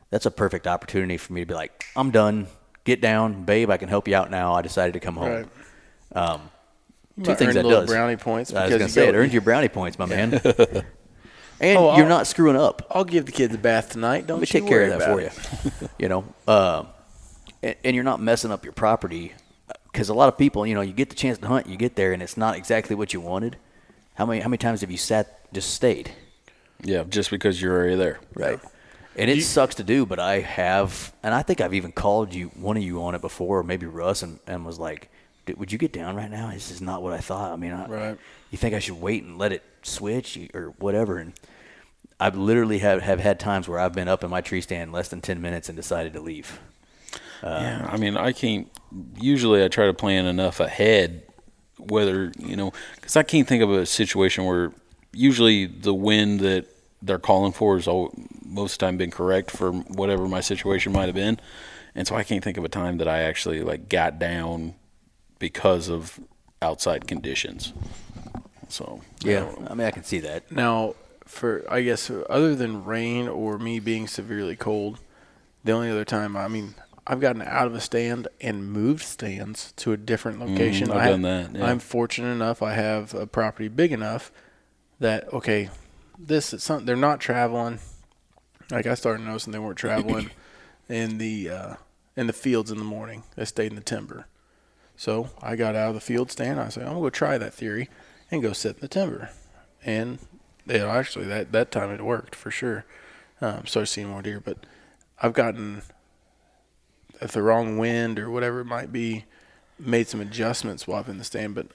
that's 0.10 0.26
a 0.26 0.32
perfect 0.32 0.68
opportunity 0.68 1.18
for 1.18 1.34
me 1.34 1.42
to 1.42 1.46
be 1.46 1.54
like, 1.54 1.86
I'm 1.96 2.12
done. 2.12 2.48
Get 2.84 3.00
down, 3.02 3.44
babe. 3.44 3.70
I 3.70 3.78
can 3.78 3.90
help 3.90 4.08
you 4.08 4.16
out 4.16 4.32
now. 4.32 4.54
I 4.54 4.62
decided 4.62 4.94
to 4.94 5.00
come 5.00 5.16
home. 5.16 5.30
Right. 5.32 5.48
Um, 6.14 6.42
two 7.24 7.36
things 7.36 7.54
that 7.54 7.64
does. 7.64 7.88
brownie 7.90 8.16
points 8.16 8.52
I 8.54 8.64
was 8.66 8.70
because 8.70 8.72
gonna 8.80 8.84
you 8.86 8.90
say 8.90 9.06
go- 9.06 9.10
it 9.10 9.16
earns 9.22 9.34
your 9.34 9.42
brownie 9.44 9.68
points, 9.70 10.00
my 10.00 10.06
man. 10.08 10.34
and 11.60 11.78
Oh, 11.78 11.96
you're 11.98 12.08
not 12.10 12.26
screwing 12.28 12.56
up. 12.56 12.88
I'll 12.90 13.04
give 13.04 13.26
the 13.28 13.32
kids 13.32 13.54
a 13.54 13.58
bath 13.58 13.90
tonight. 13.92 14.26
Don't 14.26 14.38
Let 14.40 14.42
me 14.42 14.60
take 14.62 14.68
care 14.68 14.92
of 14.92 15.00
that 15.00 15.12
for 15.12 15.20
it. 15.22 15.82
you. 15.82 15.90
you 16.00 16.10
know, 16.10 16.26
uh, 16.48 16.86
and, 17.62 17.76
and 17.84 17.96
you're 17.96 18.04
not 18.04 18.20
messing 18.20 18.52
up 18.52 18.64
your 18.66 18.74
property 18.74 19.34
because 19.92 20.10
a 20.10 20.14
lot 20.14 20.30
of 20.30 20.38
people, 20.38 20.66
you 20.66 20.74
know, 20.76 20.82
you 20.82 20.94
get 20.94 21.10
the 21.10 21.16
chance 21.16 21.38
to 21.40 21.48
hunt, 21.48 21.68
you 21.68 21.78
get 21.78 21.96
there, 21.96 22.14
and 22.14 22.22
it's 22.24 22.38
not 22.38 22.56
exactly 22.56 22.96
what 22.96 23.14
you 23.14 23.20
wanted. 23.22 23.58
How 24.16 24.26
many 24.26 24.42
how 24.42 24.50
many 24.50 24.58
times 24.58 24.82
have 24.82 24.92
you 24.92 24.98
sat 24.98 25.52
just 25.54 25.74
stayed? 25.74 26.12
Yeah, 26.84 27.04
just 27.04 27.30
because 27.30 27.62
you're 27.62 27.76
already 27.76 27.96
there. 27.96 28.20
Right. 28.36 28.60
And 29.18 29.30
it 29.30 29.44
sucks 29.44 29.76
to 29.76 29.84
do, 29.84 30.06
but 30.06 30.20
I 30.20 30.40
have, 30.40 31.14
and 31.22 31.34
I 31.34 31.42
think 31.44 31.60
I've 31.60 31.74
even 31.74 31.92
called 31.92 32.34
you, 32.34 32.48
one 32.50 32.78
of 32.78 32.84
you 32.84 33.04
on 33.04 33.14
it 33.14 33.20
before, 33.22 33.60
or 33.60 33.64
maybe 33.64 33.86
Russ, 33.86 34.24
and, 34.24 34.40
and 34.48 34.66
was 34.66 34.80
like, 34.80 35.10
"Dude, 35.46 35.58
would 35.58 35.70
you 35.72 35.78
get 35.78 35.92
down 35.92 36.16
right 36.16 36.32
now? 36.32 36.50
This 36.52 36.72
is 36.72 36.80
not 36.82 37.04
what 37.04 37.12
I 37.12 37.18
thought. 37.18 37.52
I 37.52 37.58
mean, 37.58 37.74
I, 37.74 37.88
Right. 37.88 38.18
you 38.52 38.58
think 38.58 38.74
I 38.74 38.80
should 38.80 39.02
wait 39.02 39.24
and 39.24 39.38
let 39.38 39.52
it 39.52 39.64
switch 39.84 40.40
or 40.54 40.74
whatever? 40.80 41.18
And 41.18 41.34
I've 42.22 42.38
literally 42.38 42.80
have, 42.80 43.02
have 43.02 43.20
had 43.20 43.38
times 43.38 43.68
where 43.68 43.80
I've 43.80 43.94
been 43.94 44.08
up 44.08 44.24
in 44.24 44.30
my 44.30 44.40
tree 44.40 44.62
stand 44.62 44.94
less 44.94 45.10
than 45.10 45.20
10 45.20 45.42
minutes 45.42 45.68
and 45.68 45.76
decided 45.76 46.14
to 46.14 46.22
leave. 46.22 46.60
yeah, 47.44 47.82
um, 47.82 47.90
I 47.92 47.98
mean, 47.98 48.16
I 48.16 48.32
can't. 48.32 48.70
Usually, 49.18 49.64
I 49.64 49.68
try 49.68 49.86
to 49.86 49.94
plan 49.94 50.26
enough 50.26 50.60
ahead, 50.60 51.24
whether 51.78 52.32
you 52.38 52.56
know, 52.56 52.74
because 52.96 53.16
I 53.16 53.24
can't 53.24 53.48
think 53.48 53.64
of 53.64 53.72
a 53.72 53.86
situation 53.86 54.46
where 54.46 54.72
usually 55.14 55.66
the 55.66 55.94
wind 55.94 56.40
that 56.42 56.66
they're 57.02 57.20
calling 57.20 57.52
for 57.52 57.78
is 57.78 57.88
all, 57.88 58.14
most 58.46 58.74
of 58.74 58.80
the 58.80 58.86
time 58.86 58.98
been 58.98 59.12
correct 59.12 59.52
for 59.52 59.72
whatever 59.72 60.28
my 60.28 60.40
situation 60.40 60.92
might 60.92 61.06
have 61.06 61.16
been, 61.16 61.40
and 61.96 62.08
so 62.08 62.16
I 62.16 62.24
can't 62.24 62.44
think 62.44 62.58
of 62.58 62.66
a 62.66 62.70
time 62.70 62.98
that 62.98 63.08
I 63.08 63.22
actually 63.22 63.62
like 63.62 63.90
got 63.90 64.20
down 64.20 64.76
because 65.40 65.90
of 65.90 66.20
outside 66.62 67.08
conditions. 67.08 67.74
So 68.70 69.02
Yeah. 69.24 69.52
I 69.68 69.74
mean, 69.74 69.88
I 69.88 69.92
can 69.92 70.04
see 70.04 70.20
that. 70.20 70.52
Now, 70.52 70.96
for 71.26 71.66
I 71.70 71.82
guess 71.82 72.12
other 72.30 72.56
than 72.56 72.86
rain 72.86 73.28
or 73.28 73.58
me 73.58 73.80
being 73.80 74.08
severely 74.08 74.56
cold, 74.56 75.00
the 75.64 75.72
only 75.72 75.90
other 75.90 76.06
time 76.06 76.36
I 76.36 76.48
mean 76.48 76.76
I've 77.08 77.20
gotten 77.20 77.42
out 77.42 77.68
of 77.68 77.74
a 77.74 77.82
stand 77.82 78.28
and 78.40 78.72
moved 78.72 79.04
stands 79.04 79.72
to 79.78 79.92
a 79.92 79.98
different 79.98 80.40
location. 80.40 80.90
Mm, 80.90 80.92
I've 80.92 81.02
I 81.02 81.10
done 81.10 81.22
that, 81.24 81.56
yeah. 81.56 81.66
I'm 81.66 81.80
fortunate 81.80 82.32
enough. 82.32 82.62
I 82.62 82.74
have 82.74 83.14
a 83.14 83.26
property 83.26 83.68
big 83.68 83.92
enough 83.92 84.32
that 85.00 85.32
okay, 85.34 85.70
this 86.18 86.54
is 86.54 86.64
something 86.64 86.86
they're 86.86 86.96
not 86.96 87.20
traveling. 87.20 87.80
Like 88.70 88.86
I 88.86 88.94
started 88.94 89.26
noticing 89.26 89.52
they 89.52 89.60
weren't 89.60 89.78
traveling 89.78 90.30
in 90.90 91.18
the 91.18 91.50
uh, 91.50 91.76
in 92.16 92.28
the 92.28 92.34
fields 92.34 92.72
in 92.72 92.78
the 92.78 92.84
morning. 92.84 93.24
They 93.36 93.46
stayed 93.46 93.72
in 93.72 93.76
the 93.76 93.82
timber. 93.82 94.28
So 94.96 95.32
I 95.42 95.56
got 95.56 95.76
out 95.76 95.90
of 95.90 95.96
the 95.96 96.02
field 96.02 96.32
stand. 96.32 96.60
I 96.60 96.70
said 96.70 96.84
I'm 96.84 96.90
gonna 96.90 97.02
go 97.02 97.10
try 97.10 97.38
that 97.38 97.54
theory 97.54 97.90
and 98.30 98.42
go 98.42 98.54
sit 98.54 98.76
in 98.76 98.82
the 98.82 98.88
timber. 98.88 99.32
And 99.84 100.20
it 100.68 100.82
actually 100.82 101.26
that 101.26 101.52
that 101.52 101.72
time 101.72 101.90
it 101.90 102.02
worked 102.02 102.36
for 102.36 102.52
sure. 102.52 102.86
Um, 103.42 103.66
started 103.66 103.88
seeing 103.88 104.08
more 104.08 104.22
deer, 104.22 104.40
but 104.40 104.60
I've 105.20 105.34
gotten 105.34 105.82
if 107.22 107.32
the 107.32 107.42
wrong 107.42 107.78
wind 107.78 108.20
or 108.20 108.30
whatever 108.30 108.62
it 108.62 108.66
might 108.66 108.92
be, 108.92 109.26
made 109.80 110.08
some 110.08 110.22
adjustments 110.22 110.88
while 110.88 111.04
I'm 111.04 111.12
in 111.12 111.18
the 111.18 111.24
stand. 111.24 111.56
But 111.56 111.68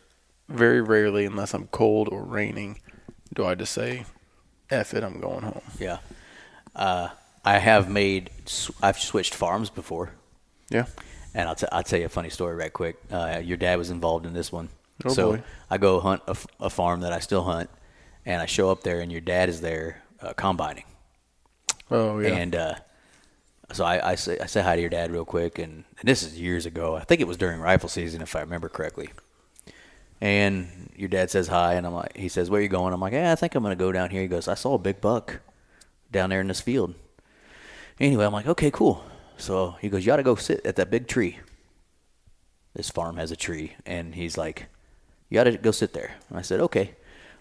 very 0.48 0.80
rarely, 0.80 1.24
unless 1.24 1.54
I'm 1.54 1.66
cold 1.68 2.08
or 2.10 2.22
raining, 2.22 2.80
do 3.34 3.44
I 3.44 3.54
just 3.54 3.72
say, 3.72 4.04
"F 4.70 4.94
it, 4.94 5.02
I'm 5.04 5.20
going 5.20 5.42
home." 5.42 5.62
Yeah. 5.78 5.98
Uh, 6.74 7.08
I 7.44 7.58
have 7.58 7.88
made, 7.88 8.30
I've 8.82 8.98
switched 8.98 9.34
farms 9.34 9.70
before. 9.70 10.10
Yeah. 10.68 10.86
And 11.32 11.48
I'll, 11.48 11.54
t- 11.54 11.66
I'll 11.70 11.82
tell 11.84 11.98
you 11.98 12.06
a 12.06 12.08
funny 12.08 12.28
story 12.28 12.56
right 12.56 12.72
quick. 12.72 12.96
Uh, 13.10 13.40
your 13.42 13.56
dad 13.56 13.78
was 13.78 13.90
involved 13.90 14.26
in 14.26 14.32
this 14.32 14.50
one. 14.50 14.68
Oh, 15.04 15.10
so 15.10 15.32
boy. 15.32 15.42
I 15.70 15.78
go 15.78 16.00
hunt 16.00 16.22
a, 16.26 16.30
f- 16.30 16.46
a 16.60 16.68
farm 16.68 17.00
that 17.00 17.12
I 17.12 17.20
still 17.20 17.44
hunt, 17.44 17.70
and 18.24 18.42
I 18.42 18.46
show 18.46 18.70
up 18.70 18.82
there, 18.82 19.00
and 19.00 19.12
your 19.12 19.20
dad 19.20 19.48
is 19.48 19.60
there 19.60 20.02
uh, 20.20 20.32
combining. 20.32 20.84
Oh 21.90 22.18
yeah. 22.18 22.30
And 22.30 22.54
uh, 22.56 22.74
so 23.72 23.84
I, 23.84 24.12
I 24.12 24.14
say 24.14 24.38
I 24.38 24.46
say 24.46 24.62
hi 24.62 24.76
to 24.76 24.80
your 24.80 24.90
dad 24.90 25.10
real 25.10 25.24
quick, 25.24 25.58
and, 25.58 25.84
and 25.98 26.08
this 26.08 26.22
is 26.22 26.40
years 26.40 26.66
ago. 26.66 26.96
I 26.96 27.04
think 27.04 27.20
it 27.20 27.26
was 27.26 27.36
during 27.36 27.60
rifle 27.60 27.88
season, 27.88 28.22
if 28.22 28.36
I 28.36 28.40
remember 28.40 28.68
correctly. 28.68 29.10
And 30.20 30.90
your 30.96 31.08
dad 31.08 31.30
says 31.30 31.48
hi, 31.48 31.74
and 31.74 31.86
I'm 31.86 31.94
like, 31.94 32.16
he 32.16 32.28
says, 32.28 32.48
"Where 32.48 32.60
you 32.60 32.68
going?" 32.68 32.94
I'm 32.94 33.00
like, 33.00 33.12
"Yeah, 33.12 33.32
I 33.32 33.34
think 33.34 33.54
I'm 33.54 33.62
gonna 33.62 33.76
go 33.76 33.92
down 33.92 34.10
here." 34.10 34.22
He 34.22 34.28
goes, 34.28 34.48
"I 34.48 34.54
saw 34.54 34.74
a 34.74 34.78
big 34.78 35.00
buck 35.00 35.40
down 36.10 36.30
there 36.30 36.40
in 36.40 36.48
this 36.48 36.60
field." 36.60 36.94
Anyway, 38.00 38.24
I'm 38.24 38.32
like, 38.32 38.46
"Okay, 38.46 38.70
cool." 38.70 39.04
So 39.36 39.76
he 39.80 39.88
goes, 39.88 40.06
"You 40.06 40.16
to 40.16 40.22
go 40.22 40.36
sit 40.36 40.64
at 40.64 40.76
that 40.76 40.90
big 40.90 41.06
tree." 41.06 41.38
This 42.74 42.90
farm 42.90 43.16
has 43.16 43.30
a 43.30 43.36
tree, 43.36 43.74
and 43.84 44.14
he's 44.14 44.38
like, 44.38 44.66
"You 45.28 45.42
to 45.42 45.56
go 45.58 45.70
sit 45.70 45.92
there." 45.92 46.14
And 46.30 46.38
I 46.38 46.42
said, 46.42 46.60
"Okay." 46.60 46.94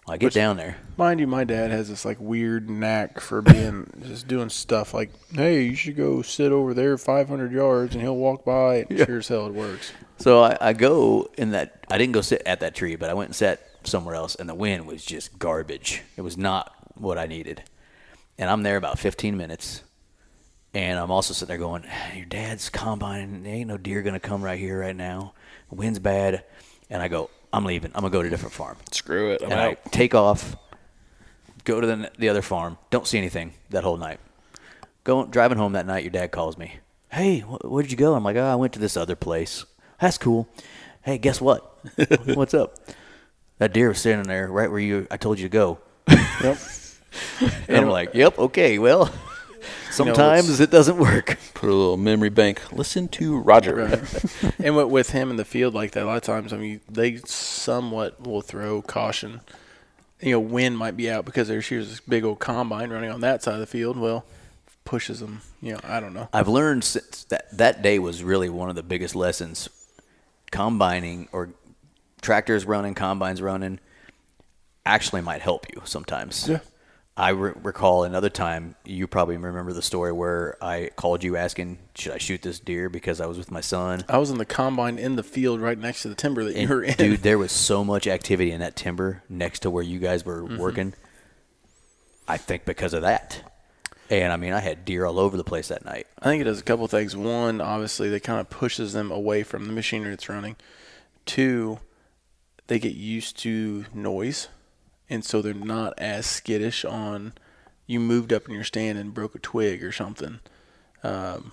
I 0.08 0.18
get 0.18 0.34
down 0.34 0.58
there. 0.58 0.78
Mind 0.97 1.20
you, 1.20 1.26
my 1.26 1.43
dad 1.43 1.72
has 1.72 1.89
this 1.89 2.06
like 2.06 2.20
weird 2.20 2.70
knack 2.70 3.20
for 3.20 3.41
being 3.41 3.89
just 4.06 4.28
doing 4.28 4.49
stuff 4.49 4.93
like, 4.93 5.10
"Hey, 5.34 5.64
you 5.64 5.76
should 5.76 5.95
go 5.95 6.22
sit 6.22 6.51
over 6.51 6.74
there 6.76 6.97
500 6.97 7.51
yards," 7.51 7.95
and 7.95 8.03
he'll 8.03 8.16
walk 8.16 8.45
by. 8.45 8.86
And 8.89 8.99
Sure 8.99 9.18
as 9.18 9.28
hell, 9.28 9.47
it 9.47 9.53
works. 9.53 9.91
So 10.18 10.43
I, 10.43 10.58
I 10.62 10.74
go 10.74 11.30
in 11.38 11.51
that. 11.51 11.86
I 11.89 11.97
didn't 11.97 12.14
go 12.14 12.22
sit 12.22 12.43
at 12.45 12.60
that 12.60 12.76
tree, 12.76 12.95
but 12.95 13.10
I 13.10 13.16
went 13.16 13.30
and 13.30 13.36
sat 13.36 13.62
somewhere 13.84 14.14
else, 14.16 14.36
and 14.36 14.47
the 14.47 14.56
wind 14.56 14.86
was 14.86 15.03
just 15.03 15.39
garbage. 15.39 16.03
It 16.18 16.22
was 16.22 16.38
not 16.38 16.72
what 16.95 17.18
I 17.18 17.26
needed. 17.26 17.64
And 18.38 18.49
I'm 18.49 18.64
there 18.64 18.78
about 18.78 18.99
15 18.99 19.38
minutes, 19.38 19.82
and 20.74 20.99
I'm 20.99 21.10
also 21.10 21.34
sitting 21.34 21.47
there 21.47 21.58
going, 21.58 21.84
"Your 22.16 22.26
dad's 22.26 22.70
combine. 22.70 23.41
There 23.41 23.53
ain't 23.53 23.70
no 23.70 23.78
deer 23.78 24.03
gonna 24.03 24.20
come 24.20 24.43
right 24.43 24.60
here 24.60 24.80
right 24.80 24.95
now. 24.95 25.34
Wind's 25.72 25.99
bad." 25.99 26.43
And 26.88 27.01
I 27.01 27.08
go, 27.08 27.32
"I'm 27.56 27.66
leaving. 27.66 27.91
I'm 27.95 28.01
gonna 28.01 28.12
go 28.12 28.22
to 28.22 28.28
a 28.28 28.32
different 28.32 28.53
farm." 28.53 28.78
Screw 28.91 29.32
it. 29.32 29.41
I'm 29.43 29.51
and 29.51 29.60
I 29.62 29.74
take 29.91 30.14
off, 30.14 30.56
go 31.64 31.80
to 31.82 31.88
the 31.88 32.12
the 32.18 32.30
other 32.30 32.41
farm. 32.41 32.78
Don't 32.89 33.08
see 33.08 33.18
anything 33.18 33.53
that 33.70 33.84
whole 33.84 33.97
night. 33.97 34.20
Going 35.03 35.30
driving 35.32 35.58
home 35.58 35.74
that 35.74 35.86
night, 35.86 36.03
your 36.03 36.12
dad 36.12 36.32
calls 36.32 36.58
me. 36.58 36.80
Hey, 37.12 37.39
wh- 37.39 37.64
where 37.72 37.84
did 37.84 37.91
you 37.91 37.97
go? 37.97 38.16
I'm 38.16 38.24
like, 38.24 38.36
oh, 38.36 38.43
I 38.45 38.56
went 38.56 38.74
to 38.74 38.80
this 38.80 38.97
other 38.97 39.16
place. 39.16 39.66
That's 40.01 40.18
cool. 40.18 40.47
Hey, 41.03 41.18
guess 41.18 41.39
what? 41.39 41.78
What's 42.36 42.53
up? 42.53 42.78
That 43.60 43.72
deer 43.72 43.88
was 43.89 43.99
standing 43.99 44.28
there 44.28 44.47
right 44.47 44.70
where 44.70 44.80
you. 44.80 45.08
I 45.12 45.18
told 45.18 45.39
you 45.39 45.45
to 45.45 45.49
go. 45.49 45.80
Yep. 46.41 46.58
And 47.70 47.78
I'm 47.78 47.88
like, 47.89 48.14
yep, 48.14 48.38
okay, 48.38 48.78
well, 48.78 49.10
sometimes 49.96 50.46
it's- 50.46 50.60
it 50.60 50.72
doesn't 50.72 50.98
work. 50.98 51.38
Put 51.54 51.70
a 51.70 51.74
little 51.74 51.98
memory 51.98 52.30
bank. 52.30 52.72
Listen 52.72 53.08
to 53.10 53.38
Roger. 53.38 53.80
and 54.64 54.76
with, 54.76 54.88
with 54.88 55.10
him 55.12 55.30
in 55.30 55.36
the 55.38 55.46
field 55.46 55.74
like 55.74 55.91
that, 55.91 56.04
a 56.04 56.06
lot 56.06 56.18
of 56.18 56.24
times, 56.24 56.54
I 56.54 56.58
mean, 56.58 56.82
they 56.89 57.18
somewhat 57.26 58.22
will 58.26 58.41
throw 58.41 58.82
caution. 58.82 59.41
You 60.22 60.32
know, 60.32 60.39
wind 60.39 60.78
might 60.78 60.96
be 60.98 61.10
out 61.10 61.26
because 61.26 61.48
there's 61.48 61.68
here's 61.68 61.89
this 61.89 62.00
big 62.00 62.24
old 62.24 62.39
combine 62.39 62.89
running 62.89 63.12
on 63.12 63.22
that 63.22 63.43
side 63.43 63.56
of 63.56 63.60
the 63.60 63.66
field. 63.68 63.98
Well, 63.98 64.26
pushes 64.86 65.20
them. 65.20 65.41
You 65.62 65.74
know, 65.74 65.80
I 65.84 66.00
don't 66.00 66.14
know. 66.14 66.30
I've 66.34 66.48
learned 66.48 66.84
since 66.84 67.26
that 67.26 67.56
that 67.58 67.82
day 67.82 68.00
was 68.00 68.24
really 68.24 68.50
one 68.50 68.70
of 68.70 68.76
the 68.76 68.84
biggest 68.84 69.16
lessons. 69.16 69.70
Combining 70.52 71.28
or 71.32 71.50
tractors 72.22 72.66
running, 72.66 72.93
combines 72.93 73.41
running, 73.41 73.80
actually 74.86 75.22
might 75.22 75.41
help 75.41 75.66
you 75.76 75.82
sometimes. 75.86 76.48
Yeah. 76.48 76.60
I 77.18 77.30
re- 77.30 77.53
recall 77.63 78.03
another 78.03 78.30
time. 78.30 78.76
You 78.84 79.07
probably 79.07 79.38
remember 79.38 79.72
the 79.72 79.82
story 79.82 80.11
where 80.11 80.57
I 80.61 80.89
called 80.97 81.24
you 81.24 81.38
asking, 81.38 81.78
"Should 81.95 82.11
I 82.11 82.18
shoot 82.18 82.41
this 82.41 82.59
deer?" 82.59 82.89
Because 82.89 83.22
I 83.22 83.26
was 83.26 83.38
with 83.38 83.51
my 83.51 83.61
son. 83.61 84.03
I 84.09 84.18
was 84.18 84.32
in 84.32 84.38
the 84.38 84.45
combine 84.45 84.97
in 84.99 85.16
the 85.16 85.24
field 85.24 85.61
right 85.61 85.78
next 85.78 86.01
to 86.01 86.09
the 86.09 86.16
timber 86.16 86.43
that 86.43 86.55
you 86.57 86.68
were 86.68 86.84
in. 86.84 86.95
dude, 86.95 87.24
there 87.24 87.38
was 87.38 87.51
so 87.53 87.86
much 87.86 88.05
activity 88.05 88.51
in 88.51 88.59
that 88.59 88.76
timber 88.76 89.24
next 89.30 89.59
to 89.59 89.70
where 89.70 89.84
you 89.84 89.99
guys 89.99 90.26
were 90.26 90.43
Mm-hmm. 90.43 90.57
working. 90.57 90.93
I 92.28 92.38
think 92.38 92.66
because 92.66 92.93
of 92.93 93.03
that. 93.03 93.41
And 94.09 94.34
I 94.34 94.38
mean, 94.38 94.51
I 94.53 94.59
had 94.59 94.84
deer 94.86 95.05
all 95.05 95.18
over 95.20 95.38
the 95.38 95.43
place 95.43 95.70
that 95.70 95.86
night. 95.86 96.07
I 96.20 96.26
think 96.26 96.41
it 96.41 96.45
does 96.45 96.59
a 96.59 96.63
couple 96.63 96.88
things. 96.88 97.16
One, 97.16 97.61
obviously, 97.61 98.09
they 98.09 98.20
kind 98.20 98.39
of 98.41 98.49
pushes 98.49 98.93
them 98.93 99.09
away 99.09 99.43
from 99.43 99.66
the 99.68 99.74
machinery 99.74 100.09
that's 100.11 100.28
running. 100.30 100.57
Two, 101.26 101.80
they 102.68 102.78
get 102.78 102.93
used 102.93 103.38
to 103.39 103.86
noise, 103.93 104.47
and 105.10 105.24
so 105.24 105.41
they're 105.41 105.53
not 105.53 105.93
as 105.97 106.26
skittish 106.26 106.86
on. 106.86 107.34
You 107.88 107.99
moved 107.99 108.34
up 108.34 108.47
in 108.47 108.53
your 108.53 108.64
stand 108.64 108.97
and 108.97 109.14
broke 109.14 109.36
a 109.36 109.39
twig 109.39 109.84
or 109.84 109.91
something. 109.91 110.39
Um, 111.03 111.51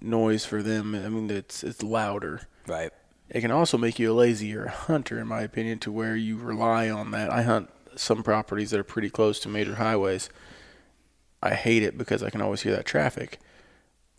noise 0.00 0.44
for 0.44 0.62
them. 0.62 0.94
I 0.94 1.08
mean, 1.08 1.30
it's 1.30 1.64
it's 1.64 1.82
louder. 1.82 2.42
Right. 2.66 2.92
It 3.28 3.40
can 3.40 3.50
also 3.50 3.76
make 3.76 3.98
you 3.98 4.12
a 4.12 4.14
lazier 4.14 4.66
hunter, 4.66 5.18
in 5.18 5.26
my 5.26 5.42
opinion, 5.42 5.78
to 5.80 5.92
where 5.92 6.16
you 6.16 6.36
rely 6.38 6.88
on 6.88 7.10
that. 7.10 7.30
I 7.30 7.42
hunt 7.42 7.70
some 7.96 8.22
properties 8.22 8.70
that 8.70 8.80
are 8.80 8.84
pretty 8.84 9.10
close 9.10 9.40
to 9.40 9.48
major 9.48 9.74
highways. 9.74 10.30
I 11.42 11.54
hate 11.54 11.82
it 11.82 11.98
because 11.98 12.22
I 12.22 12.30
can 12.30 12.40
always 12.40 12.62
hear 12.62 12.74
that 12.74 12.86
traffic, 12.86 13.38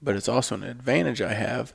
but 0.02 0.16
it's 0.16 0.30
also 0.30 0.56
an 0.56 0.64
advantage 0.64 1.22
I 1.22 1.34
have 1.34 1.74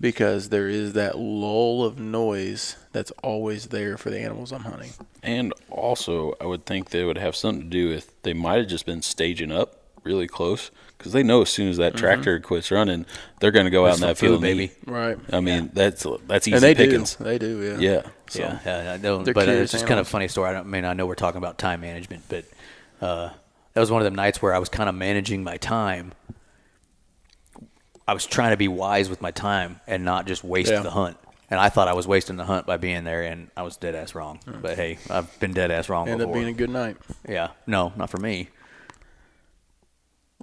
because 0.00 0.48
there 0.48 0.68
is 0.68 0.94
that 0.94 1.18
lull 1.18 1.84
of 1.84 1.98
noise 1.98 2.76
that's 2.92 3.10
always 3.22 3.66
there 3.66 3.96
for 3.98 4.10
the 4.10 4.18
animals 4.18 4.52
I'm 4.52 4.62
hunting. 4.62 4.92
And 5.22 5.52
also, 5.68 6.34
I 6.40 6.46
would 6.46 6.64
think 6.64 6.90
they 6.90 7.04
would 7.04 7.18
have 7.18 7.36
something 7.36 7.64
to 7.64 7.68
do 7.68 7.88
with 7.88 8.22
they 8.22 8.32
might 8.32 8.58
have 8.58 8.68
just 8.68 8.86
been 8.86 9.02
staging 9.02 9.52
up 9.52 9.76
really 10.02 10.26
close 10.26 10.70
because 10.96 11.12
they 11.12 11.22
know 11.22 11.42
as 11.42 11.50
soon 11.50 11.68
as 11.68 11.76
that 11.76 11.96
tractor 11.96 12.38
quits 12.40 12.70
running, 12.70 13.06
they're 13.40 13.50
going 13.50 13.64
to 13.64 13.70
go 13.70 13.86
out 13.86 13.96
in 13.96 14.00
that 14.00 14.18
field, 14.18 14.40
baby. 14.40 14.72
Right. 14.86 15.18
I 15.32 15.40
mean, 15.40 15.70
that's 15.72 16.06
that's 16.26 16.48
easy 16.48 16.54
And 16.54 16.62
they 16.62 16.74
pickings. 16.74 17.16
do. 17.16 17.24
They 17.24 17.38
do, 17.38 17.62
yeah. 17.62 17.78
Yeah. 17.78 18.02
So, 18.28 18.40
Yeah, 18.40 18.58
yeah, 18.64 18.92
I 18.92 18.96
know. 18.98 19.22
They're 19.22 19.34
But 19.34 19.48
uh, 19.48 19.52
it's 19.52 19.72
just 19.72 19.86
kind 19.86 20.00
of 20.00 20.06
a 20.06 20.10
funny 20.10 20.28
story. 20.28 20.50
I, 20.50 20.52
don't, 20.52 20.66
I 20.66 20.70
mean, 20.70 20.84
I 20.84 20.92
know 20.94 21.06
we're 21.06 21.14
talking 21.14 21.38
about 21.38 21.58
time 21.58 21.80
management, 21.80 22.24
but 22.28 22.44
uh, 23.00 23.30
that 23.74 23.80
was 23.80 23.90
one 23.90 24.00
of 24.00 24.04
them 24.04 24.14
nights 24.14 24.40
where 24.42 24.54
I 24.54 24.58
was 24.58 24.68
kind 24.68 24.88
of 24.88 24.94
managing 24.94 25.42
my 25.42 25.56
time. 25.56 26.12
I 28.10 28.12
was 28.12 28.26
trying 28.26 28.50
to 28.50 28.56
be 28.56 28.66
wise 28.66 29.08
with 29.08 29.22
my 29.22 29.30
time 29.30 29.80
and 29.86 30.04
not 30.04 30.26
just 30.26 30.42
waste 30.42 30.70
Yeah. 30.72 30.80
the 30.80 30.90
hunt. 30.90 31.16
And 31.48 31.58
I 31.60 31.68
thought 31.68 31.86
I 31.88 31.92
was 31.94 32.06
wasting 32.08 32.36
the 32.36 32.44
hunt 32.44 32.66
by 32.66 32.76
being 32.76 33.04
there, 33.04 33.22
and 33.22 33.48
I 33.56 33.62
was 33.62 33.76
dead 33.76 33.94
ass 33.94 34.14
wrong. 34.14 34.38
Hmm. 34.44 34.60
But 34.60 34.76
hey, 34.76 34.98
I've 35.08 35.38
been 35.40 35.52
dead 35.52 35.70
ass 35.70 35.88
wrong 35.88 36.08
Ended 36.08 36.28
up 36.28 36.34
being 36.34 36.46
a 36.48 36.52
good 36.52 36.70
night. 36.70 36.96
yeah, 37.28 37.48
no, 37.66 37.92
not 37.96 38.10
for 38.10 38.18
me. 38.18 38.48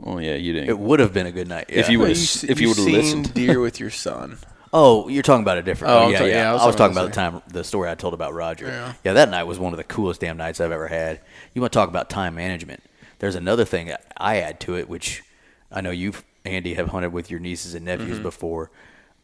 Oh 0.04 0.20
yeah, 0.20 0.36
you 0.36 0.54
didn't. 0.54 0.70
It 0.70 0.78
would 0.80 1.00
have 1.00 1.14
been 1.14 1.26
a 1.26 1.32
good 1.32 1.48
night 1.48 1.66
If 1.70 1.90
you 1.90 2.00
Well, 2.00 2.10
would've- 2.10 2.22
s- 2.22 2.44
if 2.44 2.60
you 2.62 2.70
would've 2.70 2.84
seen 2.84 2.94
listened. 2.96 3.34
deer 3.34 3.60
with 3.60 3.80
your 3.80 3.90
son. 3.90 4.38
Oh, 4.74 5.08
you're 5.08 5.24
talking 5.24 5.44
about 5.44 5.58
a 5.58 5.62
different. 5.64 5.94
Oh, 5.94 5.98
Oh, 6.04 6.08
yeah, 6.10 6.18
sorry, 6.18 6.30
yeah. 6.32 6.36
yeah, 6.42 6.48
I 6.48 6.50
I 6.50 6.54
was 6.54 6.66
was, 6.66 6.76
talking 6.76 6.94
talking 6.94 7.14
about 7.16 7.32
about 7.32 7.34
the 7.44 7.48
time, 7.48 7.54
the 7.54 7.64
story 7.64 7.90
I 7.90 7.96
told 7.96 8.14
about 8.14 8.34
Roger. 8.34 8.68
Yeah. 8.68 8.94
Yeah. 9.06 9.14
that 9.14 9.30
night 9.30 9.44
was 9.46 9.58
one 9.58 9.72
of 9.72 9.78
the 9.78 9.86
coolest 9.86 10.20
damn 10.20 10.36
nights 10.36 10.60
I've 10.60 10.74
ever 10.74 10.90
had. 10.90 11.22
You 11.54 11.62
want 11.62 11.72
to 11.72 11.80
talk 11.80 11.88
about 11.88 12.10
time 12.10 12.36
management? 12.36 12.84
There's 13.20 13.36
another 13.36 13.64
thing 13.64 13.88
that 13.88 14.12
I 14.18 14.38
add 14.42 14.60
to 14.62 14.76
it, 14.76 14.90
which 14.90 15.24
I 15.72 15.80
know 15.80 15.92
you, 15.92 16.12
Andy, 16.48 16.74
have 16.76 16.90
hunted 16.90 17.12
with 17.14 17.30
your 17.30 17.40
nieces 17.40 17.74
and 17.76 17.86
nephews 17.86 18.14
Mm-hmm. 18.16 18.24
before. 18.24 18.72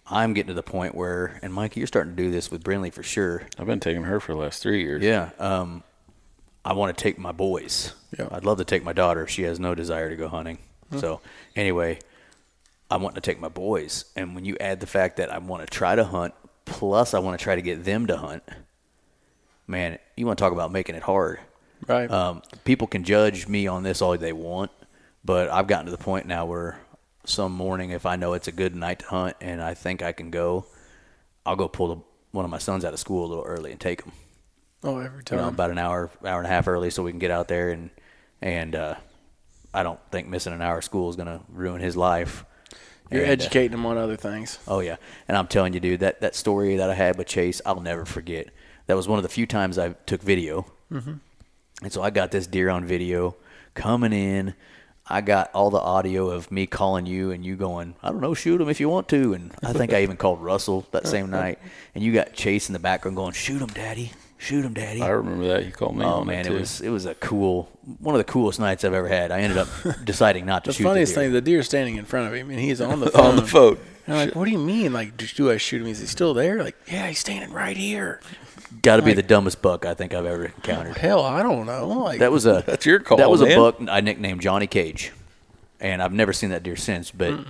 I'm 0.05 0.33
getting 0.33 0.49
to 0.49 0.53
the 0.53 0.61
point 0.63 0.95
where, 0.95 1.39
and 1.41 1.53
Mike, 1.53 1.77
you're 1.77 1.87
starting 1.87 2.15
to 2.15 2.21
do 2.23 2.29
this 2.29 2.51
with 2.51 2.61
Brinley 2.63 2.91
for 2.93 3.03
sure. 3.03 3.43
I've 3.57 3.65
been 3.65 3.79
taking 3.79 4.03
her 4.03 4.19
for 4.19 4.33
the 4.33 4.37
last 4.37 4.61
three 4.61 4.81
years. 4.83 5.01
Yeah. 5.01 5.29
Um, 5.39 5.81
I 6.65 6.73
want 6.73 6.95
to 6.97 7.01
take 7.01 7.17
my 7.17 7.31
boys. 7.31 7.93
Yeah. 8.19 8.27
I'd 8.31 8.43
love 8.45 8.57
to 8.57 8.65
take 8.65 8.83
my 8.83 8.91
daughter. 8.93 9.25
She 9.27 9.43
has 9.43 9.59
no 9.59 9.73
desire 9.75 10.09
to 10.09 10.15
go 10.17 10.27
hunting. 10.27 10.57
So 10.97 11.21
anyway, 11.55 11.97
I 12.91 12.97
want 12.97 13.15
to 13.15 13.21
take 13.21 13.39
my 13.39 13.47
boys. 13.47 14.05
And 14.15 14.35
when 14.35 14.45
you 14.45 14.55
add 14.59 14.79
the 14.79 14.85
fact 14.85 15.17
that 15.17 15.31
I 15.33 15.39
want 15.39 15.65
to 15.65 15.67
try 15.67 15.95
to 15.95 16.03
hunt, 16.03 16.33
plus 16.65 17.13
I 17.15 17.19
want 17.19 17.39
to 17.39 17.43
try 17.43 17.55
to 17.55 17.61
get 17.63 17.83
them 17.83 18.05
to 18.07 18.17
hunt, 18.17 18.43
man, 19.67 19.97
you 20.15 20.25
want 20.27 20.37
to 20.37 20.43
talk 20.43 20.51
about 20.53 20.71
making 20.71 20.95
it 20.95 21.01
hard. 21.03 21.39
Right. 21.87 22.11
Um, 22.11 22.41
people 22.65 22.87
can 22.87 23.03
judge 23.03 23.47
me 23.47 23.67
on 23.67 23.83
this 23.83 24.01
all 24.01 24.17
they 24.17 24.33
want, 24.33 24.69
but 25.25 25.49
I've 25.49 25.67
gotten 25.67 25.85
to 25.85 25.91
the 25.91 25.97
point 25.97 26.25
now 26.27 26.45
where 26.45 26.79
some 27.25 27.51
morning, 27.53 27.91
if 27.91 28.05
I 28.05 28.15
know 28.15 28.33
it's 28.33 28.47
a 28.47 28.51
good 28.51 28.75
night 28.75 28.99
to 28.99 29.05
hunt 29.07 29.35
and 29.41 29.61
I 29.61 29.73
think 29.73 30.01
I 30.01 30.11
can 30.11 30.29
go, 30.31 30.65
I'll 31.45 31.55
go 31.55 31.67
pull 31.67 31.87
the, 31.95 32.01
one 32.31 32.45
of 32.45 32.51
my 32.51 32.57
sons 32.57 32.83
out 32.85 32.93
of 32.93 32.99
school 32.99 33.25
a 33.25 33.27
little 33.27 33.43
early 33.43 33.71
and 33.71 33.79
take 33.79 34.03
him. 34.03 34.11
oh, 34.83 34.99
every 34.99 35.19
you 35.19 35.23
time. 35.23 35.39
know, 35.39 35.47
about 35.47 35.71
an 35.71 35.77
hour, 35.77 36.09
hour 36.25 36.37
and 36.39 36.47
a 36.47 36.49
half 36.49 36.67
early, 36.67 36.89
so 36.89 37.03
we 37.03 37.11
can 37.11 37.19
get 37.19 37.31
out 37.31 37.47
there 37.47 37.69
and 37.71 37.89
and 38.41 38.75
uh, 38.75 38.95
I 39.73 39.83
don't 39.83 39.99
think 40.11 40.27
missing 40.27 40.51
an 40.53 40.61
hour 40.61 40.79
of 40.79 40.83
school 40.83 41.09
is 41.09 41.15
going 41.15 41.27
to 41.27 41.39
ruin 41.49 41.79
his 41.81 41.95
life. 41.95 42.43
You're 43.09 43.21
And, 43.21 43.29
uh, 43.29 43.33
educating 43.33 43.71
them 43.71 43.85
on 43.85 43.97
other 43.97 44.17
things. 44.17 44.59
oh 44.67 44.79
yeah, 44.81 44.97
and 45.27 45.37
I'm 45.37 45.47
telling 45.47 45.73
you, 45.73 45.79
dude, 45.79 46.01
that 46.01 46.19
that 46.21 46.35
story 46.35 46.75
that 46.77 46.89
I 46.89 46.93
had 46.93 47.17
with 47.17 47.27
Chase, 47.27 47.61
I'll 47.65 47.79
never 47.79 48.05
forget. 48.05 48.47
That 48.87 48.97
was 48.97 49.07
one 49.07 49.17
of 49.17 49.23
the 49.23 49.29
few 49.29 49.45
times 49.45 49.77
I 49.77 49.89
took 50.05 50.21
video, 50.21 50.65
mm-hmm. 50.91 51.13
and 51.81 51.93
so 51.93 52.01
I 52.01 52.09
got 52.09 52.31
this 52.31 52.47
deer 52.47 52.69
on 52.69 52.83
video 52.85 53.35
coming 53.75 54.11
in. 54.11 54.55
I 55.07 55.21
got 55.21 55.51
all 55.53 55.69
the 55.69 55.79
audio 55.79 56.29
of 56.29 56.49
me 56.51 56.65
calling 56.65 57.05
you 57.05 57.31
and 57.31 57.45
you 57.45 57.55
going, 57.55 57.95
I 58.01 58.09
don't 58.09 58.21
know, 58.21 58.33
shoot 58.33 58.61
him 58.61 58.69
if 58.69 58.79
you 58.79 58.87
want 58.89 59.09
to. 59.09 59.33
And 59.33 59.51
I 59.61 59.73
think 59.73 59.91
I 59.93 60.01
even 60.03 60.15
called 60.17 60.41
Russell 60.41 60.85
that 60.91 61.07
same 61.07 61.29
night. 61.41 61.59
And 61.93 62.03
you 62.03 62.13
got 62.13 62.33
Chase 62.33 62.69
in 62.69 62.73
the 62.73 62.79
background 62.79 63.17
going, 63.17 63.33
shoot 63.33 63.61
him, 63.61 63.67
daddy. 63.67 64.11
Shoot 64.37 64.65
him, 64.65 64.73
daddy. 64.73 65.01
I 65.01 65.09
remember 65.09 65.47
that. 65.49 65.65
You 65.65 65.71
called 65.71 65.95
me. 65.95 66.03
Oh 66.03 66.15
on 66.19 66.27
man, 66.27 66.43
that 66.43 66.51
it 66.51 66.59
was 66.59 66.81
it 66.81 66.89
was 66.89 67.05
a 67.05 67.15
cool 67.15 67.69
one 67.99 68.13
of 68.13 68.19
the 68.19 68.29
coolest 68.29 68.59
nights 68.59 68.83
I've 68.83 68.93
ever 68.93 69.07
had. 69.07 69.31
I 69.31 69.39
ended 69.39 69.57
up 69.57 69.69
deciding 70.03 70.45
not 70.45 70.65
to 70.65 70.71
The 70.71 70.73
shoot 70.73 70.83
funniest 70.83 71.15
the 71.15 71.21
deer. 71.21 71.27
thing, 71.27 71.33
the 71.33 71.41
deer's 71.41 71.65
standing 71.65 71.95
in 71.95 72.03
front 72.03 72.27
of 72.27 72.33
him, 72.33 72.49
and 72.49 72.59
he's 72.59 72.81
on 72.81 72.99
the 72.99 73.09
phone. 73.09 73.25
on 73.25 73.35
the 73.37 73.47
phone. 73.47 73.77
And 74.05 74.17
I'm 74.17 74.27
like, 74.27 74.35
what 74.35 74.43
do 74.45 74.51
you 74.51 74.57
mean? 74.59 74.91
Like, 74.91 75.15
do- 75.15 75.27
do 75.27 75.49
I 75.49 75.55
shoot 75.55 75.81
him? 75.81 75.87
Is 75.87 76.01
he 76.01 76.07
still 76.07 76.33
there? 76.33 76.61
Like, 76.61 76.75
yeah, 76.91 77.07
he's 77.07 77.19
standing 77.19 77.53
right 77.53 77.77
here. 77.77 78.19
Got 78.81 78.97
to 78.97 79.01
be 79.01 79.13
the 79.13 79.23
dumbest 79.23 79.61
buck 79.61 79.85
I 79.85 79.93
think 79.93 80.13
I've 80.13 80.25
ever 80.25 80.45
encountered. 80.45 80.97
Hell, 80.97 81.21
I 81.23 81.43
don't 81.43 81.65
know. 81.65 81.87
Like, 81.87 82.19
That 82.19 82.31
was 82.31 82.45
a 82.45 82.63
That's 82.65 82.85
your 82.85 82.99
call, 82.99 83.17
That 83.17 83.29
was 83.29 83.41
man. 83.41 83.51
a 83.51 83.55
buck 83.55 83.75
I 83.89 84.01
nicknamed 84.01 84.41
Johnny 84.41 84.67
Cage, 84.67 85.11
and 85.79 86.01
I've 86.01 86.13
never 86.13 86.33
seen 86.33 86.49
that 86.49 86.63
deer 86.63 86.75
since. 86.75 87.11
But 87.11 87.45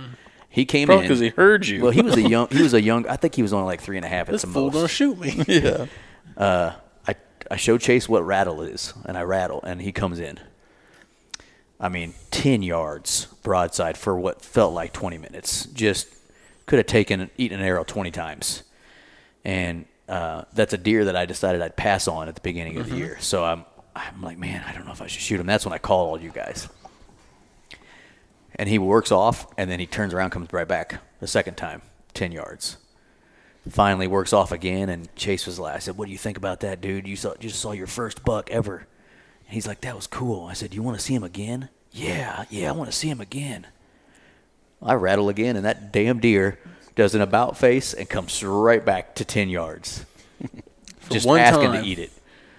he 0.48 0.64
came 0.64 0.86
Probably 0.86 1.04
in 1.04 1.08
because 1.08 1.20
he 1.20 1.28
heard 1.30 1.66
you. 1.66 1.82
Well, 1.82 1.90
he 1.90 2.02
was 2.02 2.16
a 2.16 2.22
young. 2.28 2.48
He 2.48 2.62
was 2.62 2.74
a 2.74 2.80
young. 2.82 3.08
I 3.08 3.16
think 3.16 3.34
he 3.34 3.42
was 3.42 3.52
only 3.52 3.66
like 3.66 3.80
three 3.80 3.96
and 3.96 4.04
a 4.06 4.08
half 4.08 4.28
at 4.28 4.32
this 4.32 4.42
the 4.42 4.48
fool 4.48 4.70
gonna 4.70 4.86
shoot 4.88 5.18
me. 5.18 5.42
yeah. 5.48 5.86
uh, 6.36 6.72
I 7.08 7.16
I 7.50 7.56
showed 7.56 7.80
Chase 7.80 8.08
what 8.08 8.24
rattle 8.24 8.62
is, 8.62 8.92
and 9.04 9.16
I 9.18 9.22
rattle, 9.22 9.60
and 9.64 9.82
he 9.82 9.90
comes 9.92 10.20
in. 10.20 10.38
I 11.80 11.88
mean, 11.88 12.14
ten 12.30 12.62
yards 12.62 13.26
broadside 13.42 13.98
for 13.98 14.18
what 14.18 14.40
felt 14.42 14.72
like 14.74 14.92
twenty 14.92 15.18
minutes. 15.18 15.66
Just 15.66 16.06
could 16.66 16.78
have 16.78 16.86
taken 16.86 17.30
eaten 17.36 17.58
an 17.60 17.66
arrow 17.66 17.82
twenty 17.84 18.10
times, 18.12 18.62
and 19.44 19.86
uh, 20.08 20.44
that's 20.52 20.72
a 20.72 20.78
deer 20.78 21.06
that 21.06 21.16
I 21.16 21.26
decided 21.26 21.62
I'd 21.62 21.76
pass 21.76 22.08
on 22.08 22.28
at 22.28 22.34
the 22.34 22.40
beginning 22.40 22.78
of 22.78 22.90
the 22.90 22.96
year. 22.96 23.16
So 23.20 23.44
I'm 23.44 23.64
I'm 23.96 24.22
like, 24.22 24.38
man, 24.38 24.64
I 24.66 24.72
don't 24.72 24.86
know 24.86 24.92
if 24.92 25.00
I 25.00 25.06
should 25.06 25.22
shoot 25.22 25.40
him. 25.40 25.46
That's 25.46 25.64
when 25.64 25.72
I 25.72 25.78
call 25.78 26.06
all 26.08 26.20
you 26.20 26.30
guys. 26.30 26.68
And 28.56 28.68
he 28.68 28.78
works 28.78 29.12
off, 29.12 29.46
and 29.56 29.70
then 29.70 29.80
he 29.80 29.86
turns 29.86 30.14
around, 30.14 30.30
comes 30.30 30.52
right 30.52 30.66
back 30.66 31.00
the 31.20 31.26
second 31.26 31.56
time, 31.56 31.82
10 32.14 32.32
yards. 32.32 32.76
Finally 33.68 34.06
works 34.06 34.32
off 34.32 34.52
again, 34.52 34.88
and 34.88 35.14
Chase 35.16 35.46
was 35.46 35.58
like, 35.58 35.76
I 35.76 35.78
said, 35.78 35.96
what 35.96 36.06
do 36.06 36.12
you 36.12 36.18
think 36.18 36.36
about 36.36 36.60
that, 36.60 36.80
dude? 36.80 37.08
You 37.08 37.16
saw, 37.16 37.30
you 37.40 37.48
just 37.48 37.60
saw 37.60 37.72
your 37.72 37.86
first 37.86 38.24
buck 38.24 38.50
ever. 38.50 38.86
And 39.46 39.54
he's 39.54 39.66
like, 39.66 39.80
that 39.80 39.96
was 39.96 40.06
cool. 40.06 40.46
I 40.46 40.52
said, 40.52 40.74
you 40.74 40.82
want 40.82 40.98
to 40.98 41.04
see 41.04 41.14
him 41.14 41.24
again? 41.24 41.68
Yeah, 41.90 42.44
yeah, 42.50 42.68
I 42.68 42.72
want 42.72 42.90
to 42.90 42.96
see 42.96 43.08
him 43.08 43.20
again. 43.20 43.66
I 44.82 44.94
rattle 44.94 45.28
again, 45.28 45.56
and 45.56 45.64
that 45.64 45.92
damn 45.92 46.20
deer 46.20 46.58
does 46.96 47.14
an 47.14 47.20
about 47.20 47.56
face 47.56 47.92
and 47.94 48.08
comes 48.08 48.42
right 48.44 48.84
back 48.84 49.14
to 49.16 49.24
10 49.24 49.48
yards. 49.48 50.04
just 51.10 51.26
one 51.26 51.40
asking 51.40 51.72
time. 51.72 51.82
to 51.82 51.88
eat 51.88 51.98
it. 51.98 52.10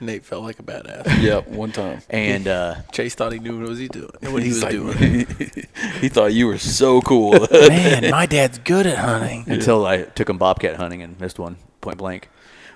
Nate 0.01 0.25
felt 0.25 0.43
like 0.43 0.59
a 0.59 0.63
badass. 0.63 1.21
Yep, 1.21 1.47
one 1.47 1.71
time. 1.71 2.01
And 2.09 2.47
uh, 2.47 2.75
Chase 2.91 3.15
thought 3.15 3.31
he 3.31 3.39
knew 3.39 3.57
what 3.59 3.69
was 3.69 3.79
he 3.79 3.87
doing. 3.87 4.09
What 4.23 4.43
he 4.43 4.49
was 4.49 4.61
like- 4.61 4.71
doing. 4.71 4.97
he 6.01 6.09
thought 6.09 6.33
you 6.33 6.47
were 6.47 6.57
so 6.57 7.01
cool. 7.01 7.31
Man, 7.49 8.11
my 8.11 8.25
dad's 8.25 8.57
good 8.59 8.85
at 8.87 8.97
hunting. 8.97 9.45
until 9.47 9.85
I 9.85 10.03
took 10.03 10.29
him 10.29 10.37
bobcat 10.37 10.75
hunting 10.75 11.01
and 11.01 11.19
missed 11.19 11.39
one 11.39 11.55
point 11.81 11.97
blank. 11.97 12.29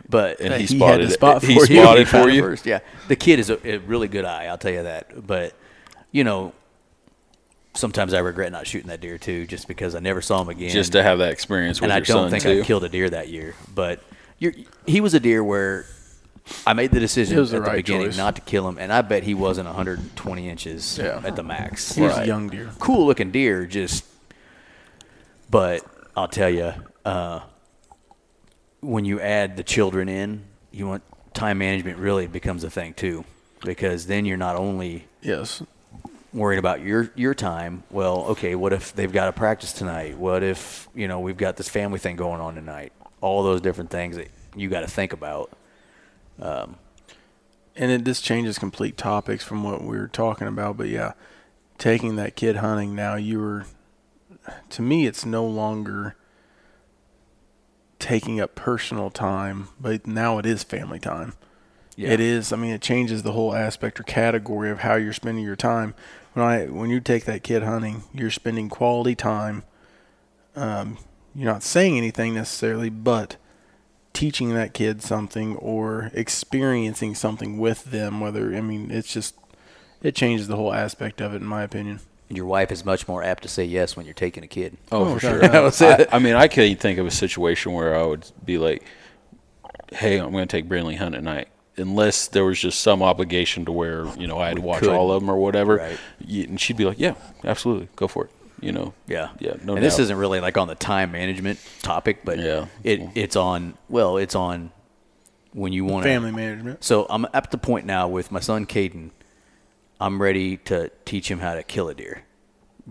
But 0.07 0.39
and 0.39 0.53
he 0.53 0.65
He 0.65 0.79
had 0.79 0.79
spotted 0.79 1.07
the 1.07 1.11
it. 1.11 1.13
spot 1.13 1.43
he 1.43 1.53
for 1.55 1.65
you. 1.71 1.81
spotted 1.81 1.99
he 1.99 2.05
for 2.05 2.29
you. 2.29 2.41
first. 2.41 2.65
Yeah, 2.65 2.79
the 3.09 3.15
kid 3.17 3.37
is 3.37 3.49
a, 3.51 3.67
a 3.69 3.77
really 3.79 4.07
good 4.07 4.25
eye. 4.25 4.45
I'll 4.45 4.57
tell 4.57 4.71
you 4.71 4.83
that. 4.83 5.27
But 5.27 5.53
you 6.11 6.23
know, 6.23 6.53
sometimes 7.75 8.13
I 8.13 8.19
regret 8.19 8.51
not 8.51 8.67
shooting 8.67 8.89
that 8.89 9.01
deer 9.01 9.17
too, 9.17 9.45
just 9.47 9.67
because 9.67 9.95
I 9.95 9.99
never 9.99 10.21
saw 10.21 10.41
him 10.41 10.49
again. 10.49 10.69
Just 10.69 10.91
to 10.93 11.03
have 11.03 11.19
that 11.19 11.31
experience 11.31 11.79
with 11.81 11.91
and 11.91 11.93
I 11.93 11.99
don't 11.99 12.05
son 12.05 12.31
think 12.31 12.43
too. 12.43 12.61
I 12.61 12.65
killed 12.65 12.83
a 12.83 12.89
deer 12.89 13.09
that 13.09 13.29
year. 13.29 13.55
But 13.73 14.01
you're, 14.39 14.53
he 14.85 15.01
was 15.01 15.13
a 15.13 15.19
deer 15.19 15.43
where 15.43 15.85
I 16.65 16.73
made 16.73 16.91
the 16.91 16.99
decision 16.99 17.37
It 17.37 17.41
the 17.49 17.57
at 17.57 17.63
the 17.63 17.69
right 17.69 17.75
beginning 17.77 18.07
choice. 18.07 18.17
not 18.17 18.35
to 18.35 18.41
kill 18.41 18.67
him, 18.67 18.77
and 18.79 18.91
I 18.91 19.01
bet 19.01 19.23
he 19.23 19.33
wasn't 19.35 19.67
120 19.67 20.49
inches 20.49 20.97
Yeah. 20.97 21.21
at 21.23 21.35
the 21.35 21.43
max. 21.43 21.93
He 21.93 22.01
was 22.01 22.17
a 22.17 22.25
young 22.25 22.49
deer. 22.49 22.69
cool 22.79 23.05
looking 23.05 23.31
deer, 23.31 23.65
just. 23.65 24.03
But 25.49 25.83
I'll 26.15 26.27
tell 26.27 26.49
you, 26.49 26.73
uh, 27.05 27.41
when 28.81 29.05
you 29.05 29.19
add 29.19 29.57
the 29.57 29.63
children 29.63 30.07
in, 30.09 30.43
you 30.71 30.87
want 30.87 31.03
time 31.33 31.57
management 31.57 31.97
really 31.97 32.27
becomes 32.27 32.63
a 32.63 32.69
thing 32.69 32.93
too, 32.93 33.25
because 33.63 34.05
then 34.07 34.25
you're 34.25 34.37
not 34.37 34.55
only 34.55 35.05
Yes. 35.21 35.61
Worried 36.33 36.59
about 36.59 36.81
your 36.81 37.11
your 37.15 37.33
time. 37.33 37.83
Well, 37.89 38.25
okay, 38.29 38.55
what 38.55 38.73
if 38.73 38.93
they've 38.93 39.11
got 39.11 39.27
a 39.27 39.33
practice 39.33 39.73
tonight? 39.73 40.17
What 40.17 40.43
if 40.43 40.87
you 40.93 41.07
know 41.07 41.19
we've 41.19 41.37
got 41.37 41.57
this 41.57 41.69
family 41.69 41.99
thing 41.99 42.15
going 42.15 42.41
on 42.41 42.55
tonight? 42.55 42.93
All 43.21 43.43
those 43.43 43.61
different 43.61 43.89
things 43.89 44.15
that 44.17 44.29
you 44.55 44.69
got 44.69 44.81
to 44.81 44.87
think 44.87 45.13
about. 45.13 45.51
Um, 46.41 46.77
and 47.75 47.91
it 47.91 48.05
this 48.05 48.21
changes 48.21 48.57
complete 48.59 48.97
topics 48.97 49.43
from 49.43 49.63
what 49.63 49.81
we 49.81 49.97
were 49.97 50.07
talking 50.07 50.47
about 50.47 50.75
but 50.77 50.87
yeah 50.89 51.13
taking 51.77 52.15
that 52.17 52.35
kid 52.35 52.57
hunting 52.57 52.95
now 52.95 53.15
you 53.15 53.39
were 53.39 53.65
to 54.69 54.81
me 54.81 55.05
it's 55.05 55.25
no 55.25 55.45
longer 55.45 56.15
taking 57.99 58.39
up 58.39 58.55
personal 58.55 59.09
time 59.09 59.67
but 59.79 60.07
now 60.07 60.37
it 60.37 60.45
is 60.45 60.63
family 60.63 60.99
time 60.99 61.33
Yeah. 61.95 62.09
it 62.09 62.19
is 62.19 62.51
i 62.53 62.55
mean 62.55 62.71
it 62.71 62.81
changes 62.81 63.23
the 63.23 63.33
whole 63.33 63.53
aspect 63.53 63.99
or 63.99 64.03
category 64.03 64.69
of 64.71 64.79
how 64.79 64.95
you're 64.95 65.13
spending 65.13 65.43
your 65.43 65.55
time 65.57 65.93
when 66.33 66.45
i 66.45 66.65
when 66.65 66.89
you 66.89 66.99
take 66.99 67.25
that 67.25 67.43
kid 67.43 67.63
hunting 67.63 68.03
you're 68.13 68.31
spending 68.31 68.69
quality 68.69 69.15
time 69.15 69.63
um, 70.55 70.97
you're 71.35 71.51
not 71.51 71.63
saying 71.63 71.97
anything 71.97 72.33
necessarily 72.33 72.89
but 72.89 73.37
teaching 74.13 74.53
that 74.53 74.73
kid 74.73 75.01
something 75.01 75.55
or 75.57 76.09
experiencing 76.13 77.13
something 77.15 77.57
with 77.57 77.85
them 77.85 78.19
whether 78.19 78.55
i 78.55 78.61
mean 78.61 78.89
it's 78.91 79.13
just 79.13 79.35
it 80.01 80.15
changes 80.15 80.47
the 80.47 80.55
whole 80.55 80.73
aspect 80.73 81.21
of 81.21 81.33
it 81.33 81.37
in 81.37 81.45
my 81.45 81.61
opinion 81.63 81.99
And 82.29 82.37
your 82.37 82.45
wife 82.47 82.71
is 82.71 82.83
much 82.85 83.07
more 83.07 83.23
apt 83.23 83.43
to 83.43 83.49
say 83.49 83.63
yes 83.65 83.95
when 83.97 84.05
you're 84.05 84.13
taking 84.13 84.43
a 84.43 84.47
kid. 84.47 84.77
Oh, 84.91 85.05
Oh, 85.05 85.13
for 85.15 85.19
sure. 85.19 85.41
yeah. 85.43 85.51
I'll 85.59 85.71
say 85.71 86.05
I. 86.11 86.17
I 86.17 86.19
mean, 86.19 86.35
I 86.35 86.47
can't 86.47 86.79
think 86.79 86.99
of 86.99 87.05
a 87.07 87.11
situation 87.11 87.73
where 87.73 87.95
I 87.97 88.03
would 88.03 88.23
be 88.45 88.57
like, 88.59 88.83
"Hey, 89.91 90.17
I'm 90.19 90.31
going 90.31 90.47
to 90.47 90.57
take 90.57 90.67
Brindley 90.69 90.95
hunt 90.95 91.15
at 91.15 91.23
night," 91.23 91.47
unless 91.79 92.27
there 92.27 92.45
was 92.45 92.59
just 92.59 92.81
some 92.81 93.01
obligation 93.01 93.65
to 93.65 93.71
where 93.71 94.05
you 94.17 94.27
know 94.27 94.37
I 94.37 94.47
had 94.49 94.57
to 94.57 94.61
watch 94.61 94.81
could. 94.81 94.89
all 94.89 95.11
of 95.11 95.21
them 95.21 95.29
or 95.29 95.37
whatever. 95.37 95.77
Right. 95.77 95.99
And 96.47 96.59
she'd 96.59 96.77
be 96.77 96.85
like, 96.85 96.99
"Yeah, 96.99 97.15
absolutely, 97.43 97.89
go 97.95 98.07
for 98.07 98.25
it." 98.25 98.31
You 98.61 98.73
know. 98.73 98.93
Yeah, 99.07 99.29
Yeah. 99.39 99.53
No 99.63 99.75
and 99.75 99.83
this 99.83 99.99
isn't 99.99 100.17
really 100.17 100.41
like 100.41 100.57
on 100.57 100.67
the 100.67 100.75
time 100.75 101.13
management 101.13 101.59
topic, 101.81 102.25
but 102.25 102.37
Yeah. 102.39 102.65
it 102.83 103.01
it's 103.15 103.35
on. 103.35 103.75
Well, 103.87 104.17
it's 104.17 104.35
on 104.35 104.71
when 105.53 105.73
you 105.73 105.85
want 105.85 106.03
family 106.03 106.31
management 106.31 106.83
So 106.83 107.07
I'm 107.09 107.25
at 107.33 107.51
the 107.51 107.57
point 107.57 107.85
now 107.85 108.07
with 108.07 108.31
my 108.31 108.39
son 108.39 108.65
Caden. 108.65 109.11
I'm 110.01 110.21
ready 110.21 110.57
to 110.57 110.91
teach 111.05 111.29
him 111.29 111.39
how 111.39 111.55
to 111.55 111.63
kill 111.63 111.89
a 111.89 111.93
deer. 111.93 112.23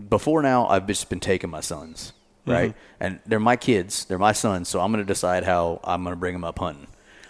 Before 0.09 0.41
now, 0.41 0.67
I've 0.67 0.85
just 0.87 1.09
been 1.09 1.19
taking 1.19 1.49
my 1.49 1.61
sons, 1.61 2.13
right? 2.45 2.69
Mm-hmm. 2.71 3.03
And 3.03 3.19
they're 3.25 3.39
my 3.39 3.55
kids, 3.55 4.05
they're 4.05 4.19
my 4.19 4.31
sons, 4.31 4.69
so 4.69 4.79
I'm 4.79 4.91
going 4.91 5.03
to 5.03 5.07
decide 5.07 5.43
how 5.43 5.79
I'm 5.83 6.03
going 6.03 6.15
to 6.15 6.19
bring 6.19 6.33
them 6.33 6.43
up 6.43 6.59
hunting. 6.59 6.87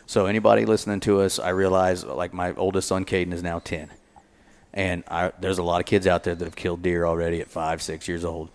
So 0.10 0.26
anybody 0.26 0.66
listening 0.66 1.02
to 1.02 1.22
us, 1.22 1.38
I 1.38 1.50
realize 1.50 2.04
like 2.04 2.34
my 2.34 2.56
oldest 2.56 2.88
son 2.88 3.06
Caden 3.06 3.32
is 3.32 3.44
now 3.44 3.60
10. 3.60 3.92
And 4.74 5.04
I, 5.08 5.32
there's 5.40 5.60
a 5.60 5.64
lot 5.64 5.82
of 5.82 5.86
kids 5.86 6.08
out 6.08 6.24
there 6.24 6.34
that 6.34 6.44
have 6.44 6.56
killed 6.56 6.82
deer 6.82 7.06
already 7.06 7.42
at 7.42 7.48
five, 7.48 7.80
six 7.80 8.08
years 8.08 8.26
old. 8.26 8.50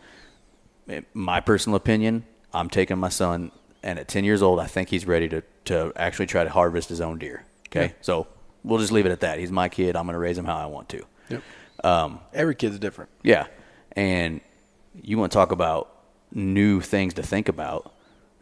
In 0.88 1.06
my 1.14 1.38
personal 1.38 1.76
opinion, 1.76 2.24
I'm 2.52 2.68
taking 2.68 2.98
my 2.98 3.08
son, 3.08 3.52
and 3.84 4.00
at 4.00 4.08
10 4.08 4.24
years 4.24 4.42
old, 4.42 4.58
I 4.58 4.66
think 4.66 4.88
he's 4.88 5.06
ready 5.06 5.28
to, 5.28 5.44
to 5.66 5.92
actually 5.94 6.26
try 6.26 6.42
to 6.42 6.50
harvest 6.50 6.88
his 6.88 7.00
own 7.00 7.20
deer. 7.20 7.44
Okay. 7.68 7.86
Yeah. 7.86 7.92
So 8.00 8.26
we'll 8.64 8.80
just 8.80 8.90
leave 8.90 9.06
it 9.06 9.12
at 9.12 9.20
that. 9.20 9.38
He's 9.38 9.52
my 9.52 9.68
kid. 9.68 9.94
I'm 9.94 10.06
going 10.06 10.14
to 10.14 10.18
raise 10.18 10.36
him 10.36 10.46
how 10.46 10.56
I 10.56 10.66
want 10.66 10.88
to. 10.88 11.06
yep 11.28 11.42
um, 11.84 12.18
every 12.32 12.56
kid's 12.56 12.80
different 12.80 13.12
Yeah. 13.22 13.46
And 13.92 14.40
you 15.00 15.18
want 15.18 15.30
to 15.30 15.38
talk 15.38 15.52
about 15.52 15.88
new 16.32 16.80
things 16.80 17.14
to 17.14 17.22
think 17.22 17.48
about. 17.48 17.93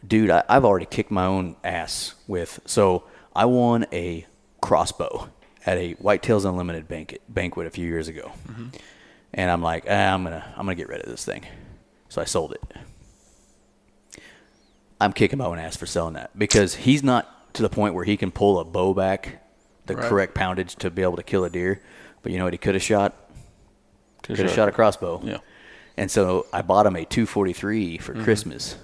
Dude, 0.05 0.29
I, 0.29 0.43
I've 0.49 0.65
already 0.65 0.85
kicked 0.85 1.11
my 1.11 1.25
own 1.25 1.55
ass 1.63 2.13
with. 2.27 2.59
So 2.65 3.03
I 3.35 3.45
won 3.45 3.85
a 3.93 4.25
crossbow 4.61 5.29
at 5.65 5.77
a 5.77 5.95
Whitetails 5.95 6.45
Unlimited 6.45 6.87
banquet, 6.87 7.21
banquet 7.29 7.67
a 7.67 7.69
few 7.69 7.87
years 7.87 8.07
ago. 8.07 8.31
And 9.33 9.49
I'm 9.49 9.61
like, 9.61 9.85
ah, 9.89 10.13
I'm 10.13 10.23
going 10.23 10.39
to 10.39 10.45
I'm 10.51 10.65
gonna 10.65 10.75
get 10.75 10.89
rid 10.89 11.01
of 11.01 11.09
this 11.09 11.23
thing. 11.25 11.45
So 12.09 12.21
I 12.21 12.25
sold 12.25 12.53
it. 12.53 12.61
I'm 14.99 15.13
kicking 15.13 15.39
my 15.39 15.45
own 15.45 15.59
ass 15.59 15.75
for 15.75 15.85
selling 15.85 16.13
that 16.13 16.37
because 16.37 16.75
he's 16.75 17.03
not 17.03 17.53
to 17.55 17.61
the 17.61 17.69
point 17.69 17.93
where 17.93 18.05
he 18.05 18.15
can 18.17 18.31
pull 18.31 18.59
a 18.59 18.65
bow 18.65 18.93
back 18.93 19.41
the 19.85 19.95
Right. 19.95 20.05
correct 20.07 20.33
poundage 20.35 20.75
to 20.77 20.89
be 20.89 21.01
able 21.01 21.17
to 21.17 21.23
kill 21.23 21.43
a 21.43 21.49
deer. 21.49 21.81
But 22.21 22.31
you 22.31 22.37
know 22.37 22.45
what 22.45 22.53
he 22.53 22.57
could 22.57 22.75
have 22.75 22.83
shot? 22.83 23.13
Could 24.21 24.37
have 24.37 24.47
shot- 24.49 24.55
shot 24.55 24.69
a 24.69 24.71
crossbow. 24.71 25.19
Yeah. 25.23 25.37
And 25.97 26.09
so 26.09 26.45
I 26.53 26.61
bought 26.61 26.85
him 26.85 26.95
a 26.95 27.03
243 27.05 27.97
for 27.97 28.13
Christmas. 28.23 28.75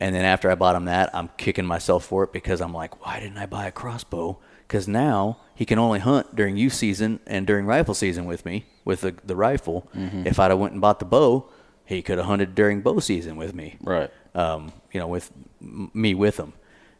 And 0.00 0.14
then 0.14 0.24
after 0.24 0.48
I 0.50 0.54
bought 0.54 0.76
him 0.76 0.84
that, 0.84 1.10
I'm 1.14 1.28
kicking 1.36 1.66
myself 1.66 2.04
for 2.04 2.22
it 2.24 2.32
because 2.32 2.60
I'm 2.60 2.72
like, 2.72 3.04
why 3.04 3.18
didn't 3.20 3.36
I 3.38 3.46
buy 3.46 3.66
a 3.66 3.72
crossbow? 3.72 4.38
Because 4.66 4.86
now 4.86 5.38
he 5.56 5.64
can 5.64 5.78
only 5.78 5.98
hunt 5.98 6.36
during 6.36 6.56
youth 6.56 6.74
season 6.74 7.18
and 7.26 7.46
during 7.46 7.66
rifle 7.66 7.94
season 7.94 8.24
with 8.26 8.44
me 8.44 8.66
with 8.84 9.00
the, 9.00 9.14
the 9.24 9.34
rifle. 9.34 9.88
If 9.94 10.38
I'd 10.38 10.50
have 10.50 10.58
went 10.60 10.72
and 10.72 10.80
bought 10.80 11.00
the 11.00 11.04
bow, 11.04 11.48
he 11.84 12.00
could 12.02 12.18
have 12.18 12.26
hunted 12.28 12.54
during 12.54 12.80
bow 12.80 13.00
season 13.00 13.36
with 13.36 13.54
me 13.54 13.76
Right. 13.82 14.10
um, 14.34 14.72
you 14.92 15.00
know, 15.00 15.08
with 15.08 15.32
m- 15.60 15.90
me 15.94 16.14
with 16.14 16.36
them, 16.36 16.52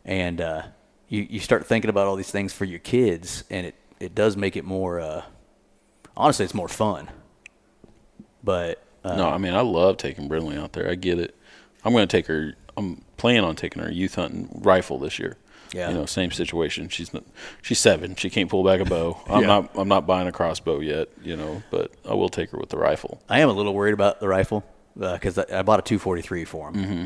and 0.05 0.41
uh, 0.41 0.63
you 1.09 1.27
you 1.29 1.41
start 1.41 1.67
thinking 1.67 1.91
about 1.91 2.07
all 2.07 2.17
these 2.17 2.31
things 2.31 2.53
for 2.55 2.65
your 2.65 2.79
kids, 2.81 3.45
and 3.51 3.67
it 3.67 3.75
it 4.01 4.15
does 4.15 4.35
make 4.37 4.57
it 4.57 4.65
more. 4.65 4.99
Uh, 4.99 5.23
honestly, 6.17 6.45
it's 6.47 6.55
more 6.55 6.69
fun. 6.69 7.09
But 8.43 8.83
uh, 9.05 9.17
no, 9.17 9.29
I 9.29 9.39
mean 9.39 9.55
I 9.55 9.61
love 9.61 9.99
taking 9.99 10.27
Brindley 10.29 10.57
out 10.57 10.73
there. 10.73 10.91
I 10.91 10.95
get 10.95 11.19
it. 11.19 11.37
I'm 11.85 11.93
going 11.93 12.07
to 12.09 12.17
take 12.17 12.27
her. 12.27 12.55
I'm 12.79 13.03
planning 13.16 13.45
on 13.45 13.57
taking 13.57 13.83
her 13.83 13.91
youth 13.91 14.14
hunting 14.14 14.49
rifle 14.62 14.99
this 14.99 15.18
year. 15.18 15.37
Yeah. 15.72 15.89
You 15.91 15.95
know, 15.97 16.07
same 16.07 16.31
situation. 16.31 16.89
She's 16.89 17.12
not, 17.12 17.24
she's 17.61 17.79
seven. 17.79 18.14
She 18.16 18.31
can't 18.31 18.49
pull 18.49 18.64
back 18.64 18.81
a 18.81 18.87
bow. 18.87 19.20
I'm 19.29 19.43
Yeah. 19.43 19.47
not. 19.49 19.70
I'm 19.74 19.89
not 19.89 20.07
buying 20.07 20.26
a 20.26 20.33
crossbow 20.33 20.81
yet. 20.81 21.09
You 21.22 21.37
know, 21.37 21.62
but 21.70 21.93
I 22.09 22.14
will 22.14 22.31
take 22.31 22.51
her 22.51 22.59
with 22.59 22.70
the 22.70 22.79
rifle. 22.79 23.20
I 23.29 23.41
am 23.41 23.49
a 23.51 23.53
little 23.53 23.74
worried 23.74 23.93
about 23.95 24.20
the 24.20 24.29
rifle 24.29 24.64
because 24.97 25.37
I, 25.37 25.45
I 25.53 25.62
bought 25.62 25.79
a 25.81 25.83
243 25.83 26.45
for 26.47 26.68
him, 26.70 26.74
Mm-hmm. 26.74 27.05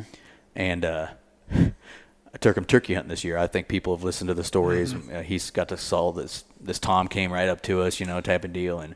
and 0.54 0.84
uh, 0.84 1.06
I 1.54 2.38
took 2.40 2.56
him 2.56 2.64
turkey 2.64 2.94
hunting 2.94 3.10
this 3.10 3.24
year. 3.24 3.36
I 3.36 3.46
think 3.46 3.68
people 3.68 3.94
have 3.96 4.04
listened 4.04 4.28
to 4.28 4.34
the 4.34 4.44
stories. 4.44 4.94
Mm-hmm. 4.94 5.16
Uh, 5.16 5.22
he's 5.22 5.50
got 5.50 5.68
to 5.68 5.76
solve 5.76 6.16
this. 6.16 6.44
This 6.60 6.78
Tom 6.78 7.08
came 7.08 7.32
right 7.32 7.48
up 7.48 7.62
to 7.62 7.82
us, 7.82 7.98
you 8.00 8.06
know, 8.06 8.20
type 8.20 8.44
of 8.44 8.52
deal. 8.52 8.78
And 8.80 8.94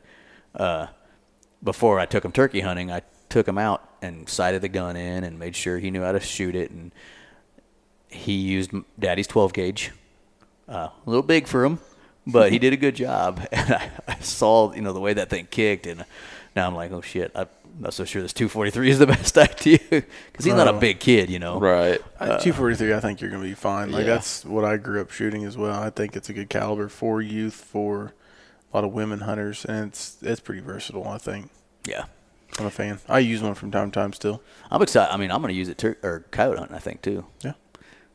uh, 0.55 0.87
before 1.63 1.99
I 1.99 2.05
took 2.05 2.23
him 2.25 2.31
turkey 2.31 2.61
hunting, 2.61 2.91
I 2.91 3.01
took 3.29 3.47
him 3.47 3.57
out 3.57 3.86
and 4.01 4.27
sighted 4.29 4.61
the 4.61 4.69
gun 4.69 4.95
in 4.95 5.23
and 5.23 5.39
made 5.39 5.55
sure 5.55 5.79
he 5.79 5.91
knew 5.91 6.01
how 6.01 6.11
to 6.11 6.19
shoot 6.19 6.55
it. 6.55 6.71
And 6.71 6.91
he 8.09 8.33
used 8.33 8.71
Daddy's 8.99 9.27
12 9.27 9.53
gauge, 9.53 9.91
uh, 10.67 10.89
a 10.89 10.91
little 11.05 11.23
big 11.23 11.47
for 11.47 11.65
him, 11.65 11.79
but 12.25 12.51
he 12.51 12.59
did 12.65 12.73
a 12.73 12.77
good 12.77 12.95
job. 12.95 13.45
And 13.51 13.73
I, 13.73 13.91
I 14.07 14.19
saw, 14.19 14.73
you 14.73 14.81
know, 14.81 14.93
the 14.93 14.99
way 14.99 15.13
that 15.13 15.29
thing 15.29 15.47
kicked, 15.49 15.87
and 15.87 16.05
now 16.55 16.67
I'm 16.67 16.75
like, 16.75 16.91
oh 16.91 17.01
shit, 17.01 17.31
I'm 17.35 17.47
not 17.79 17.93
so 17.93 18.05
sure 18.05 18.21
this 18.21 18.33
243 18.33 18.89
is 18.89 18.99
the 18.99 19.07
best 19.17 19.37
idea 19.37 19.79
because 19.89 20.45
he's 20.45 20.53
not 20.53 20.67
a 20.67 20.73
big 20.73 20.99
kid, 20.99 21.29
you 21.29 21.39
know. 21.39 21.59
Right. 21.59 21.99
At 22.19 22.41
243, 22.41 22.93
I 22.93 22.99
think 22.99 23.21
you're 23.21 23.29
going 23.29 23.43
to 23.43 23.47
be 23.47 23.55
fine. 23.55 23.91
Like 23.91 24.05
yeah. 24.05 24.15
that's 24.15 24.45
what 24.45 24.65
I 24.65 24.77
grew 24.77 25.01
up 25.01 25.11
shooting 25.11 25.43
as 25.45 25.57
well. 25.57 25.81
I 25.81 25.89
think 25.89 26.15
it's 26.15 26.29
a 26.29 26.33
good 26.33 26.49
caliber 26.49 26.87
for 26.87 27.21
youth. 27.21 27.53
For 27.53 28.13
a 28.71 28.77
lot 28.77 28.83
of 28.83 28.91
women 28.91 29.19
hunters, 29.21 29.65
and 29.65 29.87
it's 29.87 30.17
it's 30.21 30.39
pretty 30.39 30.61
versatile. 30.61 31.07
I 31.07 31.17
think 31.17 31.49
Yeah. 31.85 32.05
I'm 32.59 32.65
a 32.65 32.71
fan. 32.71 32.99
I 33.07 33.19
use 33.19 33.41
one 33.41 33.53
from 33.55 33.71
time 33.71 33.91
to 33.91 33.99
time 33.99 34.13
still. 34.13 34.41
I'm 34.71 34.81
excited. 34.81 35.13
I 35.13 35.17
mean, 35.17 35.31
I'm 35.31 35.41
going 35.41 35.53
to 35.53 35.57
use 35.57 35.69
it 35.69 35.77
tur- 35.77 35.97
or 36.03 36.25
coyote 36.31 36.57
hunting, 36.57 36.75
I 36.75 36.79
think, 36.79 37.01
too. 37.01 37.25
Yeah, 37.41 37.53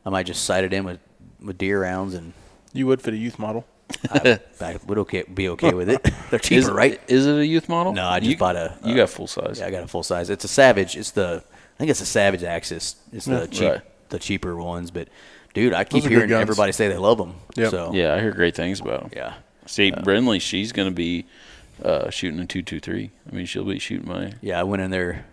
I 0.05 0.09
might 0.09 0.25
just 0.25 0.43
sight 0.43 0.63
it 0.63 0.73
in 0.73 0.83
with, 0.83 0.99
with 1.41 1.57
deer 1.57 1.81
rounds 1.81 2.13
and 2.13 2.33
you 2.73 2.87
would 2.87 3.01
fit 3.01 3.13
a 3.13 3.17
youth 3.17 3.39
model. 3.39 3.65
I, 4.11 4.39
I 4.59 4.77
would 4.87 4.97
okay, 4.99 5.23
be 5.23 5.49
okay 5.49 5.73
with 5.73 5.89
it. 5.89 6.01
They're 6.29 6.39
cheaper, 6.39 6.59
Is, 6.59 6.71
right? 6.71 6.99
Is 7.07 7.27
it 7.27 7.37
a 7.37 7.45
youth 7.45 7.69
model? 7.69 7.93
No, 7.93 8.05
I 8.07 8.19
just 8.19 8.31
you, 8.31 8.37
bought 8.37 8.55
a- 8.55 8.77
You 8.83 8.93
uh, 8.93 8.97
got 8.97 9.09
full 9.09 9.27
size. 9.27 9.59
Yeah, 9.59 9.67
I 9.67 9.71
got 9.71 9.83
a 9.83 9.87
full 9.87 10.03
size. 10.03 10.29
It's 10.29 10.43
a 10.43 10.47
Savage. 10.47 10.95
It's 10.97 11.11
the 11.11 11.43
I 11.45 11.77
think 11.77 11.91
it's 11.91 12.01
a 12.01 12.05
Savage 12.05 12.43
Axis. 12.43 12.95
It's 13.11 13.25
the 13.25 13.41
Yeah. 13.41 13.45
cheap, 13.47 13.69
Right. 13.71 13.81
the 14.09 14.19
cheaper 14.19 14.55
ones. 14.55 14.89
But 14.91 15.09
dude, 15.53 15.73
I 15.73 15.83
keep 15.83 16.05
hearing 16.05 16.31
everybody 16.31 16.71
say 16.71 16.87
they 16.87 16.97
love 16.97 17.17
them. 17.17 17.35
Yep. 17.55 17.71
So 17.71 17.93
Yeah, 17.93 18.13
I 18.15 18.19
hear 18.19 18.31
great 18.31 18.55
things 18.55 18.79
about 18.79 19.01
them. 19.01 19.11
yeah, 19.15 19.33
See, 19.67 19.91
Brindley, 19.91 20.39
she's 20.39 20.71
going 20.71 20.87
to 20.89 20.93
be 20.95 21.25
uh, 21.81 22.09
shooting 22.09 22.39
a 22.39 22.45
two 22.45 22.61
two 22.61 22.79
three. 22.79 23.11
I 23.31 23.35
mean, 23.35 23.45
she'll 23.45 23.63
be 23.65 23.79
shooting 23.79 24.07
my. 24.07 24.33
yeah. 24.41 24.59
I 24.59 24.63
went 24.63 24.81
in 24.81 24.91
there. 24.91 25.25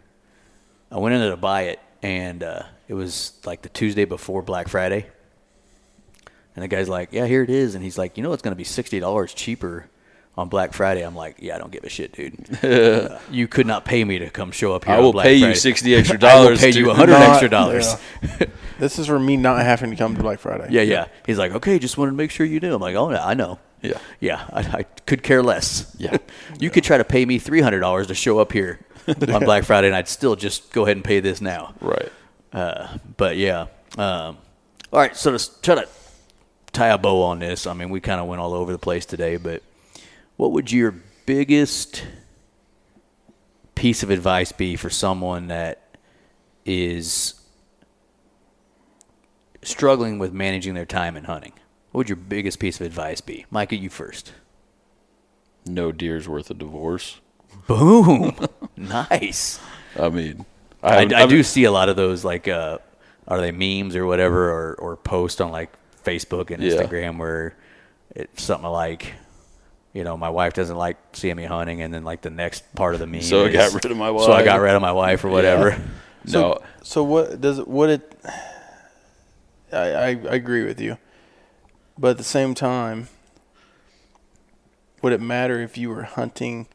I 0.92 0.98
went 0.98 1.14
in 1.14 1.20
there 1.20 1.30
to 1.30 1.36
buy 1.36 1.62
it, 1.62 1.80
and 2.02 2.42
uh, 2.42 2.62
it 2.88 2.94
was 2.94 3.32
like 3.44 3.62
the 3.62 3.68
Tuesday 3.68 4.04
before 4.04 4.42
Black 4.42 4.68
Friday. 4.68 5.06
And 6.56 6.62
the 6.64 6.68
guy's 6.68 6.88
like, 6.88 7.10
"Yeah, 7.12 7.26
here 7.26 7.42
it 7.42 7.50
is," 7.50 7.74
and 7.74 7.84
he's 7.84 7.96
like, 7.96 8.16
"You 8.16 8.22
know, 8.22 8.32
it's 8.32 8.42
going 8.42 8.52
to 8.52 8.56
be 8.58 8.64
sixty 8.64 9.00
dollars 9.00 9.34
cheaper." 9.34 9.86
On 10.36 10.48
Black 10.48 10.72
Friday, 10.72 11.02
I'm 11.02 11.16
like, 11.16 11.36
yeah, 11.40 11.56
I 11.56 11.58
don't 11.58 11.72
give 11.72 11.82
a 11.82 11.88
shit, 11.88 12.12
dude. 12.12 12.58
Uh, 12.64 13.18
you 13.32 13.48
could 13.48 13.66
not 13.66 13.84
pay 13.84 14.04
me 14.04 14.20
to 14.20 14.30
come 14.30 14.52
show 14.52 14.72
up 14.74 14.84
here. 14.84 14.94
I 14.94 14.98
on 14.98 15.02
will 15.02 15.12
Black 15.12 15.24
pay 15.26 15.34
you 15.34 15.40
Friday. 15.46 15.54
sixty 15.56 15.94
extra 15.96 16.18
dollars. 16.18 16.62
I 16.62 16.66
will 16.66 16.72
pay 16.72 16.78
you 16.78 16.90
a 16.90 16.94
hundred 16.94 17.12
Not- 17.14 17.22
extra 17.30 17.48
dollars. 17.50 17.94
yeah. 18.22 18.46
This 18.78 18.98
is 19.00 19.08
for 19.08 19.18
me 19.18 19.36
not 19.36 19.60
having 19.62 19.90
to 19.90 19.96
come 19.96 20.14
to 20.16 20.22
Black 20.22 20.38
Friday. 20.38 20.68
Yeah, 20.70 20.82
yeah. 20.82 21.08
He's 21.26 21.36
like, 21.36 21.52
okay, 21.52 21.78
just 21.80 21.98
wanted 21.98 22.12
to 22.12 22.16
make 22.16 22.30
sure 22.30 22.46
you 22.46 22.60
knew. 22.60 22.72
I'm 22.74 22.80
like, 22.80 22.94
oh, 22.94 23.10
yeah, 23.10 23.26
I 23.26 23.34
know. 23.34 23.58
Yeah. 23.82 23.98
Yeah, 24.20 24.44
I, 24.52 24.60
I 24.60 24.82
could 24.82 25.22
care 25.22 25.42
less. 25.42 25.94
Yeah. 25.98 26.18
you 26.58 26.70
could 26.70 26.84
try 26.84 26.98
to 26.98 27.04
pay 27.04 27.24
me 27.24 27.38
three 27.38 27.60
hundred 27.60 27.80
dollars 27.80 28.08
to 28.08 28.14
show 28.14 28.38
up 28.38 28.52
here 28.52 28.80
on 29.08 29.44
Black 29.44 29.64
Friday, 29.64 29.86
and 29.86 29.96
I'd 29.96 30.08
still 30.08 30.36
just 30.36 30.72
go 30.72 30.84
ahead 30.84 30.96
and 30.96 31.04
pay 31.04 31.20
this 31.20 31.40
now. 31.40 31.74
Right. 31.80 32.12
Uh, 32.52 32.98
but 33.16 33.36
yeah. 33.36 33.66
Um, 33.96 34.38
all 34.92 34.98
right, 34.98 35.16
so 35.16 35.36
to 35.36 35.62
try 35.62 35.74
to 35.76 35.88
tie 36.72 36.88
a 36.88 36.98
bow 36.98 37.22
on 37.22 37.38
this, 37.38 37.66
I 37.66 37.74
mean, 37.74 37.90
we 37.90 38.00
kind 38.00 38.20
of 38.20 38.26
went 38.26 38.40
all 38.40 38.54
over 38.54 38.72
the 38.72 38.78
place 38.78 39.06
today, 39.06 39.36
but 39.36 39.62
what 40.36 40.52
would 40.52 40.72
your 40.72 40.94
biggest 41.26 42.04
piece 43.74 44.02
of 44.02 44.10
advice 44.10 44.52
be 44.52 44.76
for 44.76 44.90
someone 44.90 45.48
that 45.48 45.96
is 46.64 47.34
struggling 49.62 50.18
with 50.18 50.32
managing 50.32 50.74
their 50.74 50.86
time 50.86 51.16
in 51.16 51.24
hunting? 51.24 51.52
What 51.92 51.98
would 51.98 52.08
your 52.08 52.16
biggest 52.16 52.58
piece 52.58 52.80
of 52.80 52.86
advice 52.86 53.20
be? 53.20 53.46
Micah, 53.50 53.76
you 53.76 53.90
first. 53.90 54.32
No 55.66 55.92
deer's 55.92 56.28
worth 56.28 56.50
a 56.50 56.54
divorce. 56.54 57.20
Boom. 57.66 58.36
nice. 58.76 59.58
I 59.98 60.08
mean, 60.08 60.44
I, 60.82 60.94
haven't- 60.94 61.14
I 61.14 61.20
haven't- 61.20 61.36
do 61.36 61.42
see 61.42 61.64
a 61.64 61.72
lot 61.72 61.88
of 61.88 61.96
those 61.96 62.24
like 62.24 62.46
uh, 62.48 62.78
are 63.28 63.40
they 63.40 63.50
memes 63.52 63.96
or 63.96 64.06
whatever 64.06 64.50
or 64.50 64.74
or 64.76 64.96
post 64.96 65.40
on 65.40 65.50
like 65.50 65.70
Facebook 66.04 66.50
and 66.50 66.62
Yeah. 66.62 66.72
Instagram 66.74 67.18
where 67.18 67.56
it's 68.14 68.42
something 68.42 68.70
like 68.70 69.12
you 69.92 70.04
know 70.04 70.16
my 70.16 70.30
wife 70.30 70.54
doesn't 70.54 70.76
like 70.76 70.96
seeing 71.12 71.36
me 71.36 71.44
hunting 71.44 71.82
and 71.82 71.92
then 71.92 72.04
like 72.04 72.22
the 72.22 72.30
next 72.30 72.72
part 72.74 72.94
of 72.94 73.00
the 73.00 73.06
meme 73.06 73.22
So 73.22 73.44
I 73.46 73.52
got 73.52 73.74
rid 73.74 73.84
of 73.90 73.96
my 73.96 74.10
wife. 74.10 74.24
so 74.24 74.32
I 74.32 74.44
got 74.44 74.60
rid 74.60 74.74
of 74.74 74.80
my 74.82 74.92
wife 74.92 75.24
or 75.24 75.28
whatever 75.28 75.72
So, 76.26 76.40
No, 76.40 76.58
So 76.82 77.02
what 77.04 77.40
does 77.40 77.58
it? 77.58 77.66
What 77.68 77.90
it? 77.90 78.20
I, 79.72 79.76
I 79.78 80.06
I 80.08 80.12
agree 80.34 80.64
with 80.64 80.80
you, 80.80 80.96
but 82.00 82.12
at 82.12 82.18
the 82.18 82.24
same 82.24 82.54
time, 82.54 83.08
would 85.02 85.12
it 85.12 85.20
matter 85.20 85.60
if 85.60 85.76
you 85.78 85.90
were 85.90 86.02
hunting 86.04 86.66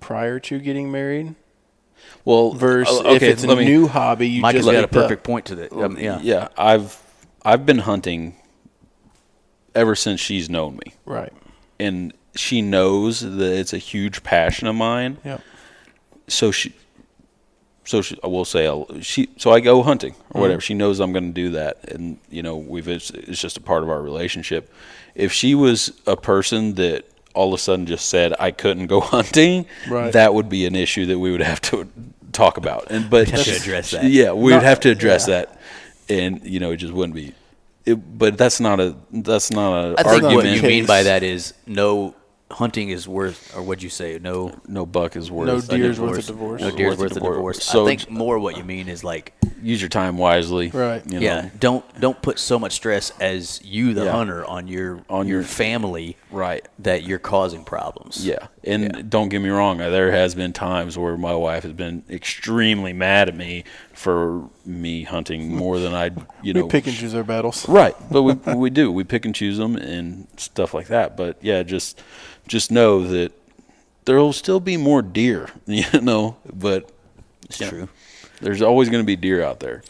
prior 0.00 0.38
to 0.40 0.58
getting 0.58 0.90
married 0.92 1.34
well, 2.24 2.52
versus 2.52 2.98
uh, 3.00 3.10
if 3.10 3.16
okay, 3.22 3.30
it's 3.30 3.44
a 3.44 3.56
me- 3.56 3.64
new 3.64 3.86
hobby 3.86 4.28
you 4.28 4.42
Micah's 4.42 4.66
just 4.66 4.72
got 4.72 4.84
a 4.84 4.88
picked 4.88 4.96
up? 4.96 5.02
perfect 5.04 5.22
point 5.24 5.44
to 5.46 5.54
that 5.54 5.72
um, 5.72 5.96
yeah 5.98 6.18
yeah. 6.22 6.48
I've 6.58 7.00
I've 7.44 7.64
been 7.64 7.78
hunting 7.78 8.34
ever 9.74 9.94
since 9.94 10.20
she's 10.20 10.48
known 10.50 10.76
me, 10.84 10.94
Right. 11.04 11.32
and 11.80 12.12
she 12.36 12.60
knows 12.62 13.20
that 13.20 13.52
it's 13.58 13.72
a 13.72 13.78
huge 13.78 14.22
passion 14.22 14.66
of 14.68 14.74
mine. 14.74 15.18
Yep. 15.24 15.40
so 16.28 16.50
she 16.50 16.74
so 17.84 18.00
she, 18.02 18.18
I 18.24 18.26
will 18.28 18.44
say 18.44 18.66
I'll, 18.66 18.86
she 19.00 19.28
so 19.36 19.50
I 19.52 19.60
go 19.60 19.82
hunting 19.82 20.12
Mm-hmm. 20.14 20.38
or 20.38 20.40
whatever. 20.40 20.60
She 20.60 20.74
knows 20.74 21.00
I'm 21.00 21.12
going 21.12 21.26
to 21.28 21.32
do 21.32 21.50
that, 21.50 21.90
and 21.90 22.18
you 22.30 22.42
know 22.42 22.56
we've 22.56 22.88
it's, 22.88 23.10
it's 23.10 23.40
just 23.40 23.56
a 23.56 23.60
part 23.60 23.82
of 23.82 23.90
our 23.90 24.00
relationship. 24.02 24.72
If 25.14 25.32
she 25.32 25.54
was 25.54 25.92
a 26.06 26.16
person 26.16 26.74
that 26.74 27.04
all 27.34 27.48
of 27.52 27.58
a 27.58 27.62
sudden 27.62 27.86
just 27.86 28.08
said 28.08 28.32
I 28.38 28.50
couldn't 28.52 28.86
go 28.86 29.00
hunting, 29.16 29.66
Right. 29.88 30.12
that 30.12 30.34
would 30.34 30.48
be 30.48 30.66
an 30.66 30.74
issue 30.74 31.06
that 31.06 31.18
we 31.18 31.30
would 31.32 31.40
have 31.42 31.60
to 31.62 31.88
talk 32.32 32.56
about. 32.56 32.86
And 32.90 33.08
but 33.10 33.28
have 33.28 33.44
to 33.44 33.56
address 33.56 33.90
that. 33.92 34.04
Yeah, 34.04 34.32
we 34.32 34.52
would 34.52 34.62
have 34.62 34.80
to 34.80 34.90
address 34.90 35.28
yeah. 35.28 35.44
that, 35.44 35.60
and 36.08 36.44
you 36.44 36.60
know 36.60 36.70
it 36.72 36.78
just 36.78 36.92
wouldn't 36.92 37.14
be. 37.14 37.34
It, 37.86 37.96
but 38.18 38.38
that's 38.38 38.60
not 38.60 38.80
a 38.80 38.96
that's 39.12 39.50
not 39.50 39.84
a 39.84 39.94
I 39.98 40.02
think 40.04 40.24
argument. 40.24 40.36
what 40.36 40.46
you 40.46 40.62
mean 40.62 40.86
by 40.86 41.02
that 41.02 41.22
is 41.22 41.52
no 41.66 42.14
hunting 42.50 42.90
is 42.90 43.08
worth 43.08 43.56
or 43.56 43.62
what'd 43.62 43.82
you 43.82 43.88
say 43.88 44.18
no 44.20 44.54
no 44.68 44.84
buck 44.86 45.16
is 45.16 45.30
worth 45.30 45.46
No 45.46 45.56
a 45.56 45.62
deer's 45.78 45.98
worth 45.98 46.18
a 46.18 46.22
divorce. 46.22 46.26
divorce. 46.26 46.60
no 46.60 46.70
deer's 46.70 46.90
Worth 46.90 46.98
a 46.98 47.02
worth 47.02 47.10
a 47.10 47.14
divorce. 47.14 47.36
divorce 47.36 47.64
So 47.64 47.84
I 47.84 47.96
think 47.96 48.10
more 48.10 48.38
what 48.38 48.56
you 48.58 48.64
mean 48.64 48.88
is 48.88 49.02
like 49.02 49.32
use 49.62 49.80
your 49.80 49.88
time 49.88 50.18
wisely. 50.18 50.68
Right. 50.68 51.02
You 51.10 51.20
know? 51.20 51.24
yeah 51.24 51.48
don't 51.58 52.00
don't 52.00 52.20
put 52.20 52.38
so 52.38 52.58
much 52.58 52.72
stress 52.72 53.12
as 53.18 53.60
you 53.64 53.94
the 53.94 54.04
Yeah. 54.04 54.12
hunter 54.12 54.44
on 54.44 54.68
your 54.68 55.00
On 55.08 55.26
your 55.26 55.38
your- 55.40 55.48
family 55.48 56.16
Right. 56.30 56.68
that 56.80 57.02
you're 57.04 57.18
causing 57.18 57.64
problems 57.64 58.24
Yeah. 58.26 58.46
And 58.62 58.82
Yeah. 58.82 59.02
don't 59.08 59.30
get 59.30 59.40
me 59.40 59.48
wrong, 59.48 59.80
uh, 59.80 59.88
there 59.90 60.10
has 60.12 60.34
been 60.34 60.52
times 60.52 60.96
where 60.98 61.16
my 61.16 61.34
wife 61.34 61.62
has 61.64 61.72
been 61.72 62.02
extremely 62.10 62.92
mad 62.92 63.28
at 63.28 63.36
me 63.36 63.64
for 63.94 64.48
me 64.66 65.04
hunting 65.04 65.54
more 65.54 65.78
than 65.78 65.94
I, 65.94 66.06
you 66.42 66.52
We 66.52 66.60
know. 66.60 66.68
pick 66.68 66.86
and 66.86 66.94
choose 66.96 67.14
our 67.14 67.24
battles. 67.24 67.66
Right. 67.68 67.94
But 68.10 68.22
we 68.22 68.34
we 68.54 68.70
do. 68.70 68.90
We 68.92 69.04
pick 69.04 69.24
and 69.24 69.34
choose 69.34 69.56
them 69.58 69.76
and 69.76 70.26
stuff 70.36 70.74
like 70.74 70.88
that. 70.88 71.16
But 71.16 71.38
yeah, 71.42 71.62
just 71.62 72.00
just 72.48 72.70
know 72.70 73.06
that 73.06 73.32
there'll 74.04 74.32
still 74.32 74.60
be 74.60 74.76
more 74.76 75.00
deer, 75.02 75.48
you 75.66 75.84
know, 76.00 76.36
but 76.52 76.90
it's 77.44 77.60
Yeah. 77.60 77.70
true 77.70 77.88
there's 78.40 78.60
always 78.60 78.90
going 78.90 79.02
to 79.02 79.06
be 79.06 79.16
deer 79.16 79.42
out 79.42 79.60
there. 79.60 79.82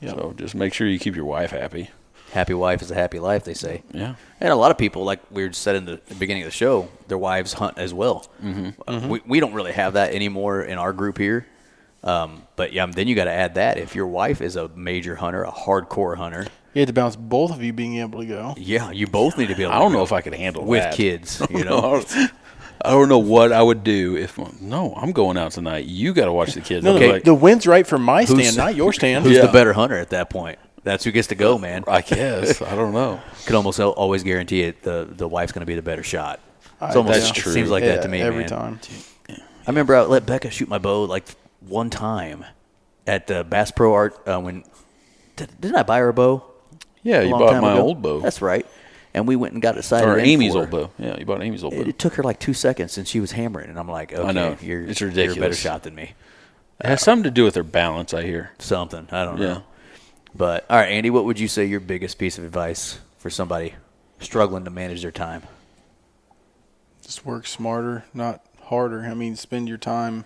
Yep. 0.00 0.14
So 0.14 0.34
just 0.36 0.54
make 0.54 0.72
sure 0.74 0.86
you 0.86 0.98
keep 1.00 1.16
your 1.16 1.24
wife 1.24 1.50
happy. 1.50 1.90
happy 2.32 2.54
wife 2.54 2.82
is 2.82 2.90
a 2.90 2.94
happy 2.94 3.18
life 3.18 3.42
they 3.44 3.54
say 3.54 3.82
Yeah. 3.92 4.14
and 4.40 4.52
a 4.52 4.54
lot 4.54 4.70
of 4.70 4.76
people 4.78 5.02
like 5.04 5.18
we 5.30 5.44
were 5.46 5.52
said 5.54 5.74
in 5.74 5.86
the 5.86 5.98
beginning 6.18 6.42
of 6.42 6.48
the 6.48 6.52
show 6.52 6.88
their 7.08 7.16
wives 7.18 7.54
hunt 7.54 7.78
as 7.78 7.92
well 7.94 8.28
mm-hmm. 8.44 9.08
we, 9.08 9.20
we 9.26 9.40
don't 9.40 9.54
really 9.54 9.72
have 9.72 9.94
that 9.94 10.12
anymore 10.14 10.62
in 10.62 10.76
our 10.78 10.92
group 10.92 11.16
here 11.18 11.46
um, 12.04 12.42
but 12.56 12.72
yeah 12.72 12.86
then 12.86 13.08
you 13.08 13.14
got 13.14 13.24
to 13.24 13.32
add 13.32 13.54
that 13.56 13.76
if 13.78 13.94
your 13.94 14.06
wife 14.06 14.40
is 14.40 14.56
a 14.56 14.68
major 14.68 15.16
hunter 15.16 15.42
a 15.44 15.50
hardcore 15.52 16.16
hunter 16.16 16.46
You 16.74 16.80
had 16.80 16.86
to 16.88 16.92
balance 16.92 17.16
both 17.16 17.50
of 17.52 17.62
you 17.62 17.72
being 17.72 17.98
able 17.98 18.20
to 18.20 18.26
go. 18.26 18.54
yeah 18.56 18.90
you 18.90 19.06
both 19.06 19.36
need 19.36 19.48
to 19.48 19.54
be 19.56 19.64
able 19.64 19.72
I 19.72 19.78
don't 19.78 19.92
know 19.92 20.02
if 20.02 20.12
I 20.12 20.20
could 20.20 20.34
handle 20.34 20.64
with 20.64 20.82
that. 20.82 20.94
kids 20.94 21.42
you 21.50 21.64
know 21.64 22.02
I 22.84 22.90
don't 22.90 23.08
know 23.08 23.18
what 23.18 23.50
I 23.50 23.60
would 23.60 23.82
do 23.82 24.16
if 24.16 24.38
no, 24.62 24.94
I'm 24.96 25.10
going 25.10 25.36
out 25.36 25.50
tonight. 25.50 25.86
You 25.86 26.14
got 26.14 26.26
to 26.26 26.32
watch 26.32 26.54
the 26.54 26.60
kids. 26.60 26.84
No, 26.84 26.94
I'm 26.94 27.00
the, 27.02 27.08
like, 27.08 27.24
the 27.24 27.34
wind's 27.34 27.66
right 27.66 27.84
for 27.84 27.98
my 27.98 28.24
stand, 28.24 28.56
not 28.56 28.76
your 28.76 28.92
stand. 28.92 29.24
who's 29.24 29.36
Yeah. 29.36 29.46
the 29.46 29.52
better 29.52 29.72
hunter 29.72 29.96
at 29.96 30.10
that 30.10 30.30
point 30.30 30.60
that's 30.84 31.02
who 31.02 31.10
gets 31.10 31.26
to 31.28 31.34
go 31.34 31.58
man 31.58 31.82
I 31.88 32.02
guess 32.02 32.62
I 32.62 32.76
don't 32.76 32.92
know. 32.92 33.20
could 33.46 33.56
almost 33.56 33.80
always 33.80 34.22
guarantee 34.22 34.62
it 34.62 34.82
the 34.82 35.08
the 35.10 35.26
wife's 35.26 35.50
going 35.50 35.60
to 35.62 35.66
be 35.66 35.74
the 35.74 35.82
better 35.82 36.04
shot 36.04 36.38
it's 36.80 36.94
I- 36.94 36.98
almost 36.98 37.18
That's 37.18 37.30
it 37.36 37.42
true. 37.42 37.52
seems 37.52 37.68
like 37.70 37.82
Yeah, 37.82 37.96
that 37.96 38.02
to 38.02 38.08
me 38.08 38.20
every 38.20 38.44
man. 38.44 38.48
time. 38.48 38.80
I 39.28 39.36
remember 39.70 39.96
I 39.96 40.02
let 40.02 40.24
Becca 40.24 40.48
shoot 40.50 40.68
my 40.68 40.78
bow 40.78 41.02
like 41.02 41.24
one 41.60 41.90
time 41.90 42.44
at 43.06 43.26
the 43.26 43.44
Bass 43.44 43.70
Pro 43.70 43.94
Art 43.94 44.16
uh, 44.28 44.40
when 44.40 44.64
did, 45.36 45.60
didn't 45.60 45.76
I 45.76 45.82
buy 45.82 45.98
her 45.98 46.08
a 46.08 46.14
bow? 46.14 46.44
Yeah, 47.02 47.20
a 47.20 47.24
you 47.24 47.30
bought 47.30 47.52
time 47.52 47.62
my 47.62 47.72
ago? 47.74 47.82
old 47.82 48.02
bow, 48.02 48.20
That's 48.20 48.42
right. 48.42 48.66
And 49.14 49.26
we 49.26 49.36
went 49.36 49.54
and 49.54 49.62
got 49.62 49.76
it 49.78 49.82
sighted 49.82 50.08
or 50.08 50.18
Amy's 50.18 50.52
for 50.52 50.60
old 50.60 50.70
bow. 50.70 50.90
Yeah, 50.98 51.16
you 51.18 51.24
bought 51.24 51.42
Amy's 51.42 51.64
old 51.64 51.74
bow. 51.74 51.80
It, 51.80 51.88
it 51.88 51.98
took 51.98 52.14
her 52.14 52.22
like 52.22 52.38
two 52.38 52.52
seconds, 52.54 52.98
and 52.98 53.08
she 53.08 53.20
was 53.20 53.32
hammering, 53.32 53.70
and 53.70 53.78
I'm 53.78 53.88
like, 53.88 54.12
okay, 54.12 54.32
know. 54.32 54.56
you're 54.60 54.82
It's 54.84 55.00
You're 55.00 55.10
a 55.10 55.34
better 55.36 55.54
shot 55.54 55.82
than 55.84 55.94
me. 55.94 56.12
It 56.80 56.86
has 56.86 57.02
something 57.02 57.24
to 57.24 57.30
do 57.30 57.44
with 57.44 57.54
their 57.54 57.62
balance, 57.64 58.12
I 58.14 58.22
hear. 58.22 58.52
Something 58.58 59.08
I 59.10 59.24
don't 59.24 59.38
Yeah. 59.38 59.46
know. 59.46 59.62
But 60.34 60.66
all 60.70 60.76
right, 60.76 60.90
Andy, 60.90 61.10
what 61.10 61.24
would 61.24 61.40
you 61.40 61.48
say 61.48 61.64
your 61.64 61.80
biggest 61.80 62.18
piece 62.18 62.38
of 62.38 62.44
advice 62.44 62.98
for 63.16 63.30
somebody 63.30 63.74
struggling 64.20 64.64
to 64.64 64.70
manage 64.70 65.02
their 65.02 65.10
time? 65.10 65.42
Just 67.02 67.24
work 67.24 67.46
smarter, 67.46 68.04
not 68.12 68.44
harder. 68.64 69.02
I 69.04 69.14
mean, 69.14 69.34
spend 69.36 69.68
your 69.68 69.78
time. 69.78 70.24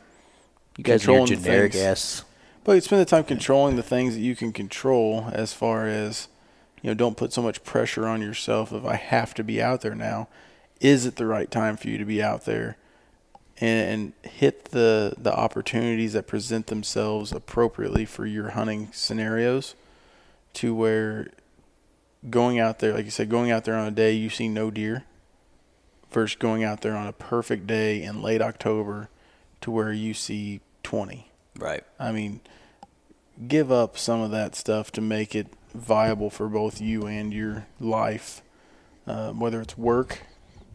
You 0.76 0.84
guys 0.84 1.06
are 1.06 1.26
generic 1.26 1.72
things. 1.72 1.84
ass. 1.84 2.24
But 2.64 2.82
spend 2.82 3.00
the 3.00 3.06
time 3.06 3.24
controlling 3.24 3.76
the 3.76 3.82
things 3.82 4.14
that 4.14 4.20
you 4.20 4.36
can 4.36 4.52
control 4.52 5.28
as 5.32 5.52
far 5.52 5.86
as, 5.86 6.28
you 6.80 6.88
know, 6.88 6.94
don't 6.94 7.16
put 7.16 7.32
so 7.32 7.42
much 7.42 7.64
pressure 7.64 8.06
on 8.06 8.22
yourself 8.22 8.72
of 8.72 8.86
I 8.86 8.96
have 8.96 9.34
to 9.34 9.44
be 9.44 9.60
out 9.60 9.80
there 9.80 9.94
now. 9.94 10.28
Is 10.80 11.04
it 11.06 11.16
the 11.16 11.26
right 11.26 11.50
time 11.50 11.76
for 11.76 11.88
you 11.88 11.98
to 11.98 12.04
be 12.04 12.22
out 12.22 12.44
there? 12.44 12.76
And, 13.60 14.12
and 14.24 14.30
hit 14.32 14.66
the, 14.66 15.14
the 15.18 15.34
opportunities 15.34 16.14
that 16.14 16.26
present 16.26 16.68
themselves 16.68 17.32
appropriately 17.32 18.04
for 18.04 18.26
your 18.26 18.50
hunting 18.50 18.88
scenarios 18.92 19.74
to 20.54 20.74
where 20.74 21.28
going 22.28 22.58
out 22.58 22.78
there, 22.78 22.94
like 22.94 23.04
you 23.04 23.10
said, 23.10 23.28
going 23.28 23.50
out 23.50 23.64
there 23.64 23.76
on 23.76 23.86
a 23.86 23.92
day 23.92 24.12
you 24.12 24.30
see 24.30 24.48
no 24.48 24.70
deer 24.70 25.04
versus 26.10 26.36
going 26.36 26.64
out 26.64 26.80
there 26.80 26.96
on 26.96 27.06
a 27.06 27.12
perfect 27.12 27.66
day 27.66 28.02
in 28.02 28.22
late 28.22 28.42
October 28.42 29.08
to 29.62 29.70
where 29.70 29.92
you 29.92 30.14
see 30.14 30.60
20. 30.82 31.30
Right. 31.58 31.84
I 31.98 32.12
mean, 32.12 32.40
give 33.48 33.70
up 33.72 33.96
some 33.98 34.20
of 34.20 34.30
that 34.30 34.54
stuff 34.54 34.90
to 34.92 35.00
make 35.00 35.34
it 35.34 35.48
viable 35.74 36.30
for 36.30 36.48
both 36.48 36.80
you 36.80 37.06
and 37.06 37.32
your 37.32 37.66
life. 37.80 38.42
Uh, 39.06 39.32
whether 39.32 39.60
it's 39.60 39.76
work, 39.76 40.20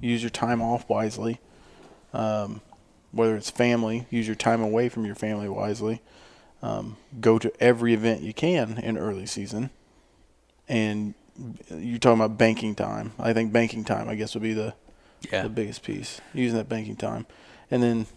use 0.01 0.21
your 0.21 0.29
time 0.29 0.61
off 0.61 0.87
wisely. 0.89 1.39
Um, 2.13 2.61
whether 3.11 3.35
it's 3.35 3.49
family, 3.49 4.05
use 4.09 4.27
your 4.27 4.35
time 4.35 4.61
away 4.61 4.89
from 4.89 5.05
your 5.05 5.15
family 5.15 5.47
wisely. 5.49 6.01
Um, 6.61 6.97
go 7.21 7.37
to 7.39 7.51
every 7.63 7.93
event 7.93 8.21
you 8.21 8.33
can 8.33 8.77
in 8.79 8.97
early 8.97 9.25
season. 9.25 9.69
And 10.67 11.13
you're 11.69 11.99
talking 11.99 12.19
about 12.21 12.37
banking 12.37 12.75
time. 12.75 13.13
I 13.19 13.31
think 13.33 13.53
banking 13.53 13.83
time, 13.85 14.09
I 14.09 14.15
guess, 14.15 14.33
would 14.33 14.43
be 14.43 14.53
the 14.53 14.73
Yeah. 15.31 15.43
the 15.43 15.49
biggest 15.49 15.83
piece. 15.83 16.19
Using 16.33 16.57
that 16.57 16.67
banking 16.69 16.95
time, 16.95 17.25
and 17.71 17.81
then 17.81 18.07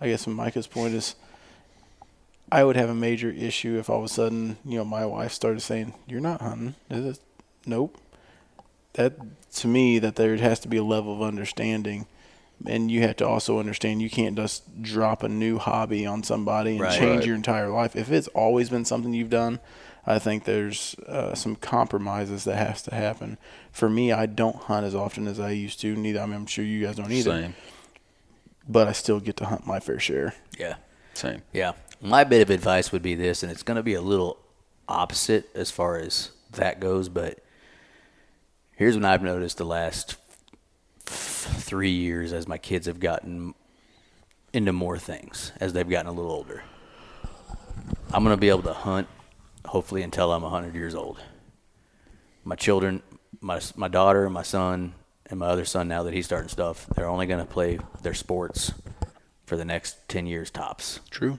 I 0.00 0.08
guess 0.08 0.26
Micah's 0.26 0.66
point 0.66 0.94
is, 0.94 1.14
I 2.52 2.64
would 2.64 2.76
have 2.76 2.88
a 2.90 2.94
major 2.94 3.30
issue 3.30 3.78
if 3.78 3.88
all 3.90 3.98
of 3.98 4.04
a 4.04 4.08
sudden 4.08 4.56
you 4.64 4.78
know 4.78 4.84
my 4.84 5.04
wife 5.06 5.32
started 5.32 5.60
saying, 5.60 5.94
"You're 6.06 6.20
not 6.20 6.40
hunting." 6.40 6.74
Is? 6.90 7.20
Nope. 7.66 7.96
That 8.94 9.14
to 9.56 9.68
me 9.68 9.98
that 10.00 10.16
there 10.16 10.36
has 10.36 10.58
to 10.60 10.68
be 10.68 10.76
a 10.78 10.84
level 10.84 11.14
of 11.14 11.22
understanding. 11.22 12.06
And 12.66 12.90
you 12.90 13.00
have 13.02 13.16
to 13.16 13.26
also 13.26 13.58
understand 13.58 14.02
you 14.02 14.10
can't 14.10 14.36
just 14.36 14.82
drop 14.82 15.22
a 15.22 15.30
new 15.30 15.56
hobby 15.56 16.04
on 16.04 16.22
somebody 16.22 16.72
and 16.72 16.80
Right. 16.82 16.98
change 16.98 17.20
Right. 17.20 17.26
your 17.26 17.36
entire 17.36 17.70
life. 17.70 17.96
If 17.96 18.10
it's 18.12 18.28
always 18.28 18.68
been 18.68 18.84
something 18.84 19.14
you've 19.14 19.30
done, 19.30 19.60
I 20.06 20.18
think 20.18 20.44
there's 20.44 20.94
uh, 21.08 21.34
some 21.34 21.56
compromises 21.56 22.44
that 22.44 22.56
has 22.56 22.82
to 22.82 22.94
happen. 22.94 23.38
For 23.72 23.88
me, 23.88 24.12
I 24.12 24.26
don't 24.26 24.56
hunt 24.56 24.84
as 24.84 24.94
often 24.94 25.26
as 25.26 25.40
I 25.40 25.52
used 25.52 25.80
to. 25.80 25.96
Neither 25.96 26.20
I 26.20 26.26
mean, 26.26 26.34
I'm 26.34 26.46
sure 26.46 26.62
you 26.64 26.84
guys 26.84 26.96
don't 26.96 27.10
either. 27.10 27.30
Same. 27.30 27.54
But 28.70 28.86
I 28.86 28.92
still 28.92 29.18
get 29.18 29.36
to 29.38 29.46
hunt 29.46 29.66
my 29.66 29.80
fair 29.80 29.98
share. 29.98 30.34
Yeah. 30.56 30.76
Same. 31.14 31.42
Yeah. 31.52 31.72
My 32.00 32.22
bit 32.22 32.40
of 32.40 32.50
advice 32.50 32.92
would 32.92 33.02
be 33.02 33.16
this, 33.16 33.42
and 33.42 33.50
it's 33.50 33.64
going 33.64 33.76
to 33.76 33.82
be 33.82 33.94
a 33.94 34.00
little 34.00 34.38
opposite 34.88 35.48
as 35.54 35.72
far 35.72 35.98
as 35.98 36.30
that 36.52 36.78
goes, 36.78 37.08
but 37.08 37.40
here's 38.76 38.96
what 38.96 39.04
I've 39.04 39.22
noticed 39.22 39.58
the 39.58 39.64
last 39.64 40.16
three 41.04 41.90
years 41.90 42.32
as 42.32 42.46
my 42.46 42.58
kids 42.58 42.86
have 42.86 43.00
gotten 43.00 43.54
into 44.52 44.72
more 44.72 44.98
things, 44.98 45.52
as 45.60 45.72
they've 45.72 45.88
gotten 45.88 46.08
a 46.08 46.12
little 46.12 46.30
older. 46.30 46.62
I'm 48.12 48.24
going 48.24 48.36
to 48.36 48.40
be 48.40 48.48
able 48.48 48.62
to 48.62 48.72
hunt, 48.72 49.08
hopefully, 49.64 50.02
until 50.02 50.32
I'm 50.32 50.42
100 50.42 50.74
years 50.74 50.94
old. 50.94 51.20
My 52.44 52.54
children, 52.54 53.02
my, 53.40 53.60
my 53.76 53.88
daughter, 53.88 54.30
my 54.30 54.42
son, 54.42 54.94
and 55.30 55.38
my 55.38 55.46
other 55.46 55.64
son, 55.64 55.88
now 55.88 56.02
that 56.02 56.12
he's 56.12 56.26
starting 56.26 56.48
stuff, 56.48 56.86
they're 56.94 57.08
only 57.08 57.26
going 57.26 57.40
to 57.40 57.50
play 57.50 57.78
their 58.02 58.14
sports 58.14 58.72
for 59.46 59.56
the 59.56 59.64
next 59.64 60.08
10 60.08 60.26
years 60.26 60.50
tops. 60.50 61.00
True. 61.10 61.38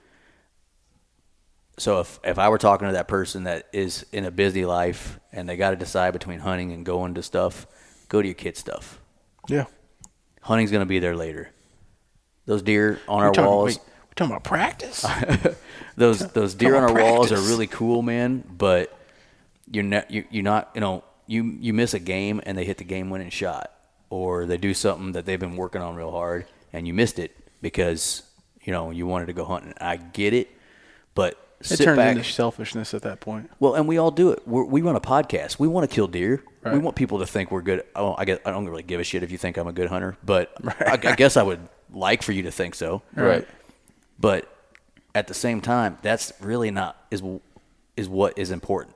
So 1.78 2.00
if 2.02 2.20
if 2.24 2.38
I 2.38 2.50
were 2.50 2.58
talking 2.58 2.88
to 2.88 2.94
that 2.94 3.08
person 3.08 3.46
that 3.46 3.68
is 3.74 4.06
in 4.12 4.26
a 4.26 4.32
busy 4.32 4.66
life 4.66 5.20
and 5.32 5.48
they 5.48 5.58
got 5.58 5.72
to 5.72 5.76
decide 5.76 6.12
between 6.14 6.40
hunting 6.40 6.72
and 6.72 6.86
going 6.86 7.16
to 7.16 7.24
stuff, 7.24 7.66
go 8.08 8.22
to 8.22 8.28
your 8.28 8.36
kid 8.36 8.56
stuff. 8.58 9.00
Yeah. 9.48 9.66
Hunting's 10.42 10.72
going 10.72 10.82
to 10.82 10.88
be 10.88 11.00
there 11.00 11.16
later. 11.16 11.50
Those 12.46 12.62
deer 12.62 13.00
on 13.08 13.20
We're 13.20 13.26
our 13.28 13.32
talking, 13.32 13.46
walls, 13.50 13.78
wait, 13.78 13.80
we're 13.88 14.14
talking 14.16 14.32
about 14.32 14.44
practice. 14.44 15.06
those 15.96 16.20
those 16.34 16.54
deer 16.54 16.76
on 16.76 16.84
our 16.84 16.90
on, 16.90 17.02
walls 17.02 17.32
are 17.32 17.40
really 17.40 17.68
cool, 17.68 18.02
man. 18.02 18.44
But 18.48 18.96
you're 19.72 19.84
not 19.84 20.12
you, 20.12 20.26
you're 20.30 20.44
not 20.44 20.70
you 20.76 20.82
know 20.82 21.04
you 21.28 21.44
you 21.60 21.74
miss 21.74 21.94
a 21.94 22.00
game 22.00 22.42
and 22.46 22.58
they 22.58 22.66
hit 22.66 22.78
the 22.78 22.84
game 22.84 23.10
winning 23.10 23.30
shot, 23.30 23.72
or 24.12 24.46
they 24.46 24.58
do 24.58 24.74
something 24.76 25.14
that 25.14 25.26
they've 25.26 25.40
been 25.40 25.56
working 25.56 25.82
on 25.82 25.96
real 25.96 26.12
hard 26.12 26.46
and 26.74 26.86
you 26.86 26.94
missed 26.94 27.18
it 27.18 27.36
because 27.62 28.24
you 28.62 28.72
know 28.72 28.92
you 28.92 29.08
wanted 29.08 29.26
to 29.28 29.34
go 29.34 29.46
hunting. 29.46 29.74
I 29.82 29.98
get 29.98 30.34
it, 30.34 30.50
but 31.16 31.38
it 31.62 31.66
sit 31.66 31.86
turns 31.86 31.98
back. 31.98 32.18
into 32.18 32.30
selfishness 32.30 32.94
at 32.94 33.02
that 33.04 33.22
point. 33.22 33.50
Well, 33.60 33.74
and 33.74 33.88
we 33.88 33.98
all 33.98 34.12
do 34.12 34.32
it. 34.32 34.48
We're, 34.48 34.66
we 34.66 34.82
run 34.82 34.96
a 34.96 35.02
podcast. 35.02 35.58
We 35.58 35.68
want 35.68 35.90
to 35.90 35.96
kill 35.96 36.08
deer. 36.08 36.44
We 36.64 36.78
want 36.78 36.96
people 36.96 37.20
to 37.20 37.26
think 37.26 37.50
we're 37.50 37.64
good. 37.64 37.84
Oh, 37.96 38.14
I 38.16 38.26
guess 38.26 38.38
I 38.46 38.52
don't 38.52 38.68
really 38.68 38.84
give 38.84 39.00
a 39.00 39.04
shit 39.04 39.24
if 39.24 39.32
you 39.32 39.38
think 39.40 39.58
I'm 39.58 39.68
a 39.68 39.74
good 39.74 39.90
hunter, 39.90 40.16
but 40.24 40.54
I, 40.82 41.00
I 41.04 41.16
guess 41.16 41.36
I 41.36 41.42
would 41.42 41.68
like 41.92 42.22
for 42.22 42.34
you 42.34 42.44
to 42.44 42.52
think 42.52 42.76
so. 42.76 43.02
Right. 43.16 43.48
But 44.20 44.48
at 45.16 45.28
the 45.28 45.34
same 45.34 45.60
time, 45.60 45.98
that's 46.04 46.34
really 46.40 46.70
not 46.70 47.04
is 47.10 47.24
is 47.98 48.08
what 48.08 48.38
is 48.38 48.52
important. 48.52 48.96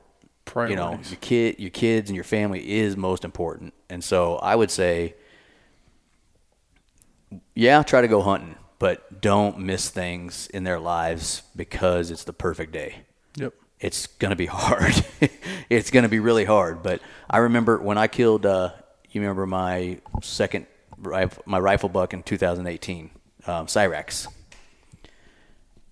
You 0.69 0.75
know, 0.75 0.91
your 1.09 1.17
kid, 1.21 1.59
your 1.59 1.69
kids, 1.71 2.09
and 2.09 2.15
your 2.15 2.23
family 2.23 2.79
is 2.79 2.95
most 2.95 3.25
important. 3.25 3.73
And 3.89 4.03
so 4.03 4.35
I 4.37 4.55
would 4.55 4.71
say, 4.71 5.15
yeah, 7.53 7.83
try 7.83 8.01
to 8.01 8.07
go 8.07 8.21
hunting, 8.21 8.55
but 8.79 9.21
don't 9.21 9.59
miss 9.59 9.89
things 9.89 10.47
in 10.47 10.63
their 10.63 10.79
lives 10.79 11.43
because 11.55 12.11
it's 12.11 12.23
the 12.23 12.33
perfect 12.33 12.71
day 12.71 12.97
Yep. 13.37 13.53
it's 13.79 14.07
gonna 14.07 14.35
be 14.35 14.45
hard. 14.51 14.93
it's 15.69 15.89
gonna 15.91 16.09
be 16.09 16.19
really 16.19 16.45
hard. 16.45 16.83
But 16.83 17.01
I 17.29 17.39
remember 17.39 17.77
when 17.79 17.97
I 17.97 18.07
killed. 18.07 18.45
Uh, 18.45 18.71
you 19.11 19.21
remember 19.21 19.45
my 19.45 19.99
second 20.21 20.67
rifle, 20.97 21.41
my 21.45 21.57
rifle 21.59 21.87
buck 21.89 22.13
in 22.13 22.21
2018, 22.21 23.09
um, 23.47 23.65
Cyrax. 23.67 24.27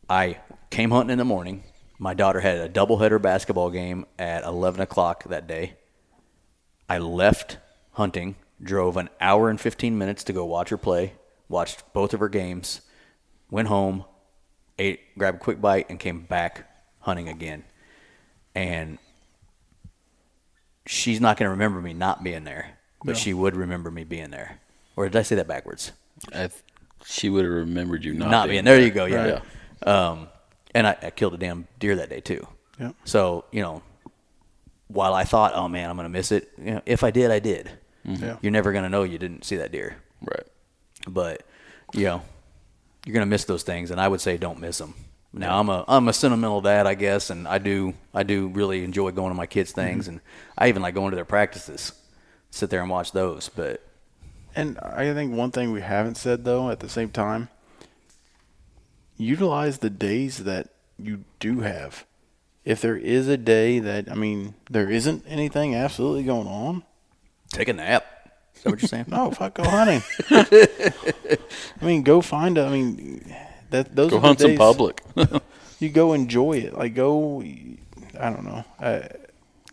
I 0.09 0.39
came 0.69 0.91
hunting 0.91 1.11
in 1.13 1.17
the 1.17 1.25
morning. 1.25 1.63
My 2.03 2.13
daughter 2.13 2.41
had 2.41 2.57
a 2.57 2.67
doubleheader 2.67 3.21
basketball 3.21 3.69
game 3.69 4.05
at 4.19 4.43
11 4.43 4.81
o'clock 4.81 5.23
that 5.29 5.47
day. 5.47 5.75
I 6.89 6.97
left 6.97 7.59
hunting, 7.93 8.35
drove 8.61 8.97
an 8.97 9.07
hour 9.21 9.49
and 9.49 9.59
15 9.59 9.97
minutes 9.97 10.25
to 10.25 10.33
go 10.33 10.43
watch 10.43 10.67
her 10.67 10.77
play, 10.77 11.13
watched 11.47 11.81
both 11.93 12.13
of 12.13 12.19
her 12.19 12.27
games, 12.27 12.81
went 13.49 13.69
home, 13.69 14.03
ate, 14.77 15.17
grabbed 15.17 15.37
a 15.37 15.39
quick 15.39 15.61
bite, 15.61 15.89
and 15.89 15.97
came 15.97 16.23
back 16.23 16.69
hunting 16.99 17.29
again. 17.29 17.63
And 18.53 18.97
she's 20.85 21.21
not 21.21 21.37
going 21.37 21.47
to 21.47 21.51
remember 21.51 21.81
me 21.81 21.93
not 21.93 22.21
being 22.21 22.43
there, 22.43 22.79
but 23.05 23.13
No. 23.13 23.17
she 23.17 23.33
would 23.33 23.55
remember 23.55 23.89
me 23.89 24.03
being 24.03 24.29
there. 24.29 24.59
Or 24.97 25.05
did 25.07 25.15
I 25.15 25.21
say 25.21 25.35
that 25.35 25.47
backwards? 25.47 25.93
I 26.33 26.47
th- 26.47 26.63
she 27.05 27.29
would 27.29 27.45
have 27.45 27.53
remembered 27.53 28.03
you 28.03 28.13
not, 28.13 28.29
Not, 28.29 28.49
being 28.49 28.65
there. 28.65 28.75
there. 28.75 28.85
You 28.85 28.91
go. 28.91 29.05
Yeah. 29.05 29.39
Right. 29.85 29.87
Um, 29.87 30.27
and 30.73 30.87
I, 30.87 30.97
I 31.01 31.09
killed 31.09 31.33
a 31.33 31.37
damn 31.37 31.67
deer 31.79 31.95
that 31.95 32.09
day 32.09 32.19
too. 32.19 32.47
Yep. 32.79 32.95
So 33.05 33.45
you 33.51 33.61
know, 33.61 33.81
while 34.87 35.13
I 35.13 35.23
thought, 35.23 35.53
oh 35.55 35.67
man, 35.67 35.89
I'm 35.89 35.95
gonna 35.95 36.09
miss 36.09 36.31
it. 36.31 36.51
You 36.57 36.71
know, 36.75 36.81
if 36.85 37.03
I 37.03 37.11
did, 37.11 37.31
I 37.31 37.39
did. 37.39 37.71
Mm-hmm. 38.05 38.23
Yeah. 38.23 38.37
You're 38.41 38.51
never 38.51 38.73
gonna 38.73 38.89
know 38.89 39.03
you 39.03 39.17
didn't 39.17 39.45
see 39.45 39.57
that 39.57 39.71
deer, 39.71 39.97
Right. 40.21 40.45
but 41.07 41.43
you 41.93 42.05
know, 42.05 42.21
you're 43.05 43.13
gonna 43.13 43.25
miss 43.25 43.45
those 43.45 43.63
things, 43.63 43.91
and 43.91 43.99
I 43.99 44.07
would 44.07 44.21
say 44.21 44.37
don't 44.37 44.59
miss 44.59 44.77
them. 44.77 44.93
Now 45.33 45.59
I'm 45.59 45.67
a 45.69 45.83
I'm 45.87 46.07
a 46.07 46.13
sentimental 46.13 46.61
dad, 46.61 46.85
I 46.85 46.93
guess, 46.93 47.29
and 47.31 47.47
I 47.47 47.57
do 47.57 47.95
I 48.13 48.23
do 48.23 48.47
really 48.49 48.83
enjoy 48.83 49.11
going 49.11 49.31
to 49.31 49.35
my 49.35 49.47
kids' 49.47 49.71
mm-hmm. 49.71 49.81
things, 49.81 50.07
and 50.07 50.21
I 50.57 50.69
even 50.69 50.81
like 50.81 50.93
going 50.93 51.09
to 51.11 51.15
their 51.15 51.25
practices, 51.25 51.93
sit 52.51 52.69
there 52.69 52.81
and 52.81 52.89
watch 52.89 53.11
those. 53.13 53.49
But 53.49 53.81
And 54.55 54.77
I 54.79 55.11
think 55.13 55.33
one 55.33 55.51
thing 55.51 55.71
we 55.71 55.81
haven't 55.81 56.15
said 56.15 56.45
though 56.45 56.69
at 56.69 56.81
the 56.81 56.89
same 56.89 57.09
time, 57.09 57.49
utilize 59.17 59.79
the 59.79 59.89
days 59.89 60.43
that 60.43 60.69
you 60.97 61.23
do 61.39 61.61
have. 61.61 62.05
If 62.65 62.81
there 62.81 62.95
is 62.97 63.27
a 63.27 63.37
day 63.37 63.79
that 63.79 64.09
I 64.09 64.15
mean 64.15 64.55
there 64.69 64.89
isn't 64.89 65.25
anything 65.27 65.75
absolutely 65.75 66.23
going 66.23 66.47
on, 66.47 66.83
take 67.49 67.67
a 67.67 67.73
nap. 67.73 68.05
Is 68.55 68.63
that 68.63 68.69
what 68.69 68.81
you're 68.81 68.87
saying? 68.87 69.05
no, 69.09 69.31
fuck, 69.31 69.55
go 69.55 69.63
hunting. 69.63 70.01
I 70.29 71.85
mean, 71.85 72.03
go 72.03 72.21
find. 72.21 72.57
A, 72.57 72.65
I 72.65 72.69
mean, 72.69 73.35
that 73.71 73.95
those 73.95 74.11
Go 74.11 74.19
hunt 74.19 74.39
some 74.39 74.51
days 74.51 74.57
public. 74.57 75.01
You 75.79 75.89
go 75.89 76.13
enjoy 76.13 76.59
it. 76.59 76.73
Like 76.73 76.95
go. 76.95 77.41
I 77.41 78.29
don't 78.29 78.45
know. 78.45 78.63
Uh, 78.79 79.01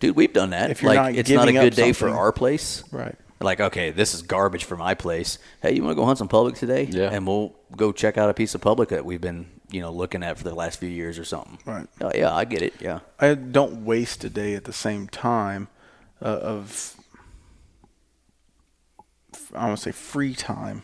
Dude, 0.00 0.16
we've 0.16 0.32
done 0.32 0.50
that. 0.50 0.70
If 0.70 0.82
you're 0.82 0.92
like 0.92 1.14
not 1.14 1.18
it's 1.20 1.30
not 1.30 1.46
a 1.46 1.52
good 1.52 1.76
day 1.76 1.92
for 1.92 2.08
our 2.08 2.32
place. 2.32 2.82
right. 2.90 3.14
Like, 3.40 3.60
okay, 3.60 3.90
this 3.90 4.12
is 4.12 4.22
garbage 4.22 4.64
for 4.64 4.76
my 4.76 4.94
place. 4.94 5.38
Hey, 5.62 5.74
you 5.74 5.82
want 5.82 5.92
to 5.92 5.96
go 5.96 6.04
hunt 6.04 6.18
some 6.18 6.28
public 6.28 6.56
today? 6.56 6.84
Yeah. 6.84 7.10
And 7.10 7.26
we'll 7.26 7.54
go 7.74 7.90
check 7.90 8.18
out 8.18 8.28
a 8.28 8.34
piece 8.34 8.54
of 8.54 8.60
public 8.60 8.90
that 8.90 9.04
we've 9.04 9.20
been, 9.20 9.46
you 9.70 9.80
know, 9.80 9.90
looking 9.90 10.22
at 10.22 10.36
for 10.36 10.44
the 10.44 10.54
last 10.54 10.78
few 10.78 10.90
years 10.90 11.18
or 11.18 11.24
something. 11.24 11.58
Right. 11.64 11.86
Oh, 12.02 12.12
yeah, 12.14 12.34
I 12.34 12.44
get 12.44 12.60
it. 12.60 12.74
Yeah. 12.80 13.00
I 13.18 13.34
don't 13.34 13.86
waste 13.86 14.24
a 14.24 14.30
day 14.30 14.54
at 14.54 14.64
the 14.64 14.74
same 14.74 15.08
time 15.08 15.68
uh, 16.20 16.26
of 16.26 16.96
I 19.54 19.66
want 19.66 19.78
to 19.78 19.82
say 19.82 19.92
free 19.92 20.34
time. 20.34 20.82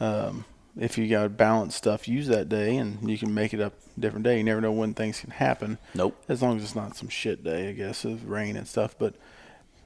Um, 0.00 0.44
if 0.78 0.98
you 0.98 1.08
got 1.08 1.22
to 1.22 1.28
balance 1.28 1.74
stuff, 1.74 2.06
use 2.06 2.26
that 2.26 2.48
day, 2.48 2.76
and 2.76 3.08
you 3.08 3.16
can 3.16 3.32
make 3.32 3.54
it 3.54 3.60
up 3.60 3.72
a 3.96 4.00
different 4.00 4.24
day. 4.24 4.38
You 4.38 4.44
never 4.44 4.60
know 4.60 4.72
when 4.72 4.92
things 4.92 5.20
can 5.20 5.30
happen. 5.30 5.78
Nope. 5.94 6.16
As 6.28 6.42
long 6.42 6.58
as 6.58 6.64
it's 6.64 6.74
not 6.74 6.96
some 6.96 7.08
shit 7.08 7.42
day, 7.42 7.70
I 7.70 7.72
guess, 7.72 8.04
of 8.04 8.28
rain 8.28 8.56
and 8.56 8.68
stuff. 8.68 8.94
But 8.98 9.14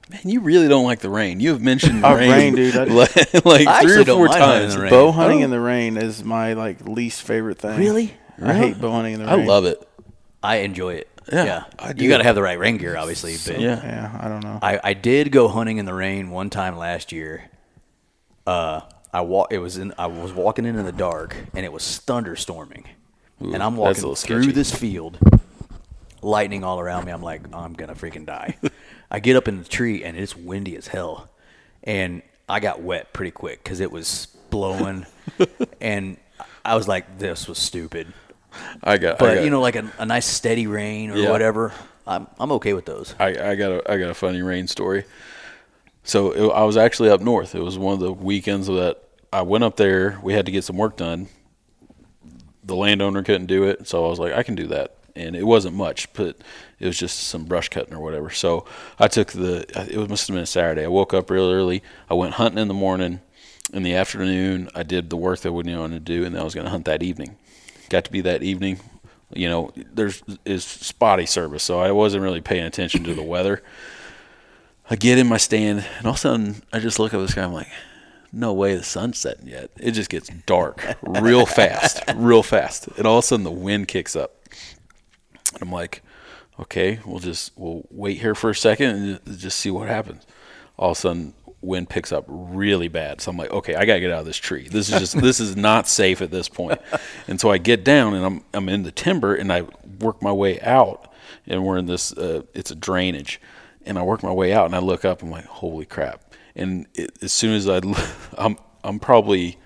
Man, 0.09 0.21
you 0.25 0.41
really 0.41 0.67
don't 0.67 0.83
like 0.83 0.99
the 0.99 1.09
rain. 1.09 1.39
You 1.39 1.51
have 1.51 1.61
mentioned 1.61 2.03
Oh, 2.03 2.15
rain, 2.15 2.31
rain, 2.31 2.55
dude. 2.55 2.75
Like, 2.91 3.45
like 3.45 3.81
three 3.83 4.01
or 4.01 4.05
four 4.05 4.27
mind 4.27 4.41
hunting 4.41 4.71
in 4.71 4.77
times. 4.79 4.89
bow 4.89 5.11
hunting 5.11 5.41
Oh. 5.41 5.45
in 5.45 5.49
the 5.51 5.59
rain 5.59 5.95
is 5.97 6.23
my 6.23 6.53
like 6.53 6.85
least 6.87 7.21
favorite 7.21 7.57
thing. 7.59 7.79
Really? 7.79 8.13
I 8.41 8.53
hate 8.53 8.81
bow 8.81 8.91
hunting 8.91 9.13
in 9.13 9.19
the 9.21 9.25
rain. 9.27 9.39
I 9.41 9.45
love 9.45 9.65
it. 9.65 9.87
I 10.43 10.57
enjoy 10.57 10.95
it. 10.95 11.07
Yeah, 11.31 11.63
I 11.79 11.93
do. 11.93 12.03
You 12.03 12.09
got 12.09 12.17
to 12.17 12.23
have 12.23 12.35
the 12.35 12.41
right 12.41 12.57
rain 12.59 12.77
gear, 12.77 12.97
obviously. 12.97 13.35
But 13.45 13.61
Yeah. 13.61 13.81
Yeah, 13.81 14.19
I 14.19 14.27
don't 14.27 14.43
know. 14.43 14.59
I, 14.61 14.79
I 14.83 14.93
did 14.93 15.31
go 15.31 15.47
hunting 15.47 15.77
in 15.77 15.85
the 15.85 15.93
rain 15.93 16.29
one 16.31 16.49
time 16.49 16.75
last 16.77 17.11
year. 17.11 17.43
Uh, 18.45 18.81
I 19.13 19.21
walk. 19.21 19.53
It 19.53 19.59
was 19.59 19.77
in. 19.77 19.93
I 19.99 20.07
was 20.07 20.33
walking 20.33 20.65
in 20.65 20.75
in 20.77 20.83
the 20.85 20.91
dark, 20.91 21.35
and 21.53 21.63
it 21.63 21.71
was 21.71 21.83
thunderstorming, 21.83 22.85
Ooh, 23.43 23.53
and 23.53 23.61
I'm 23.61 23.77
walking 23.77 24.01
through 24.01 24.15
sketchy. 24.15 24.51
this 24.51 24.73
field, 24.73 25.19
lightning 26.21 26.63
all 26.63 26.79
around 26.79 27.05
me. 27.05 27.11
I'm 27.11 27.21
like, 27.21 27.41
I'm 27.53 27.73
gonna 27.73 27.93
freaking 27.95 28.25
die. 28.25 28.57
I 29.11 29.19
get 29.19 29.35
up 29.35 29.47
in 29.47 29.59
the 29.59 29.67
tree, 29.67 30.03
and 30.03 30.17
it's 30.17 30.35
windy 30.35 30.75
as 30.77 30.87
hell, 30.87 31.29
and 31.83 32.21
I 32.47 32.59
got 32.61 32.81
wet 32.81 33.13
pretty 33.13 33.31
quick 33.31 33.63
because 33.63 33.79
it 33.81 33.91
was 33.91 34.27
blowing, 34.49 35.05
and 35.81 36.17
I 36.63 36.75
was 36.75 36.87
like, 36.87 37.19
this 37.19 37.47
was 37.47 37.57
stupid. 37.59 38.13
I 38.83 38.97
got. 38.97 39.15
I 39.15 39.17
But 39.19 39.35
got, 39.35 39.43
you 39.43 39.49
know, 39.49 39.61
like 39.61 39.75
a, 39.75 39.91
a 39.99 40.05
nice 40.05 40.25
steady 40.25 40.65
rain 40.67 41.11
or 41.11 41.17
Yeah. 41.17 41.29
whatever, 41.31 41.73
I'm 42.07 42.27
I'm 42.39 42.51
okay 42.53 42.73
with 42.73 42.85
those. 42.85 43.13
I, 43.19 43.27
I 43.51 43.55
got 43.55 43.71
a 43.71 43.91
I 43.91 43.97
got 43.97 44.09
a 44.09 44.13
funny 44.13 44.41
rain 44.41 44.67
story. 44.67 45.03
So 46.03 46.31
it, 46.31 46.51
I 46.53 46.63
was 46.63 46.77
actually 46.77 47.09
up 47.09 47.21
north. 47.21 47.53
It 47.53 47.61
was 47.61 47.77
one 47.77 47.93
of 47.93 47.99
the 47.99 48.11
weekends 48.11 48.67
that 48.67 48.97
I 49.31 49.43
went 49.43 49.63
up 49.63 49.75
there. 49.77 50.19
We 50.23 50.33
had 50.33 50.45
to 50.47 50.51
get 50.51 50.63
some 50.63 50.77
work 50.77 50.97
done. 50.97 51.27
The 52.63 52.75
landowner 52.75 53.23
couldn't 53.23 53.47
do 53.47 53.63
it, 53.65 53.87
so 53.87 54.05
I 54.05 54.09
was 54.09 54.19
like, 54.19 54.33
I 54.33 54.43
can 54.43 54.55
do 54.55 54.67
that. 54.67 54.95
And 55.15 55.35
it 55.35 55.43
wasn't 55.43 55.75
much, 55.75 56.11
but 56.13 56.37
it 56.81 56.87
was 56.87 56.97
just 56.97 57.19
some 57.19 57.45
brush 57.45 57.69
cutting 57.69 57.93
or 57.93 57.99
whatever. 57.99 58.31
So 58.31 58.65
I 58.97 59.07
took 59.07 59.31
the. 59.31 59.65
It 59.89 60.09
must 60.09 60.27
have 60.27 60.35
been 60.35 60.43
a 60.43 60.47
Saturday. 60.47 60.83
I 60.83 60.87
woke 60.87 61.13
up 61.13 61.29
real 61.29 61.51
early. 61.51 61.83
I 62.09 62.15
went 62.15 62.33
hunting 62.33 62.57
in 62.57 62.67
the 62.67 62.73
morning. 62.73 63.21
In 63.71 63.83
the 63.83 63.93
afternoon, 63.93 64.69
I 64.75 64.83
did 64.83 65.09
the 65.09 65.15
work 65.15 65.39
that 65.41 65.53
we 65.53 65.63
knew 65.63 65.87
to 65.87 65.99
do, 65.99 66.25
and 66.25 66.35
then 66.35 66.41
I 66.41 66.43
was 66.43 66.53
going 66.53 66.65
to 66.65 66.71
hunt 66.71 66.85
that 66.85 67.01
evening. 67.03 67.37
Got 67.89 68.03
to 68.05 68.11
be 68.11 68.19
that 68.21 68.43
evening. 68.43 68.79
You 69.33 69.47
know, 69.47 69.71
there's 69.93 70.23
is 70.43 70.65
spotty 70.65 71.25
service, 71.25 71.63
so 71.63 71.79
I 71.79 71.91
wasn't 71.91 72.23
really 72.23 72.41
paying 72.41 72.65
attention 72.65 73.03
to 73.05 73.13
the 73.13 73.23
weather. 73.23 73.63
I 74.89 74.95
get 74.97 75.19
in 75.19 75.27
my 75.27 75.37
stand, 75.37 75.85
and 75.99 76.05
all 76.07 76.13
of 76.13 76.17
a 76.17 76.19
sudden, 76.19 76.63
I 76.73 76.79
just 76.79 76.99
look 76.99 77.13
at 77.13 77.19
the 77.19 77.27
sky. 77.29 77.43
I'm 77.43 77.53
like, 77.53 77.69
no 78.33 78.51
way 78.51 78.75
the 78.75 78.83
sun's 78.83 79.19
setting 79.19 79.47
yet. 79.47 79.69
It 79.77 79.91
just 79.91 80.09
gets 80.09 80.29
dark 80.47 80.83
real 81.01 81.45
fast, 81.45 82.01
real 82.15 82.43
fast. 82.43 82.87
And 82.97 83.05
all 83.05 83.19
of 83.19 83.23
a 83.23 83.27
sudden, 83.27 83.45
the 83.45 83.51
wind 83.51 83.87
kicks 83.87 84.15
up. 84.15 84.35
And 85.53 85.61
I'm 85.61 85.71
like, 85.71 86.01
okay, 86.59 86.99
we'll 87.05 87.19
just 87.19 87.51
we'll 87.55 87.85
wait 87.89 88.19
here 88.19 88.35
for 88.35 88.49
a 88.49 88.55
second 88.55 89.19
and 89.25 89.37
just 89.37 89.59
see 89.59 89.71
what 89.71 89.87
happens. 89.87 90.25
All 90.77 90.91
of 90.91 90.97
a 90.97 90.99
sudden, 90.99 91.33
wind 91.61 91.89
picks 91.89 92.11
up 92.11 92.25
really 92.27 92.87
bad. 92.87 93.21
So 93.21 93.31
I'm 93.31 93.37
like, 93.37 93.51
okay, 93.51 93.75
I 93.75 93.85
gotta 93.85 93.99
get 93.99 94.11
out 94.11 94.19
of 94.19 94.25
this 94.25 94.37
tree. 94.37 94.67
This 94.67 94.89
is 94.89 94.99
just 94.99 95.21
this 95.21 95.39
is 95.39 95.55
not 95.55 95.87
safe 95.87 96.21
at 96.21 96.31
this 96.31 96.49
point. 96.49 96.79
And 97.27 97.39
so 97.39 97.49
I 97.49 97.59
get 97.59 97.83
down 97.83 98.13
and 98.13 98.25
I'm 98.25 98.43
I'm 98.53 98.67
in 98.67 98.83
the 98.83 98.91
timber 98.91 99.33
and 99.35 99.53
I 99.53 99.63
work 99.99 100.21
my 100.21 100.31
way 100.31 100.59
out. 100.61 101.11
And 101.47 101.65
we're 101.65 101.77
in 101.77 101.85
this 101.85 102.11
uh, 102.13 102.43
it's 102.53 102.71
a 102.71 102.75
drainage, 102.75 103.39
and 103.85 103.97
I 103.97 104.03
work 104.03 104.21
my 104.21 104.31
way 104.31 104.53
out 104.53 104.65
and 104.65 104.75
I 104.75 104.79
look 104.79 105.05
up. 105.05 105.21
I'm 105.21 105.31
like, 105.31 105.45
holy 105.45 105.85
crap! 105.85 106.33
And 106.55 106.87
it, 106.93 107.17
as 107.23 107.31
soon 107.31 107.55
as 107.55 107.69
I 107.69 107.79
I'm 108.37 108.57
I'm 108.83 108.99
probably 108.99 109.57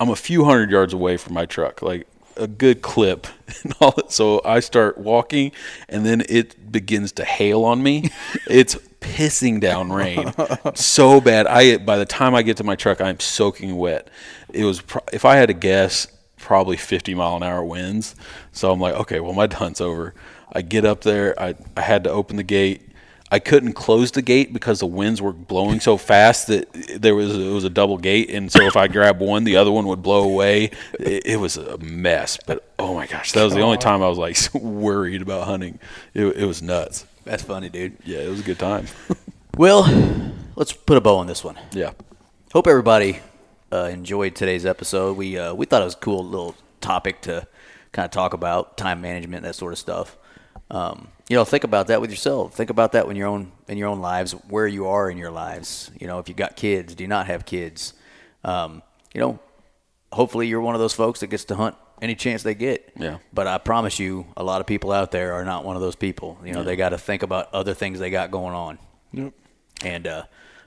I'm 0.00 0.10
a 0.10 0.16
few 0.16 0.44
hundred 0.44 0.70
yards 0.70 0.92
away 0.92 1.16
from 1.16 1.34
my 1.34 1.46
truck, 1.46 1.80
like 1.80 2.06
a 2.38 2.46
good 2.46 2.82
clip 2.82 3.26
and 3.62 3.74
all 3.80 3.92
that. 3.92 4.12
So 4.12 4.40
I 4.44 4.60
start 4.60 4.98
walking 4.98 5.52
and 5.88 6.04
then 6.04 6.22
it 6.28 6.70
begins 6.70 7.12
to 7.12 7.24
hail 7.24 7.64
on 7.64 7.82
me. 7.82 8.10
it's 8.46 8.76
pissing 9.00 9.60
down 9.60 9.92
rain 9.92 10.32
so 10.74 11.20
bad. 11.20 11.46
I 11.46 11.78
by 11.78 11.98
the 11.98 12.06
time 12.06 12.34
I 12.34 12.42
get 12.42 12.56
to 12.58 12.64
my 12.64 12.76
truck, 12.76 13.00
I'm 13.00 13.20
soaking 13.20 13.76
wet. 13.76 14.08
It 14.52 14.64
was 14.64 14.82
if 15.12 15.24
I 15.24 15.36
had 15.36 15.46
to 15.46 15.54
guess, 15.54 16.06
probably 16.36 16.76
50 16.76 17.14
mile 17.14 17.36
an 17.36 17.42
hour 17.42 17.64
winds. 17.64 18.14
So 18.52 18.72
I'm 18.72 18.80
like, 18.80 18.94
okay, 18.94 19.20
well 19.20 19.32
my 19.32 19.48
hunt's 19.50 19.80
over. 19.80 20.14
I 20.52 20.62
get 20.62 20.84
up 20.84 21.02
there. 21.02 21.38
I 21.40 21.54
I 21.76 21.82
had 21.82 22.04
to 22.04 22.10
open 22.10 22.36
the 22.36 22.42
gate. 22.42 22.87
I 23.30 23.38
couldn't 23.38 23.74
close 23.74 24.10
the 24.10 24.22
gate 24.22 24.52
because 24.52 24.80
the 24.80 24.86
winds 24.86 25.20
were 25.20 25.32
blowing 25.32 25.80
so 25.80 25.96
fast 25.96 26.46
that 26.46 26.72
there 26.96 27.14
was 27.14 27.36
it 27.36 27.50
was 27.52 27.64
a 27.64 27.70
double 27.70 27.98
gate, 27.98 28.30
and 28.30 28.50
so 28.50 28.62
if 28.62 28.76
I 28.76 28.88
grabbed 28.88 29.20
one, 29.20 29.44
the 29.44 29.56
other 29.56 29.70
one 29.70 29.86
would 29.88 30.02
blow 30.02 30.22
away. 30.22 30.70
It, 30.98 31.26
it 31.26 31.36
was 31.40 31.56
a 31.56 31.76
mess. 31.78 32.38
But 32.46 32.66
oh 32.78 32.94
my 32.94 33.06
gosh, 33.06 33.32
that 33.32 33.44
was 33.44 33.54
the 33.54 33.60
only 33.60 33.78
time 33.78 34.02
I 34.02 34.08
was 34.08 34.18
like 34.18 34.36
worried 34.54 35.20
about 35.22 35.46
hunting. 35.46 35.78
It, 36.14 36.24
it 36.36 36.44
was 36.46 36.62
nuts. 36.62 37.06
That's 37.24 37.42
funny, 37.42 37.68
dude. 37.68 37.98
Yeah, 38.04 38.20
it 38.20 38.28
was 38.28 38.40
a 38.40 38.44
good 38.44 38.58
time. 38.58 38.86
Well, 39.56 39.82
let's 40.54 40.72
put 40.72 40.96
a 40.96 41.00
bow 41.00 41.16
on 41.16 41.26
this 41.26 41.42
one. 41.42 41.58
yeah, 41.72 41.90
Hope 42.52 42.68
everybody 42.68 43.18
uh, 43.72 43.88
enjoyed 43.92 44.36
today's 44.36 44.64
episode. 44.64 45.16
We 45.16 45.36
uh, 45.36 45.52
we 45.52 45.66
thought 45.66 45.82
it 45.82 45.86
was 45.86 45.94
a 45.94 45.98
cool 45.98 46.24
little 46.24 46.54
topic 46.80 47.22
to 47.22 47.48
kind 47.90 48.04
of 48.04 48.12
talk 48.12 48.34
about 48.34 48.76
time 48.76 49.00
management, 49.00 49.42
that 49.42 49.56
sort 49.56 49.72
of 49.72 49.78
stuff. 49.80 50.16
Um, 50.70 51.08
you 51.28 51.36
know, 51.36 51.44
think 51.44 51.64
about 51.64 51.88
that 51.88 52.00
with 52.00 52.10
yourself. 52.10 52.54
Think 52.54 52.70
about 52.70 52.92
that 52.92 53.06
when 53.06 53.16
your 53.16 53.28
own 53.28 53.52
in 53.68 53.78
your 53.78 53.88
own 53.88 54.00
lives, 54.00 54.32
where 54.48 54.66
you 54.66 54.86
are 54.88 55.10
in 55.10 55.18
your 55.18 55.30
lives. 55.30 55.90
You 56.00 56.06
know, 56.06 56.18
if 56.18 56.28
you 56.28 56.34
got 56.34 56.56
kids, 56.56 56.94
do 56.94 57.04
you 57.04 57.08
not 57.08 57.26
have 57.26 57.44
kids? 57.44 57.92
Um, 58.44 58.82
you 59.14 59.20
know, 59.20 59.38
hopefully 60.12 60.46
you're 60.48 60.60
one 60.60 60.74
of 60.74 60.80
those 60.80 60.94
folks 60.94 61.20
that 61.20 61.26
gets 61.28 61.44
to 61.46 61.54
hunt 61.54 61.76
any 62.00 62.14
chance 62.14 62.42
they 62.42 62.54
get. 62.54 62.92
Yeah. 62.96 63.18
But 63.32 63.46
I 63.46 63.58
promise 63.58 63.98
you, 63.98 64.26
a 64.36 64.44
lot 64.44 64.60
of 64.60 64.66
people 64.66 64.92
out 64.92 65.10
there 65.10 65.34
are 65.34 65.44
not 65.44 65.64
one 65.64 65.76
of 65.76 65.82
those 65.82 65.96
people. 65.96 66.38
You 66.44 66.52
know, 66.52 66.62
they 66.62 66.76
got 66.76 66.90
to 66.90 66.98
think 66.98 67.22
about 67.22 67.52
other 67.52 67.74
things 67.74 67.98
they 67.98 68.10
got 68.10 68.30
going 68.30 68.54
on 68.54 68.78
Yep. 69.12 69.32
and 69.84 70.06
uh, 70.06 70.22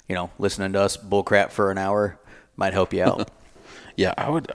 you 0.07 0.15
know, 0.15 0.29
listening 0.37 0.73
to 0.73 0.81
us 0.81 0.97
bullcrap 0.97 1.51
for 1.51 1.71
an 1.71 1.77
hour 1.77 2.19
might 2.57 2.73
help 2.73 2.93
you 2.93 3.03
out. 3.03 3.31
yeah. 3.95 4.13
I 4.17 4.29
would, 4.29 4.51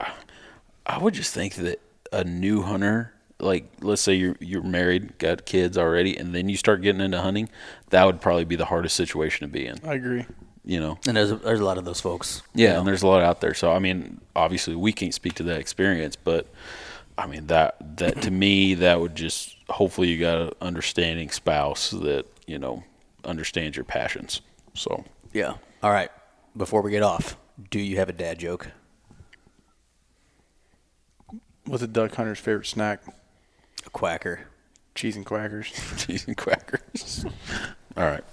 I 0.85 0.99
would 0.99 1.15
just 1.15 1.33
think 1.33 1.55
that 1.55 1.81
a 2.13 2.23
new 2.23 2.61
hunter, 2.61 3.13
like 3.39 3.69
let's 3.81 4.01
say 4.01 4.13
you're 4.15 4.35
you're 4.39 4.63
married, 4.63 5.17
got 5.17 5.45
kids 5.45 5.77
already, 5.77 6.17
and 6.17 6.33
then 6.33 6.49
you 6.49 6.57
start 6.57 6.81
getting 6.81 7.01
into 7.01 7.21
hunting, 7.21 7.49
that 7.89 8.05
would 8.05 8.21
probably 8.21 8.45
be 8.45 8.55
the 8.55 8.65
hardest 8.65 8.95
situation 8.95 9.47
to 9.47 9.51
be 9.51 9.65
in. 9.65 9.79
I 9.83 9.93
agree. 9.93 10.25
You 10.65 10.81
know. 10.81 10.99
and 11.07 11.15
there's 11.15 11.31
a, 11.31 11.37
there's 11.37 11.61
a 11.61 11.65
lot 11.65 11.77
of 11.77 11.85
those 11.85 12.01
folks. 12.01 12.41
Yeah, 12.53 12.77
and 12.77 12.85
there's 12.85 13.01
a 13.01 13.07
lot 13.07 13.21
out 13.21 13.39
there. 13.39 13.53
So 13.53 13.71
I 13.71 13.79
mean, 13.79 14.19
obviously 14.35 14.75
we 14.75 14.91
can't 14.91 15.13
speak 15.13 15.35
to 15.35 15.43
that 15.43 15.59
experience, 15.59 16.15
but 16.17 16.47
I 17.17 17.25
mean 17.25 17.47
that 17.47 17.97
that 17.97 18.21
to 18.23 18.31
me 18.31 18.73
that 18.75 18.99
would 18.99 19.15
just 19.15 19.55
hopefully 19.69 20.09
you 20.09 20.19
got 20.19 20.37
an 20.41 20.51
understanding 20.61 21.29
spouse 21.29 21.91
that 21.91 22.25
you 22.47 22.59
know 22.59 22.83
understands 23.23 23.77
your 23.77 23.85
passions. 23.85 24.41
So 24.73 25.05
Yeah. 25.31 25.55
All 25.83 25.91
right. 25.91 26.09
Before 26.55 26.81
we 26.81 26.91
get 26.91 27.03
off, 27.03 27.37
do 27.69 27.79
you 27.79 27.97
have 27.97 28.09
a 28.09 28.13
dad 28.13 28.39
joke? 28.39 28.67
What's 31.65 31.83
a 31.83 31.87
duck 31.87 32.15
hunter's 32.15 32.39
favorite 32.39 32.65
snack? 32.65 33.01
A 33.87 33.89
quacker. 33.89 34.41
Cheese 34.95 35.15
and 35.15 35.25
quackers. 35.25 35.71
cheese 35.97 36.27
and 36.27 36.35
crackers. 36.37 37.25
All 37.97 38.03
right, 38.03 38.23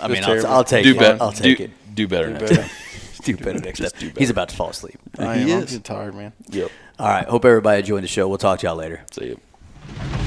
I 0.00 0.08
mean, 0.08 0.18
I'll, 0.18 0.26
terrible. 0.30 0.48
I'll 0.48 0.64
take 0.64 0.84
do 0.84 0.90
it. 0.92 0.98
better. 0.98 1.22
I'll 1.22 1.32
take 1.32 1.58
do, 1.58 1.64
it. 1.64 1.70
Do 1.94 2.08
better 2.08 2.26
Do 2.26 2.32
next 2.32 2.42
better. 2.50 2.62
time. 2.62 2.70
Do 3.24 3.36
better 3.38 3.58
next 3.60 3.78
Just 3.78 3.94
time. 3.94 4.00
do 4.00 4.08
better. 4.08 4.20
He's 4.20 4.28
about 4.30 4.48
to 4.50 4.56
fall 4.56 4.68
asleep. 4.68 4.98
I 5.18 5.36
am. 5.36 5.46
He 5.46 5.52
I'm 5.54 5.58
is. 5.60 5.64
getting 5.66 5.82
tired, 5.82 6.14
man. 6.14 6.32
Yep. 6.50 6.70
All 6.98 7.08
right. 7.08 7.26
Hope 7.26 7.46
everybody 7.46 7.78
enjoyed 7.80 8.02
the 8.02 8.08
show. 8.08 8.28
We'll 8.28 8.36
talk 8.36 8.58
to 8.58 8.66
y'all 8.66 8.76
later. 8.76 9.02
See 9.12 9.28
you. 9.28 10.23